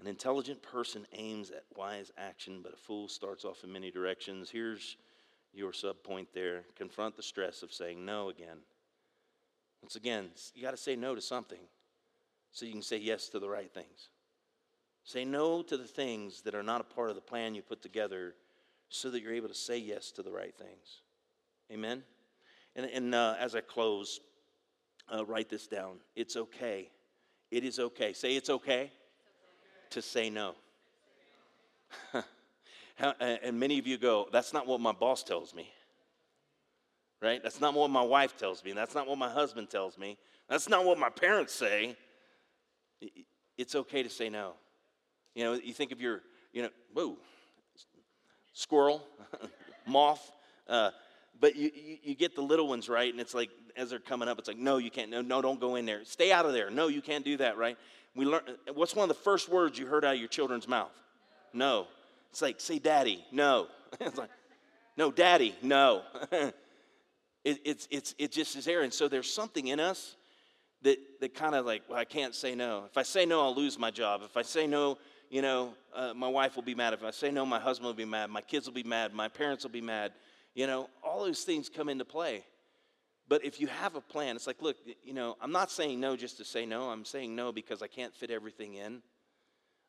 An 0.00 0.06
intelligent 0.06 0.62
person 0.62 1.06
aims 1.12 1.50
at 1.50 1.64
wise 1.76 2.10
action, 2.16 2.60
but 2.62 2.72
a 2.72 2.76
fool 2.76 3.06
starts 3.06 3.44
off 3.44 3.62
in 3.62 3.70
many 3.70 3.90
directions. 3.90 4.50
Here's 4.50 4.96
your 5.52 5.72
sub 5.72 6.02
point 6.02 6.28
there. 6.32 6.64
Confront 6.76 7.16
the 7.16 7.22
stress 7.22 7.62
of 7.62 7.72
saying 7.72 8.04
no 8.04 8.28
again. 8.28 8.58
Once 9.82 9.96
again, 9.96 10.28
you 10.54 10.62
got 10.62 10.72
to 10.72 10.76
say 10.76 10.96
no 10.96 11.14
to 11.14 11.20
something 11.20 11.60
so 12.52 12.66
you 12.66 12.72
can 12.72 12.82
say 12.82 12.98
yes 12.98 13.28
to 13.28 13.38
the 13.38 13.48
right 13.48 13.72
things. 13.72 14.08
Say 15.04 15.24
no 15.24 15.62
to 15.62 15.76
the 15.76 15.86
things 15.86 16.42
that 16.42 16.54
are 16.54 16.62
not 16.62 16.80
a 16.80 16.84
part 16.84 17.08
of 17.08 17.14
the 17.14 17.22
plan 17.22 17.54
you 17.54 17.62
put 17.62 17.82
together 17.82 18.34
so 18.88 19.10
that 19.10 19.22
you're 19.22 19.32
able 19.32 19.48
to 19.48 19.54
say 19.54 19.78
yes 19.78 20.10
to 20.12 20.22
the 20.22 20.30
right 20.30 20.54
things. 20.56 21.02
Amen? 21.72 22.02
And, 22.76 22.86
and 22.86 23.14
uh, 23.14 23.36
as 23.38 23.54
I 23.54 23.60
close, 23.60 24.20
uh, 25.12 25.24
write 25.24 25.48
this 25.48 25.66
down. 25.66 25.96
It's 26.14 26.36
okay. 26.36 26.90
It 27.50 27.64
is 27.64 27.78
okay. 27.78 28.12
Say 28.12 28.36
it's 28.36 28.50
okay, 28.50 28.82
it's 28.82 28.90
okay. 28.90 28.92
to 29.90 30.02
say 30.02 30.30
no. 30.30 30.54
and 33.20 33.58
many 33.58 33.78
of 33.78 33.86
you 33.86 33.98
go, 33.98 34.28
that's 34.32 34.52
not 34.52 34.66
what 34.66 34.80
my 34.80 34.92
boss 34.92 35.22
tells 35.22 35.54
me. 35.54 35.72
right? 37.22 37.42
That's 37.42 37.60
not 37.60 37.74
what 37.74 37.90
my 37.90 38.02
wife 38.02 38.36
tells 38.36 38.64
me. 38.64 38.72
That's 38.72 38.94
not 38.94 39.06
what 39.08 39.18
my 39.18 39.30
husband 39.30 39.70
tells 39.70 39.98
me. 39.98 40.18
That's 40.48 40.68
not 40.68 40.84
what 40.84 40.98
my 40.98 41.10
parents 41.10 41.54
say. 41.54 41.96
It's 43.56 43.74
okay 43.74 44.02
to 44.02 44.10
say 44.10 44.28
no. 44.28 44.52
You 45.34 45.44
know, 45.44 45.52
you 45.54 45.72
think 45.72 45.92
of 45.92 46.00
your, 46.00 46.22
you 46.52 46.62
know, 46.62 46.70
whoa, 46.92 47.16
squirrel, 48.52 49.02
moth, 49.86 50.32
uh, 50.68 50.90
but 51.40 51.56
you, 51.56 51.70
you, 51.74 51.96
you, 52.02 52.14
get 52.14 52.34
the 52.34 52.42
little 52.42 52.68
ones 52.68 52.88
right, 52.88 53.10
and 53.10 53.20
it's 53.20 53.34
like 53.34 53.48
as 53.76 53.90
they're 53.90 53.98
coming 53.98 54.28
up, 54.28 54.38
it's 54.38 54.48
like, 54.48 54.58
no, 54.58 54.76
you 54.76 54.90
can't. 54.90 55.10
No, 55.10 55.22
no, 55.22 55.40
don't 55.40 55.60
go 55.60 55.76
in 55.76 55.86
there. 55.86 56.04
Stay 56.04 56.32
out 56.32 56.44
of 56.44 56.52
there. 56.52 56.70
No, 56.70 56.88
you 56.88 57.00
can't 57.00 57.24
do 57.24 57.36
that. 57.38 57.56
Right? 57.56 57.78
We 58.14 58.26
learn. 58.26 58.42
What's 58.74 58.94
one 58.94 59.08
of 59.08 59.16
the 59.16 59.22
first 59.22 59.48
words 59.48 59.78
you 59.78 59.86
heard 59.86 60.04
out 60.04 60.14
of 60.14 60.20
your 60.20 60.28
children's 60.28 60.68
mouth? 60.68 60.92
No. 61.52 61.86
It's 62.30 62.42
like 62.42 62.60
say, 62.60 62.78
daddy. 62.78 63.24
No. 63.32 63.68
it's 64.00 64.16
like, 64.16 64.30
no, 64.96 65.10
daddy. 65.10 65.54
No. 65.62 66.02
it, 66.32 66.52
it's 67.44 67.88
it's 67.90 68.14
it 68.18 68.32
just 68.32 68.56
is 68.56 68.64
there, 68.64 68.82
and 68.82 68.92
so 68.92 69.08
there's 69.08 69.32
something 69.32 69.68
in 69.68 69.80
us 69.80 70.16
that 70.82 70.98
that 71.20 71.34
kind 71.34 71.54
of 71.54 71.66
like, 71.66 71.82
well, 71.88 71.98
I 71.98 72.04
can't 72.04 72.34
say 72.34 72.54
no. 72.54 72.84
If 72.88 72.96
I 72.96 73.02
say 73.02 73.26
no, 73.26 73.40
I'll 73.42 73.54
lose 73.54 73.78
my 73.78 73.90
job. 73.90 74.22
If 74.24 74.36
I 74.36 74.42
say 74.42 74.66
no, 74.66 74.98
you 75.28 75.42
know, 75.42 75.74
uh, 75.94 76.12
my 76.14 76.28
wife 76.28 76.56
will 76.56 76.62
be 76.62 76.74
mad. 76.74 76.92
If 76.92 77.02
I 77.02 77.10
say 77.10 77.30
no, 77.30 77.44
my 77.44 77.60
husband 77.60 77.86
will 77.86 77.94
be 77.94 78.04
mad. 78.04 78.30
My 78.30 78.40
kids 78.40 78.66
will 78.66 78.74
be 78.74 78.82
mad. 78.82 79.12
My 79.12 79.28
parents 79.28 79.64
will 79.64 79.70
be 79.70 79.80
mad. 79.80 80.12
You 80.54 80.66
know, 80.66 80.88
all 81.02 81.24
those 81.24 81.42
things 81.42 81.68
come 81.68 81.88
into 81.88 82.04
play. 82.04 82.44
But 83.28 83.44
if 83.44 83.60
you 83.60 83.68
have 83.68 83.94
a 83.94 84.00
plan, 84.00 84.34
it's 84.34 84.48
like, 84.48 84.60
look, 84.60 84.76
you 85.04 85.14
know, 85.14 85.36
I'm 85.40 85.52
not 85.52 85.70
saying 85.70 86.00
no 86.00 86.16
just 86.16 86.36
to 86.38 86.44
say 86.44 86.66
no. 86.66 86.90
I'm 86.90 87.04
saying 87.04 87.34
no 87.36 87.52
because 87.52 87.80
I 87.80 87.86
can't 87.86 88.12
fit 88.12 88.28
everything 88.28 88.74
in. 88.74 89.02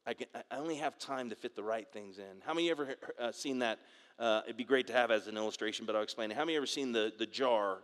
I, 0.06 0.14
can, 0.14 0.28
I 0.50 0.58
only 0.58 0.76
have 0.76 0.98
time 0.98 1.30
to 1.30 1.36
fit 1.36 1.56
the 1.56 1.64
right 1.64 1.88
things 1.92 2.18
in. 2.18 2.42
How 2.46 2.54
many 2.54 2.72
ever 2.72 2.96
uh, 3.20 3.32
seen 3.32 3.60
that? 3.60 3.80
Uh, 4.18 4.42
it'd 4.46 4.58
be 4.58 4.64
great 4.64 4.88
to 4.88 4.94
have 4.94 5.12
as 5.12 5.28
an 5.28 5.38
illustration, 5.38 5.86
but 5.86 5.96
I'll 5.96 6.04
explain 6.04 6.32
it. 6.32 6.38
How 6.38 6.46
many 6.46 6.58
ever 6.58 6.66
seen 6.66 6.92
the, 6.92 7.12
the 7.18 7.26
jar 7.26 7.80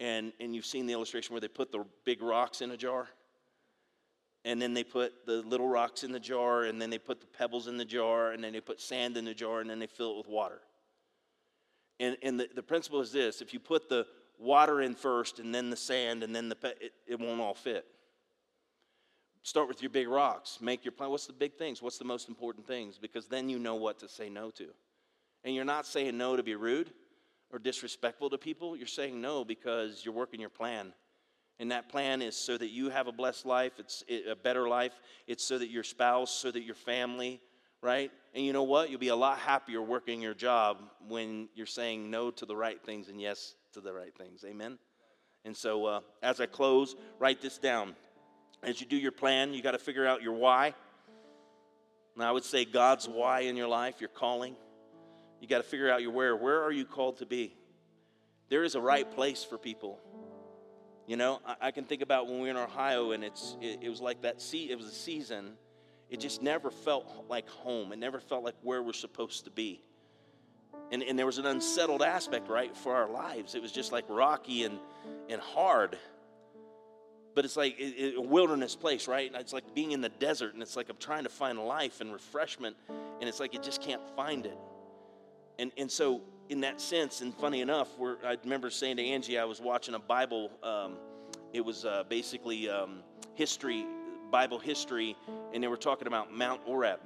and, 0.00 0.32
and 0.40 0.54
you've 0.54 0.66
seen 0.66 0.86
the 0.86 0.92
illustration 0.92 1.32
where 1.32 1.40
they 1.40 1.48
put 1.48 1.72
the 1.72 1.84
big 2.04 2.22
rocks 2.22 2.60
in 2.60 2.70
a 2.70 2.76
jar? 2.76 3.08
and 4.46 4.62
then 4.62 4.74
they 4.74 4.84
put 4.84 5.26
the 5.26 5.42
little 5.42 5.66
rocks 5.66 6.04
in 6.04 6.12
the 6.12 6.20
jar, 6.20 6.64
and 6.64 6.80
then 6.80 6.88
they 6.88 6.98
put 6.98 7.20
the 7.20 7.26
pebbles 7.26 7.66
in 7.66 7.76
the 7.76 7.84
jar, 7.84 8.30
and 8.30 8.42
then 8.44 8.52
they 8.52 8.60
put 8.60 8.80
sand 8.80 9.16
in 9.16 9.24
the 9.24 9.34
jar, 9.34 9.60
and 9.60 9.68
then 9.68 9.80
they 9.80 9.88
fill 9.88 10.12
it 10.12 10.18
with 10.18 10.28
water. 10.28 10.60
And, 11.98 12.16
and 12.22 12.38
the, 12.38 12.48
the 12.54 12.62
principle 12.62 13.00
is 13.00 13.10
this 13.10 13.42
if 13.42 13.52
you 13.52 13.58
put 13.58 13.88
the 13.88 14.06
water 14.38 14.82
in 14.82 14.94
first, 14.94 15.40
and 15.40 15.52
then 15.52 15.68
the 15.68 15.76
sand, 15.76 16.22
and 16.22 16.34
then 16.34 16.48
the 16.48 16.54
pe- 16.54 16.78
it, 16.80 16.92
it 17.08 17.18
won't 17.18 17.40
all 17.40 17.54
fit. 17.54 17.86
Start 19.46 19.68
with 19.68 19.80
your 19.80 19.90
big 19.90 20.08
rocks. 20.08 20.58
Make 20.60 20.84
your 20.84 20.90
plan. 20.90 21.10
What's 21.10 21.28
the 21.28 21.32
big 21.32 21.54
things? 21.54 21.80
What's 21.80 21.98
the 21.98 22.04
most 22.04 22.28
important 22.28 22.66
things? 22.66 22.98
Because 22.98 23.28
then 23.28 23.48
you 23.48 23.60
know 23.60 23.76
what 23.76 24.00
to 24.00 24.08
say 24.08 24.28
no 24.28 24.50
to. 24.50 24.66
And 25.44 25.54
you're 25.54 25.64
not 25.64 25.86
saying 25.86 26.18
no 26.18 26.34
to 26.34 26.42
be 26.42 26.56
rude 26.56 26.90
or 27.52 27.60
disrespectful 27.60 28.28
to 28.30 28.38
people. 28.38 28.76
You're 28.76 28.88
saying 28.88 29.20
no 29.20 29.44
because 29.44 30.02
you're 30.04 30.14
working 30.14 30.40
your 30.40 30.50
plan 30.50 30.92
and 31.58 31.70
that 31.70 31.88
plan 31.88 32.22
is 32.22 32.36
so 32.36 32.58
that 32.58 32.70
you 32.70 32.90
have 32.90 33.06
a 33.06 33.12
blessed 33.12 33.46
life, 33.46 33.74
it's 33.78 34.02
a 34.28 34.34
better 34.34 34.68
life. 34.68 35.00
It's 35.28 35.44
so 35.44 35.58
that 35.58 35.70
your 35.70 35.84
spouse, 35.84 36.30
so 36.30 36.50
that 36.50 36.62
your 36.62 36.74
family, 36.74 37.40
right? 37.80 38.10
And 38.34 38.44
you 38.44 38.52
know 38.52 38.64
what? 38.64 38.90
You'll 38.90 38.98
be 38.98 39.08
a 39.08 39.16
lot 39.16 39.38
happier 39.38 39.80
working 39.80 40.20
your 40.20 40.34
job 40.34 40.78
when 41.08 41.48
you're 41.54 41.66
saying 41.66 42.10
no 42.10 42.32
to 42.32 42.46
the 42.46 42.56
right 42.56 42.82
things 42.84 43.08
and 43.08 43.20
yes 43.20 43.54
to 43.74 43.80
the 43.80 43.92
right 43.92 44.12
things. 44.18 44.44
Amen? 44.44 44.78
And 45.44 45.56
so, 45.56 45.86
uh, 45.86 46.00
as 46.22 46.40
I 46.40 46.46
close, 46.46 46.96
write 47.20 47.40
this 47.40 47.58
down. 47.58 47.94
As 48.62 48.80
you 48.80 48.86
do 48.86 48.96
your 48.96 49.12
plan, 49.12 49.54
you 49.54 49.62
got 49.62 49.72
to 49.72 49.78
figure 49.78 50.06
out 50.06 50.22
your 50.22 50.32
why. 50.32 50.74
Now, 52.16 52.28
I 52.28 52.32
would 52.32 52.44
say 52.44 52.64
God's 52.64 53.08
why 53.08 53.40
in 53.40 53.56
your 53.56 53.68
life, 53.68 54.00
your 54.00 54.08
calling. 54.08 54.56
You 55.40 55.48
got 55.48 55.58
to 55.58 55.64
figure 55.64 55.90
out 55.90 56.00
your 56.02 56.12
where. 56.12 56.34
Where 56.34 56.62
are 56.62 56.72
you 56.72 56.84
called 56.84 57.18
to 57.18 57.26
be? 57.26 57.54
There 58.48 58.64
is 58.64 58.74
a 58.74 58.80
right 58.80 59.10
place 59.10 59.44
for 59.44 59.58
people. 59.58 59.98
You 61.06 61.16
know, 61.16 61.40
I, 61.46 61.56
I, 61.60 61.70
can 61.70 61.84
think 61.84 62.02
about 62.02 62.26
when 62.26 62.36
we 62.36 62.42
were 62.42 62.50
in 62.50 62.56
Ohio 62.56 63.12
and 63.12 63.22
it's 63.22 63.56
it, 63.60 63.80
it 63.82 63.88
was 63.88 64.00
like 64.00 64.22
that 64.22 64.42
sea, 64.42 64.70
it 64.70 64.76
was 64.76 64.86
a 64.86 64.92
season. 64.92 65.52
It 66.10 66.20
just 66.20 66.42
never 66.42 66.70
felt 66.70 67.26
like 67.28 67.48
home. 67.48 67.92
It 67.92 67.98
never 67.98 68.20
felt 68.20 68.44
like 68.44 68.54
where 68.62 68.82
we're 68.82 68.92
supposed 68.92 69.44
to 69.44 69.50
be. 69.50 69.82
And, 70.92 71.02
and 71.02 71.18
there 71.18 71.26
was 71.26 71.38
an 71.38 71.46
unsettled 71.46 72.02
aspect, 72.02 72.48
right, 72.48 72.76
for 72.76 72.94
our 72.94 73.10
lives. 73.10 73.54
It 73.54 73.62
was 73.62 73.72
just 73.72 73.90
like 73.90 74.04
rocky 74.08 74.64
and, 74.64 74.78
and 75.28 75.40
hard. 75.40 75.98
But 77.36 77.44
it's 77.44 77.56
like 77.56 77.78
a 77.78 78.18
wilderness 78.18 78.74
place, 78.74 79.06
right? 79.06 79.30
It's 79.34 79.52
like 79.52 79.74
being 79.74 79.92
in 79.92 80.00
the 80.00 80.08
desert, 80.08 80.54
and 80.54 80.62
it's 80.62 80.74
like 80.74 80.88
I'm 80.88 80.96
trying 80.96 81.24
to 81.24 81.28
find 81.28 81.58
life 81.58 82.00
and 82.00 82.10
refreshment, 82.10 82.74
and 82.88 83.28
it's 83.28 83.40
like 83.40 83.52
you 83.52 83.60
just 83.60 83.82
can't 83.82 84.00
find 84.16 84.46
it. 84.46 84.56
And, 85.58 85.70
and 85.76 85.90
so 85.90 86.22
in 86.48 86.62
that 86.62 86.80
sense, 86.80 87.20
and 87.20 87.34
funny 87.34 87.60
enough, 87.60 87.90
I 88.24 88.38
remember 88.42 88.70
saying 88.70 88.96
to 88.96 89.04
Angie, 89.04 89.38
I 89.38 89.44
was 89.44 89.60
watching 89.60 89.94
a 89.94 89.98
Bible. 89.98 90.50
Um, 90.62 90.94
it 91.52 91.60
was 91.60 91.84
uh, 91.84 92.04
basically 92.08 92.70
um, 92.70 93.00
history, 93.34 93.84
Bible 94.30 94.58
history, 94.58 95.14
and 95.52 95.62
they 95.62 95.68
were 95.68 95.76
talking 95.76 96.08
about 96.08 96.32
Mount 96.32 96.66
Orab 96.66 97.00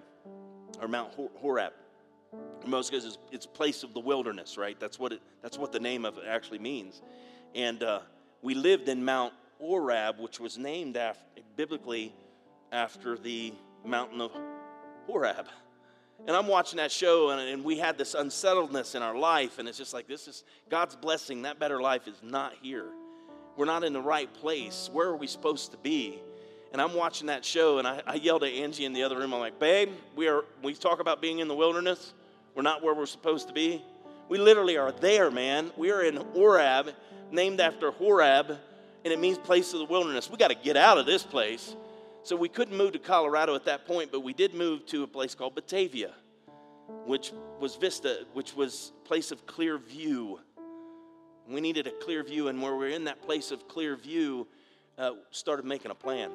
or 0.81 0.87
Mount 0.87 1.13
Horeb. 1.41 1.73
Most 2.65 2.95
it's, 2.95 3.19
it's 3.33 3.47
place 3.47 3.83
of 3.83 3.95
the 3.95 4.01
wilderness, 4.01 4.57
right? 4.57 4.79
That's 4.79 4.97
what 4.97 5.13
it. 5.13 5.23
That's 5.43 5.59
what 5.59 5.73
the 5.73 5.81
name 5.81 6.05
of 6.05 6.19
it 6.19 6.25
actually 6.29 6.61
means. 6.61 7.03
And 7.57 7.83
uh, 7.83 7.99
we 8.43 8.55
lived 8.55 8.89
in 8.89 9.05
Mount 9.05 9.33
Orab, 9.63 10.19
which 10.19 10.41
was 10.41 10.59
named 10.59 10.97
after, 10.97 11.43
biblically 11.57 12.15
after 12.73 13.17
the 13.17 13.53
mountain 13.85 14.21
of 14.21 14.33
Horeb. 15.07 15.47
And 16.27 16.37
I'm 16.37 16.47
watching 16.47 16.77
that 16.77 16.93
show, 16.93 17.31
and, 17.31 17.41
and, 17.41 17.65
we 17.65 17.79
had 17.79 17.97
this 17.97 18.15
unsettledness 18.15 18.95
in 18.95 19.03
our 19.03 19.17
life, 19.17 19.59
and 19.59 19.67
it's 19.67 19.79
just 19.79 19.95
like, 19.95 20.07
this 20.07 20.29
is 20.29 20.45
God's 20.69 20.95
blessing. 20.95 21.43
That 21.43 21.59
better 21.59 21.81
life 21.81 22.07
is 22.07 22.21
not 22.23 22.53
here. 22.61 22.87
We're 23.57 23.65
not 23.65 23.85
in 23.85 23.93
the 23.93 24.03
right 24.03 24.33
place. 24.33 24.91
Where 24.93 25.09
are 25.09 25.17
we 25.17 25.27
supposed 25.27 25.73
to 25.73 25.79
be? 25.79 26.21
And 26.73 26.81
I'm 26.81 26.95
watching 26.95 27.27
that 27.29 27.45
show, 27.45 27.79
and 27.79 27.89
I, 27.89 28.03
I 28.07 28.15
yelled 28.15 28.45
at 28.45 28.53
Angie 28.53 28.85
in 28.85 28.93
the 28.93 29.03
other 29.03 29.17
room. 29.17 29.33
I'm 29.33 29.41
like, 29.41 29.59
babe, 29.59 29.91
we 30.15 30.29
are. 30.29 30.45
We 30.63 30.75
talk 30.75 31.01
about 31.01 31.21
being 31.21 31.41
in 31.41 31.49
the 31.49 31.55
wilderness. 31.55 32.13
We're 32.55 32.63
not 32.63 32.83
where 32.83 32.95
we're 32.95 33.07
supposed 33.07 33.49
to 33.49 33.55
be. 33.55 33.83
We 34.29 34.39
literally 34.39 34.77
are 34.77 34.93
there, 34.93 35.31
man. 35.31 35.73
We 35.77 35.91
are 35.91 36.03
in 36.03 36.17
Horeb, 36.17 36.95
named 37.33 37.61
after 37.61 37.91
Horeb, 37.91 38.59
and 39.05 39.13
it 39.13 39.19
means 39.19 39.39
place 39.39 39.73
of 39.73 39.79
the 39.79 39.85
wilderness. 39.87 40.31
We 40.31 40.37
got 40.37 40.49
to 40.49 40.55
get 40.55 40.77
out 40.77 40.99
of 40.99 41.07
this 41.07 41.23
place. 41.23 41.75
So 42.23 42.37
we 42.37 42.49
couldn't 42.49 42.77
move 42.77 42.93
to 42.93 42.99
Colorado 42.99 43.55
at 43.55 43.65
that 43.65 43.87
point, 43.87 44.13
but 44.13 44.21
we 44.21 44.35
did 44.35 44.55
move 44.55 44.85
to 44.87 45.03
a 45.05 45.07
place 45.07 45.35
called 45.35 45.55
Batavia, 45.55 46.13
which 47.07 47.33
was 47.59 47.77
Vista, 47.77 48.27
which 48.35 48.55
was 48.55 48.93
place 49.05 49.31
of 49.31 49.47
clear 49.47 49.79
view. 49.79 50.39
We 51.49 51.61
needed 51.61 51.87
a 51.87 51.91
clear 51.91 52.23
view, 52.23 52.49
and 52.49 52.61
where 52.61 52.77
we 52.77 52.87
are 52.87 52.89
in 52.91 53.05
that 53.05 53.23
place 53.23 53.51
of 53.51 53.67
clear 53.69 53.97
view, 53.97 54.47
uh, 54.99 55.13
started 55.31 55.65
making 55.65 55.91
a 55.91 55.95
plan. 55.95 56.31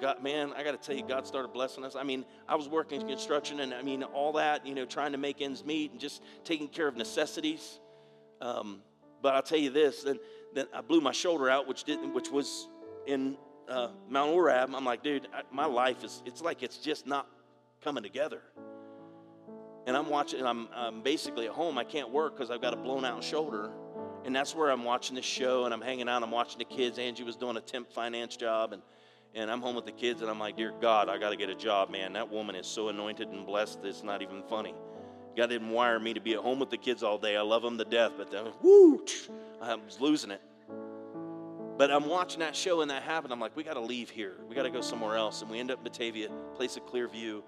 God, 0.00 0.22
man, 0.22 0.52
I 0.56 0.62
got 0.62 0.80
to 0.80 0.86
tell 0.86 0.96
you, 0.96 1.06
God 1.06 1.26
started 1.26 1.52
blessing 1.52 1.84
us. 1.84 1.96
I 1.96 2.02
mean, 2.02 2.24
I 2.48 2.54
was 2.54 2.68
working 2.68 3.00
in 3.00 3.08
construction, 3.08 3.60
and 3.60 3.74
I 3.74 3.82
mean, 3.82 4.02
all 4.02 4.32
that, 4.34 4.66
you 4.66 4.74
know, 4.74 4.86
trying 4.86 5.12
to 5.12 5.18
make 5.18 5.40
ends 5.42 5.64
meet 5.64 5.90
and 5.92 6.00
just 6.00 6.22
taking 6.44 6.68
care 6.68 6.88
of 6.88 6.96
necessities. 6.96 7.80
Um, 8.40 8.80
but 9.20 9.34
I'll 9.34 9.42
tell 9.42 9.58
you 9.58 9.70
this: 9.70 10.02
then, 10.02 10.18
then 10.54 10.66
I 10.72 10.80
blew 10.80 11.00
my 11.00 11.12
shoulder 11.12 11.50
out, 11.50 11.66
which 11.66 11.84
didn't, 11.84 12.14
which 12.14 12.30
was 12.30 12.68
in 13.06 13.36
uh, 13.68 13.88
Mount 14.08 14.34
Orab, 14.34 14.74
I'm 14.74 14.84
like, 14.84 15.02
dude, 15.02 15.28
I, 15.34 15.42
my 15.50 15.66
life 15.66 16.04
is, 16.04 16.22
it's 16.26 16.42
like 16.42 16.62
it's 16.62 16.78
just 16.78 17.06
not 17.06 17.26
coming 17.82 18.02
together. 18.02 18.40
And 19.86 19.96
I'm 19.96 20.08
watching, 20.08 20.44
I'm, 20.44 20.68
I'm 20.74 21.02
basically 21.02 21.46
at 21.46 21.52
home. 21.52 21.76
I 21.76 21.84
can't 21.84 22.10
work 22.10 22.34
because 22.34 22.50
I've 22.50 22.62
got 22.62 22.72
a 22.72 22.76
blown 22.76 23.04
out 23.04 23.22
shoulder. 23.22 23.70
And 24.24 24.34
that's 24.34 24.54
where 24.54 24.70
I'm 24.70 24.84
watching 24.84 25.14
this 25.14 25.26
show 25.26 25.66
and 25.66 25.74
I'm 25.74 25.82
hanging 25.82 26.08
out. 26.08 26.22
I'm 26.22 26.30
watching 26.30 26.58
the 26.58 26.64
kids. 26.64 26.98
Angie 26.98 27.24
was 27.24 27.36
doing 27.36 27.58
a 27.58 27.60
temp 27.60 27.92
finance 27.92 28.36
job 28.36 28.72
and, 28.72 28.80
and 29.34 29.50
I'm 29.50 29.60
home 29.60 29.76
with 29.76 29.84
the 29.84 29.92
kids 29.92 30.22
and 30.22 30.30
I'm 30.30 30.38
like, 30.38 30.56
dear 30.56 30.72
God, 30.80 31.10
I 31.10 31.18
got 31.18 31.30
to 31.30 31.36
get 31.36 31.50
a 31.50 31.54
job, 31.54 31.90
man. 31.90 32.14
That 32.14 32.30
woman 32.30 32.54
is 32.56 32.66
so 32.66 32.88
anointed 32.88 33.28
and 33.28 33.44
blessed, 33.44 33.80
it's 33.84 34.02
not 34.02 34.22
even 34.22 34.42
funny. 34.48 34.74
God 35.36 35.48
didn't 35.48 35.70
wire 35.70 35.98
me 35.98 36.14
to 36.14 36.20
be 36.20 36.34
at 36.34 36.40
home 36.40 36.58
with 36.58 36.70
the 36.70 36.76
kids 36.76 37.02
all 37.02 37.18
day. 37.18 37.36
I 37.36 37.42
love 37.42 37.62
them 37.62 37.76
to 37.78 37.84
death, 37.84 38.12
but 38.16 38.30
then, 38.30 38.46
whoo, 38.62 39.04
I 39.60 39.74
was 39.74 40.00
losing 40.00 40.30
it. 40.30 40.40
But 41.76 41.90
I'm 41.90 42.06
watching 42.06 42.38
that 42.40 42.54
show 42.54 42.82
and 42.82 42.90
that 42.90 43.02
happened. 43.02 43.32
I'm 43.32 43.40
like, 43.40 43.56
we 43.56 43.64
got 43.64 43.74
to 43.74 43.80
leave 43.80 44.08
here. 44.08 44.34
We 44.48 44.54
got 44.54 44.62
to 44.62 44.70
go 44.70 44.80
somewhere 44.80 45.16
else. 45.16 45.42
And 45.42 45.50
we 45.50 45.58
end 45.58 45.72
up 45.72 45.78
in 45.78 45.84
Batavia, 45.84 46.28
place 46.54 46.76
of 46.76 46.86
clear 46.86 47.08
view. 47.08 47.42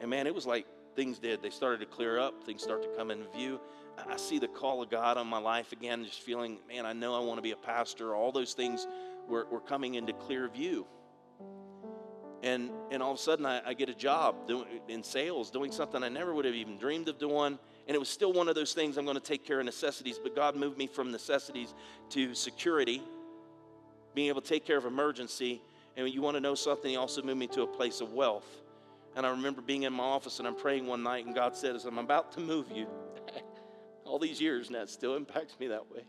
And 0.00 0.08
man, 0.08 0.26
it 0.26 0.34
was 0.34 0.46
like 0.46 0.66
things 0.94 1.18
did. 1.18 1.42
They 1.42 1.50
started 1.50 1.80
to 1.80 1.86
clear 1.86 2.18
up. 2.18 2.42
Things 2.44 2.62
start 2.62 2.82
to 2.82 2.88
come 2.96 3.10
into 3.10 3.30
view. 3.36 3.60
I 4.08 4.16
see 4.16 4.38
the 4.38 4.48
call 4.48 4.82
of 4.82 4.90
God 4.90 5.16
on 5.18 5.26
my 5.26 5.38
life 5.38 5.72
again, 5.72 6.04
just 6.04 6.20
feeling, 6.20 6.58
man, 6.68 6.86
I 6.86 6.92
know 6.92 7.14
I 7.14 7.24
want 7.24 7.38
to 7.38 7.42
be 7.42 7.52
a 7.52 7.56
pastor. 7.56 8.14
All 8.14 8.32
those 8.32 8.52
things 8.54 8.86
were, 9.28 9.46
were 9.50 9.60
coming 9.60 9.94
into 9.94 10.12
clear 10.12 10.48
view. 10.48 10.86
And, 12.46 12.70
and 12.92 13.02
all 13.02 13.10
of 13.10 13.18
a 13.18 13.20
sudden, 13.20 13.44
I, 13.44 13.60
I 13.66 13.74
get 13.74 13.88
a 13.88 13.94
job 13.94 14.46
doing, 14.46 14.66
in 14.86 15.02
sales, 15.02 15.50
doing 15.50 15.72
something 15.72 16.04
I 16.04 16.08
never 16.08 16.32
would 16.32 16.44
have 16.44 16.54
even 16.54 16.78
dreamed 16.78 17.08
of 17.08 17.18
doing. 17.18 17.58
And 17.88 17.94
it 17.94 17.98
was 17.98 18.08
still 18.08 18.32
one 18.32 18.48
of 18.48 18.54
those 18.54 18.72
things 18.72 18.96
I'm 18.96 19.04
going 19.04 19.16
to 19.16 19.22
take 19.22 19.44
care 19.44 19.58
of 19.58 19.66
necessities, 19.66 20.20
but 20.22 20.36
God 20.36 20.54
moved 20.54 20.78
me 20.78 20.86
from 20.86 21.10
necessities 21.10 21.74
to 22.10 22.36
security 22.36 23.02
being 24.14 24.28
able 24.28 24.42
to 24.42 24.48
take 24.48 24.64
care 24.64 24.78
of 24.78 24.84
emergency. 24.84 25.60
And 25.96 26.08
you 26.08 26.22
want 26.22 26.36
to 26.36 26.40
know 26.40 26.54
something? 26.54 26.88
He 26.88 26.96
also 26.96 27.20
moved 27.20 27.38
me 27.38 27.48
to 27.48 27.62
a 27.62 27.66
place 27.66 28.00
of 28.00 28.12
wealth. 28.12 28.46
And 29.16 29.26
I 29.26 29.30
remember 29.30 29.60
being 29.60 29.82
in 29.82 29.92
my 29.92 30.04
office 30.04 30.38
and 30.38 30.46
I'm 30.46 30.54
praying 30.54 30.86
one 30.86 31.02
night, 31.02 31.26
and 31.26 31.34
God 31.34 31.56
said, 31.56 31.74
As 31.74 31.84
I'm 31.84 31.98
about 31.98 32.30
to 32.32 32.40
move 32.40 32.66
you, 32.72 32.86
all 34.04 34.20
these 34.20 34.40
years, 34.40 34.68
and 34.68 34.76
that 34.76 34.88
still 34.88 35.16
impacts 35.16 35.58
me 35.58 35.66
that 35.68 35.90
way. 35.90 36.04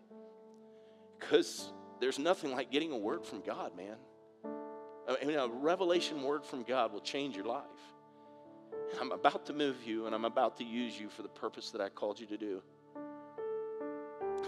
Because 1.19 1.73
there's 1.99 2.19
nothing 2.19 2.51
like 2.51 2.71
getting 2.71 2.91
a 2.91 2.97
word 2.97 3.25
from 3.25 3.41
God, 3.41 3.75
man. 3.75 3.95
I 5.07 5.23
mean, 5.23 5.37
a 5.37 5.47
revelation 5.47 6.21
word 6.21 6.43
from 6.43 6.63
God 6.63 6.91
will 6.91 7.01
change 7.01 7.35
your 7.35 7.45
life. 7.45 7.63
I'm 8.99 9.11
about 9.11 9.45
to 9.45 9.53
move 9.53 9.83
you, 9.85 10.05
and 10.05 10.13
I'm 10.13 10.25
about 10.25 10.57
to 10.57 10.63
use 10.63 10.99
you 10.99 11.09
for 11.09 11.21
the 11.21 11.29
purpose 11.29 11.71
that 11.71 11.81
I 11.81 11.89
called 11.89 12.19
you 12.19 12.27
to 12.27 12.37
do. 12.37 12.61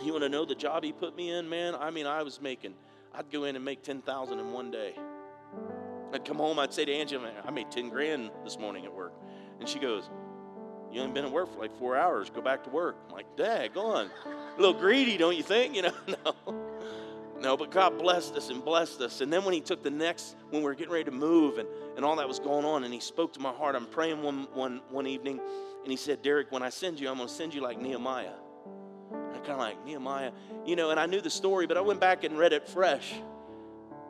You 0.04 0.12
want 0.12 0.24
to 0.24 0.30
know 0.30 0.46
the 0.46 0.56
job 0.56 0.84
he 0.84 0.92
put 0.92 1.16
me 1.16 1.32
in, 1.32 1.50
man? 1.50 1.76
I 1.76 1.92
mean, 1.92 2.06
I 2.06 2.24
was 2.24 2.42
making, 2.42 2.74
I'd 3.14 3.30
go 3.32 3.46
in 3.46 3.56
and 3.56 3.64
make 3.64 3.84
10,000 3.84 4.40
in 4.40 4.52
one 4.52 4.72
day. 4.72 4.96
I'd 6.14 6.26
come 6.26 6.38
home, 6.38 6.58
I'd 6.60 6.74
say 6.74 6.86
to 6.86 6.94
Angie, 6.94 7.18
I 7.46 7.52
made 7.52 7.70
10 7.72 7.90
grand 7.90 8.32
this 8.44 8.58
morning 8.58 8.86
at 8.86 8.94
work. 8.94 9.14
And 9.60 9.68
she 9.68 9.78
goes, 9.80 10.10
You 10.92 11.02
ain't 11.02 11.14
been 11.14 11.26
at 11.26 11.32
work 11.32 11.54
for 11.54 11.60
like 11.60 11.78
four 11.78 11.98
hours. 11.98 12.30
Go 12.30 12.42
back 12.42 12.64
to 12.64 12.70
work. 12.70 12.98
I'm 13.08 13.14
like, 13.14 13.36
Dad, 13.36 13.74
go 13.74 13.86
on. 13.86 14.10
A 14.26 14.60
little 14.60 14.80
greedy, 14.80 15.18
don't 15.18 15.36
you 15.36 15.44
think? 15.44 15.76
You 15.76 15.84
know, 15.84 15.94
no. 16.08 16.69
No, 17.50 17.58
but 17.58 17.72
God 17.72 17.98
blessed 17.98 18.36
us 18.36 18.52
and 18.52 18.64
blessed 18.64 19.02
us. 19.02 19.22
And 19.22 19.34
then 19.34 19.44
when 19.44 19.56
He 19.56 19.60
took 19.60 19.82
the 19.82 19.90
next, 19.90 20.36
when 20.52 20.62
we 20.62 20.68
were 20.68 20.76
getting 20.76 20.94
ready 20.94 21.06
to 21.06 21.12
move 21.12 21.58
and, 21.58 21.68
and 21.96 22.06
all 22.06 22.16
that 22.18 22.28
was 22.28 22.38
going 22.38 22.64
on, 22.64 22.84
and 22.84 22.94
He 22.94 23.00
spoke 23.00 23.34
to 23.34 23.40
my 23.40 23.52
heart, 23.52 23.76
I'm 23.76 23.88
praying 23.88 24.22
one, 24.22 24.48
one, 24.54 24.82
one 24.92 25.08
evening, 25.08 25.40
and 25.82 25.90
He 25.90 25.98
said, 25.98 26.22
Derek, 26.22 26.52
when 26.52 26.62
I 26.62 26.70
send 26.70 27.00
you, 27.00 27.10
I'm 27.10 27.16
going 27.16 27.28
to 27.28 27.34
send 27.34 27.56
you 27.56 27.62
like 27.62 27.82
Nehemiah. 27.82 28.36
And 29.12 29.36
I 29.36 29.40
kind 29.40 29.54
of 29.54 29.58
like, 29.58 29.84
Nehemiah, 29.84 30.32
you 30.64 30.76
know, 30.76 30.92
and 30.92 31.00
I 31.00 31.08
knew 31.08 31.22
the 31.22 31.32
story, 31.32 31.66
but 31.66 31.76
I 31.76 31.82
went 31.82 32.00
back 32.00 32.24
and 32.24 32.38
read 32.38 32.54
it 32.54 32.68
fresh. 32.70 33.16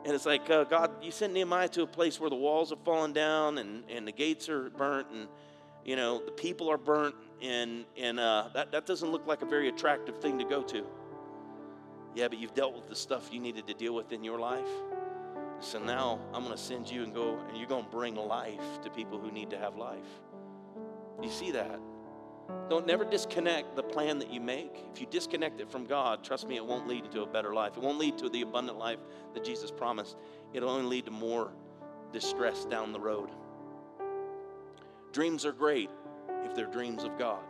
And 0.04 0.14
it's 0.14 0.26
like, 0.26 0.50
uh, 0.50 0.64
God, 0.64 1.02
you 1.02 1.10
sent 1.10 1.32
Nehemiah 1.32 1.68
to 1.68 1.82
a 1.84 1.86
place 1.86 2.20
where 2.20 2.28
the 2.28 2.36
walls 2.36 2.68
have 2.68 2.84
fallen 2.84 3.14
down 3.14 3.56
and, 3.56 3.84
and 3.88 4.06
the 4.06 4.12
gates 4.12 4.50
are 4.50 4.68
burnt 4.68 5.06
and, 5.14 5.28
you 5.82 5.96
know, 5.96 6.22
the 6.22 6.32
people 6.32 6.70
are 6.70 6.76
burnt. 6.76 7.14
And, 7.40 7.86
and 7.96 8.20
uh, 8.20 8.50
that, 8.52 8.70
that 8.72 8.84
doesn't 8.84 9.10
look 9.10 9.26
like 9.26 9.40
a 9.40 9.46
very 9.46 9.70
attractive 9.70 10.20
thing 10.20 10.38
to 10.40 10.44
go 10.44 10.62
to. 10.64 10.84
Yeah, 12.14 12.28
but 12.28 12.38
you've 12.38 12.54
dealt 12.54 12.74
with 12.74 12.88
the 12.88 12.96
stuff 12.96 13.30
you 13.32 13.40
needed 13.40 13.66
to 13.68 13.74
deal 13.74 13.94
with 13.94 14.12
in 14.12 14.24
your 14.24 14.38
life. 14.38 14.68
So 15.60 15.78
now 15.78 16.18
I'm 16.32 16.42
going 16.42 16.56
to 16.56 16.62
send 16.62 16.90
you 16.90 17.02
and 17.02 17.14
go, 17.14 17.38
and 17.48 17.56
you're 17.56 17.68
going 17.68 17.84
to 17.84 17.90
bring 17.90 18.14
life 18.14 18.80
to 18.82 18.90
people 18.90 19.18
who 19.18 19.30
need 19.30 19.50
to 19.50 19.58
have 19.58 19.76
life. 19.76 20.06
You 21.22 21.30
see 21.30 21.50
that? 21.52 21.78
Don't 22.68 22.86
never 22.86 23.04
disconnect 23.04 23.76
the 23.76 23.82
plan 23.82 24.18
that 24.18 24.30
you 24.32 24.40
make. 24.40 24.84
If 24.92 25.00
you 25.00 25.06
disconnect 25.06 25.60
it 25.60 25.70
from 25.70 25.86
God, 25.86 26.24
trust 26.24 26.48
me, 26.48 26.56
it 26.56 26.64
won't 26.64 26.88
lead 26.88 27.10
to 27.12 27.22
a 27.22 27.26
better 27.26 27.54
life. 27.54 27.76
It 27.76 27.82
won't 27.82 27.98
lead 27.98 28.18
to 28.18 28.28
the 28.28 28.42
abundant 28.42 28.78
life 28.78 28.98
that 29.34 29.44
Jesus 29.44 29.70
promised. 29.70 30.16
It'll 30.52 30.70
only 30.70 30.86
lead 30.86 31.04
to 31.04 31.10
more 31.10 31.52
distress 32.12 32.64
down 32.64 32.92
the 32.92 33.00
road. 33.00 33.30
Dreams 35.12 35.44
are 35.44 35.52
great 35.52 35.90
if 36.44 36.54
they're 36.54 36.66
dreams 36.66 37.04
of 37.04 37.18
God. 37.18 37.42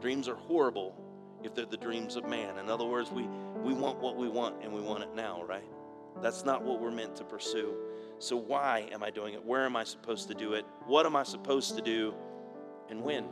Dreams 0.00 0.28
are 0.28 0.34
horrible 0.34 0.96
if 1.42 1.54
they're 1.54 1.66
the 1.66 1.76
dreams 1.76 2.16
of 2.16 2.26
man. 2.26 2.58
In 2.58 2.70
other 2.70 2.84
words, 2.84 3.10
we, 3.10 3.28
we 3.64 3.72
want 3.72 3.98
what 3.98 4.16
we 4.16 4.28
want 4.28 4.62
and 4.62 4.72
we 4.72 4.80
want 4.80 5.02
it 5.02 5.14
now, 5.14 5.42
right? 5.44 5.64
That's 6.22 6.44
not 6.44 6.62
what 6.62 6.80
we're 6.80 6.90
meant 6.90 7.16
to 7.16 7.24
pursue. 7.24 7.74
So, 8.18 8.36
why 8.36 8.88
am 8.92 9.02
I 9.02 9.10
doing 9.10 9.34
it? 9.34 9.44
Where 9.44 9.64
am 9.64 9.74
I 9.74 9.84
supposed 9.84 10.28
to 10.28 10.34
do 10.34 10.52
it? 10.52 10.64
What 10.86 11.06
am 11.06 11.16
I 11.16 11.22
supposed 11.22 11.76
to 11.76 11.82
do? 11.82 12.14
And 12.88 13.02
when? 13.02 13.24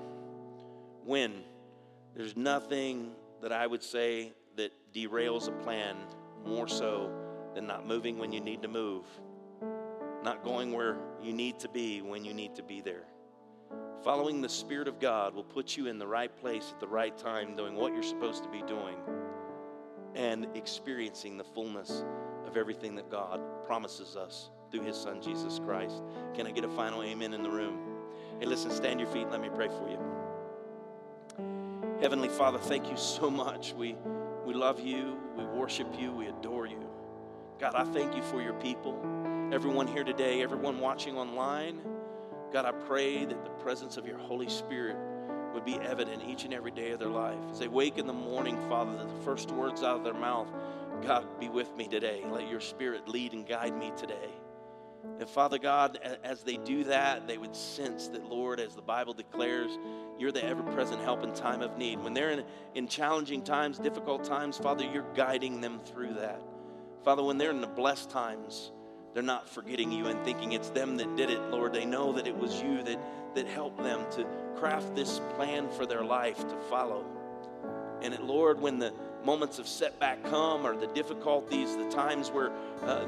When? 1.05 1.45
There's 2.16 2.37
nothing 2.37 3.12
that 3.43 3.53
I 3.53 3.66
would 3.66 3.83
say 3.83 4.33
that 4.57 4.72
derails 4.93 5.49
a 5.49 5.53
plan 5.62 5.97
more 6.45 6.66
so 6.66 7.12
than 7.55 7.66
not 7.66 7.87
moving 7.87 8.18
when 8.18 8.33
you 8.33 8.41
need 8.41 8.62
to 8.62 8.68
move, 8.68 9.05
not 10.24 10.43
going 10.43 10.72
where 10.72 10.97
you 11.22 11.33
need 11.33 11.59
to 11.61 11.68
be 11.68 12.03
when 12.03 12.24
you 12.24 12.35
need 12.35 12.55
to 12.57 12.62
be 12.62 12.80
there. 12.80 13.05
Following 14.03 14.41
the 14.41 14.49
Spirit 14.49 14.89
of 14.89 14.99
God 14.99 15.35
will 15.35 15.45
put 15.45 15.76
you 15.76 15.87
in 15.87 15.99
the 15.99 16.07
right 16.07 16.35
place 16.37 16.70
at 16.72 16.80
the 16.80 16.89
right 16.89 17.16
time, 17.16 17.55
doing 17.55 17.76
what 17.76 17.93
you're 17.93 18.03
supposed 18.03 18.43
to 18.43 18.51
be 18.51 18.62
doing, 18.62 18.97
and 20.15 20.47
experiencing 20.55 21.37
the 21.37 21.45
fullness 21.45 22.05
of 22.47 22.57
everything 22.57 22.95
that 22.97 23.11
God 23.11 23.41
promises 23.67 24.17
us 24.17 24.51
through 24.71 24.83
His 24.83 24.97
Son, 24.97 25.21
Jesus 25.23 25.59
Christ. 25.59 26.03
Can 26.35 26.47
I 26.47 26.51
get 26.51 26.65
a 26.65 26.69
final 26.69 27.03
amen 27.03 27.35
in 27.35 27.43
the 27.43 27.51
room? 27.51 27.79
Hey, 28.41 28.47
listen, 28.47 28.71
stand 28.71 29.01
your 29.01 29.09
feet. 29.11 29.29
Let 29.31 29.41
me 29.41 29.49
pray 29.55 29.69
for 29.69 29.89
you. 29.89 29.99
Heavenly 32.01 32.29
Father, 32.29 32.59
thank 32.59 32.91
you 32.91 32.97
so 32.97 33.31
much. 33.31 33.75
We, 33.75 33.97
we 34.45 34.55
love 34.55 34.81
you, 34.81 35.17
we 35.37 35.45
worship 35.45 35.87
you, 35.99 36.13
we 36.13 36.27
adore 36.27 36.67
you. 36.67 36.83
God, 37.61 37.75
I 37.77 37.85
thank 37.85 38.17
you 38.17 38.23
for 38.23 38.43
your 38.43 38.55
people, 38.55 38.99
everyone 39.53 39.87
here 39.87 40.03
today, 40.03 40.43
everyone 40.43 40.81
watching 40.81 41.17
online. 41.17 41.81
God, 42.53 42.65
I 42.65 42.73
pray 42.73 43.25
that 43.25 43.45
the 43.45 43.51
presence 43.63 43.97
of 43.97 44.07
your 44.07 44.19
Holy 44.19 44.49
Spirit 44.49 44.97
would 45.53 45.64
be 45.64 45.76
evident 45.76 46.22
each 46.26 46.44
and 46.44 46.55
every 46.55 46.70
day 46.70 46.92
of 46.92 46.98
their 46.98 47.09
life. 47.09 47.38
As 47.50 47.59
they 47.59 47.68
wake 47.68 47.98
in 47.98 48.07
the 48.07 48.12
morning, 48.12 48.57
Father, 48.68 48.96
that 48.96 49.09
the 49.09 49.24
first 49.24 49.50
words 49.50 49.82
out 49.82 49.98
of 49.98 50.05
their 50.05 50.14
mouth, 50.14 50.48
God, 51.03 51.26
be 51.40 51.48
with 51.48 51.74
me 51.76 51.88
today. 51.88 52.22
Let 52.30 52.48
your 52.48 52.61
Spirit 52.61 53.09
lead 53.09 53.32
and 53.32 53.46
guide 53.46 53.76
me 53.76 53.92
today. 53.96 54.30
And 55.18 55.28
Father 55.28 55.59
God, 55.59 55.98
as 56.22 56.42
they 56.42 56.57
do 56.59 56.84
that, 56.84 57.26
they 57.26 57.36
would 57.36 57.57
sense 57.57 58.09
that, 58.09 58.24
Lord, 58.24 58.61
as 58.61 58.74
the 58.74 58.82
Bible 58.82 59.12
declares, 59.12 59.76
you're 60.18 60.30
the 60.30 60.44
ever 60.44 60.62
present 60.62 61.00
help 61.00 61.24
in 61.24 61.32
time 61.34 61.61
of 61.61 61.76
need. 61.76 61.98
When 61.98 62.14
they're 62.14 62.30
in, 62.30 62.44
in 62.74 62.86
challenging 62.86 63.42
times, 63.42 63.78
difficult 63.78 64.22
times, 64.24 64.59
Father, 64.59 64.84
you're 64.84 65.07
guiding 65.14 65.61
them 65.61 65.80
through 65.80 66.14
that. 66.14 66.40
Father, 67.05 67.24
when 67.24 67.36
they're 67.36 67.50
in 67.50 67.61
the 67.61 67.66
blessed 67.66 68.11
times, 68.11 68.70
they're 69.12 69.24
not 69.24 69.48
forgetting 69.48 69.90
you 69.90 70.07
and 70.07 70.24
thinking 70.24 70.53
it's 70.53 70.70
them 70.70 70.96
that 70.98 71.16
did 71.16 71.30
it, 71.30 71.40
Lord. 71.50 71.72
They 71.72 71.84
know 71.84 72.12
that 72.12 72.28
it 72.28 72.36
was 72.36 72.62
you 72.62 72.82
that, 72.84 72.98
that 73.35 73.47
helped 73.47 73.83
them 73.83 74.05
to 74.12 74.26
craft 74.57 74.95
this 74.95 75.20
plan 75.37 75.68
for 75.70 75.87
their 75.87 76.05
life 76.05 76.39
to 76.39 76.57
follow. 76.68 77.05
And 78.03 78.12
it, 78.12 78.22
Lord, 78.22 78.61
when 78.61 78.78
the 78.78 78.93
moments 79.24 79.59
of 79.59 79.68
setback 79.68 80.22
come 80.24 80.66
or 80.66 80.76
the 80.76 80.89
difficulties, 80.89 81.76
the 81.76 81.89
times 81.91 82.30
where 82.30 82.51
uh, 82.83 83.07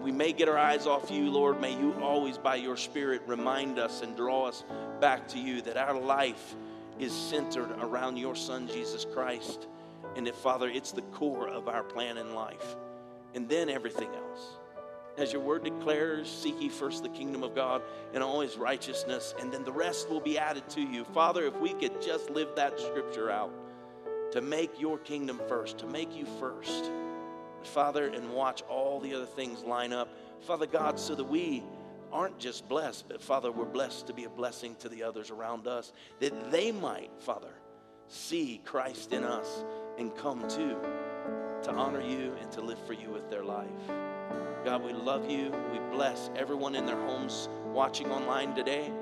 we 0.00 0.10
may 0.10 0.32
get 0.32 0.48
our 0.48 0.58
eyes 0.58 0.86
off 0.86 1.10
you, 1.10 1.30
Lord, 1.30 1.60
may 1.60 1.78
you 1.78 1.94
always, 2.02 2.38
by 2.38 2.56
your 2.56 2.76
Spirit, 2.76 3.22
remind 3.26 3.78
us 3.78 4.02
and 4.02 4.16
draw 4.16 4.46
us 4.46 4.64
back 5.00 5.28
to 5.28 5.38
you 5.38 5.62
that 5.62 5.76
our 5.76 5.98
life 5.98 6.56
is 6.98 7.12
centered 7.12 7.70
around 7.80 8.16
your 8.16 8.34
Son, 8.34 8.66
Jesus 8.66 9.04
Christ. 9.04 9.66
And 10.16 10.26
that, 10.26 10.34
Father, 10.34 10.68
it's 10.68 10.92
the 10.92 11.02
core 11.02 11.48
of 11.48 11.68
our 11.68 11.82
plan 11.82 12.18
in 12.18 12.34
life. 12.34 12.76
And 13.34 13.48
then 13.48 13.68
everything 13.68 14.08
else. 14.08 14.58
As 15.18 15.32
your 15.32 15.42
word 15.42 15.64
declares, 15.64 16.30
seek 16.30 16.60
ye 16.60 16.68
first 16.68 17.02
the 17.02 17.08
kingdom 17.10 17.42
of 17.42 17.54
God 17.54 17.82
and 18.14 18.22
all 18.22 18.40
his 18.40 18.56
righteousness, 18.56 19.34
and 19.38 19.52
then 19.52 19.62
the 19.64 19.72
rest 19.72 20.08
will 20.08 20.20
be 20.20 20.38
added 20.38 20.68
to 20.70 20.80
you. 20.80 21.04
Father, 21.04 21.44
if 21.46 21.54
we 21.60 21.74
could 21.74 22.00
just 22.00 22.30
live 22.30 22.48
that 22.56 22.80
scripture 22.80 23.30
out 23.30 23.52
to 24.32 24.40
make 24.40 24.80
your 24.80 24.98
kingdom 24.98 25.40
first, 25.48 25.78
to 25.78 25.86
make 25.86 26.16
you 26.16 26.24
first, 26.40 26.90
Father, 27.62 28.08
and 28.08 28.30
watch 28.30 28.62
all 28.62 29.00
the 29.00 29.14
other 29.14 29.26
things 29.26 29.62
line 29.62 29.92
up, 29.92 30.08
Father 30.40 30.66
God, 30.66 30.98
so 30.98 31.14
that 31.14 31.24
we 31.24 31.62
aren't 32.10 32.38
just 32.38 32.68
blessed, 32.68 33.06
but 33.08 33.22
Father, 33.22 33.52
we're 33.52 33.64
blessed 33.64 34.06
to 34.06 34.14
be 34.14 34.24
a 34.24 34.30
blessing 34.30 34.74
to 34.80 34.88
the 34.88 35.02
others 35.02 35.30
around 35.30 35.66
us, 35.66 35.92
that 36.20 36.50
they 36.50 36.72
might, 36.72 37.10
Father, 37.18 37.52
see 38.08 38.60
Christ 38.64 39.12
in 39.12 39.24
us 39.24 39.64
and 39.98 40.14
come 40.16 40.46
to 40.48 40.76
to 41.62 41.70
honor 41.70 42.00
you 42.00 42.34
and 42.40 42.50
to 42.52 42.60
live 42.60 42.78
for 42.86 42.92
you 42.92 43.10
with 43.10 43.30
their 43.30 43.44
life. 43.44 43.68
God, 44.64 44.84
we 44.84 44.92
love 44.92 45.30
you. 45.30 45.52
We 45.72 45.78
bless 45.90 46.30
everyone 46.36 46.74
in 46.74 46.86
their 46.86 47.00
homes 47.06 47.48
watching 47.66 48.10
online 48.10 48.54
today. 48.54 48.92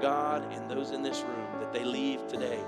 God, 0.00 0.52
and 0.52 0.70
those 0.70 0.92
in 0.92 1.02
this 1.02 1.22
room, 1.22 1.60
that 1.60 1.72
they 1.72 1.84
leave 1.84 2.26
today 2.28 2.60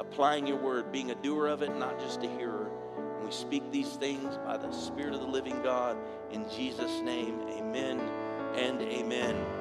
applying 0.00 0.46
your 0.46 0.56
word, 0.56 0.90
being 0.90 1.12
a 1.12 1.14
doer 1.16 1.46
of 1.46 1.62
it, 1.62 1.76
not 1.78 2.00
just 2.00 2.22
a 2.24 2.28
hearer. 2.28 2.70
And 3.16 3.24
we 3.24 3.30
speak 3.30 3.70
these 3.70 3.92
things 3.92 4.38
by 4.44 4.56
the 4.56 4.72
Spirit 4.72 5.14
of 5.14 5.20
the 5.20 5.26
living 5.26 5.62
God. 5.62 5.96
In 6.32 6.48
Jesus' 6.50 7.00
name, 7.02 7.40
amen 7.48 8.00
and 8.56 8.80
amen. 8.80 9.59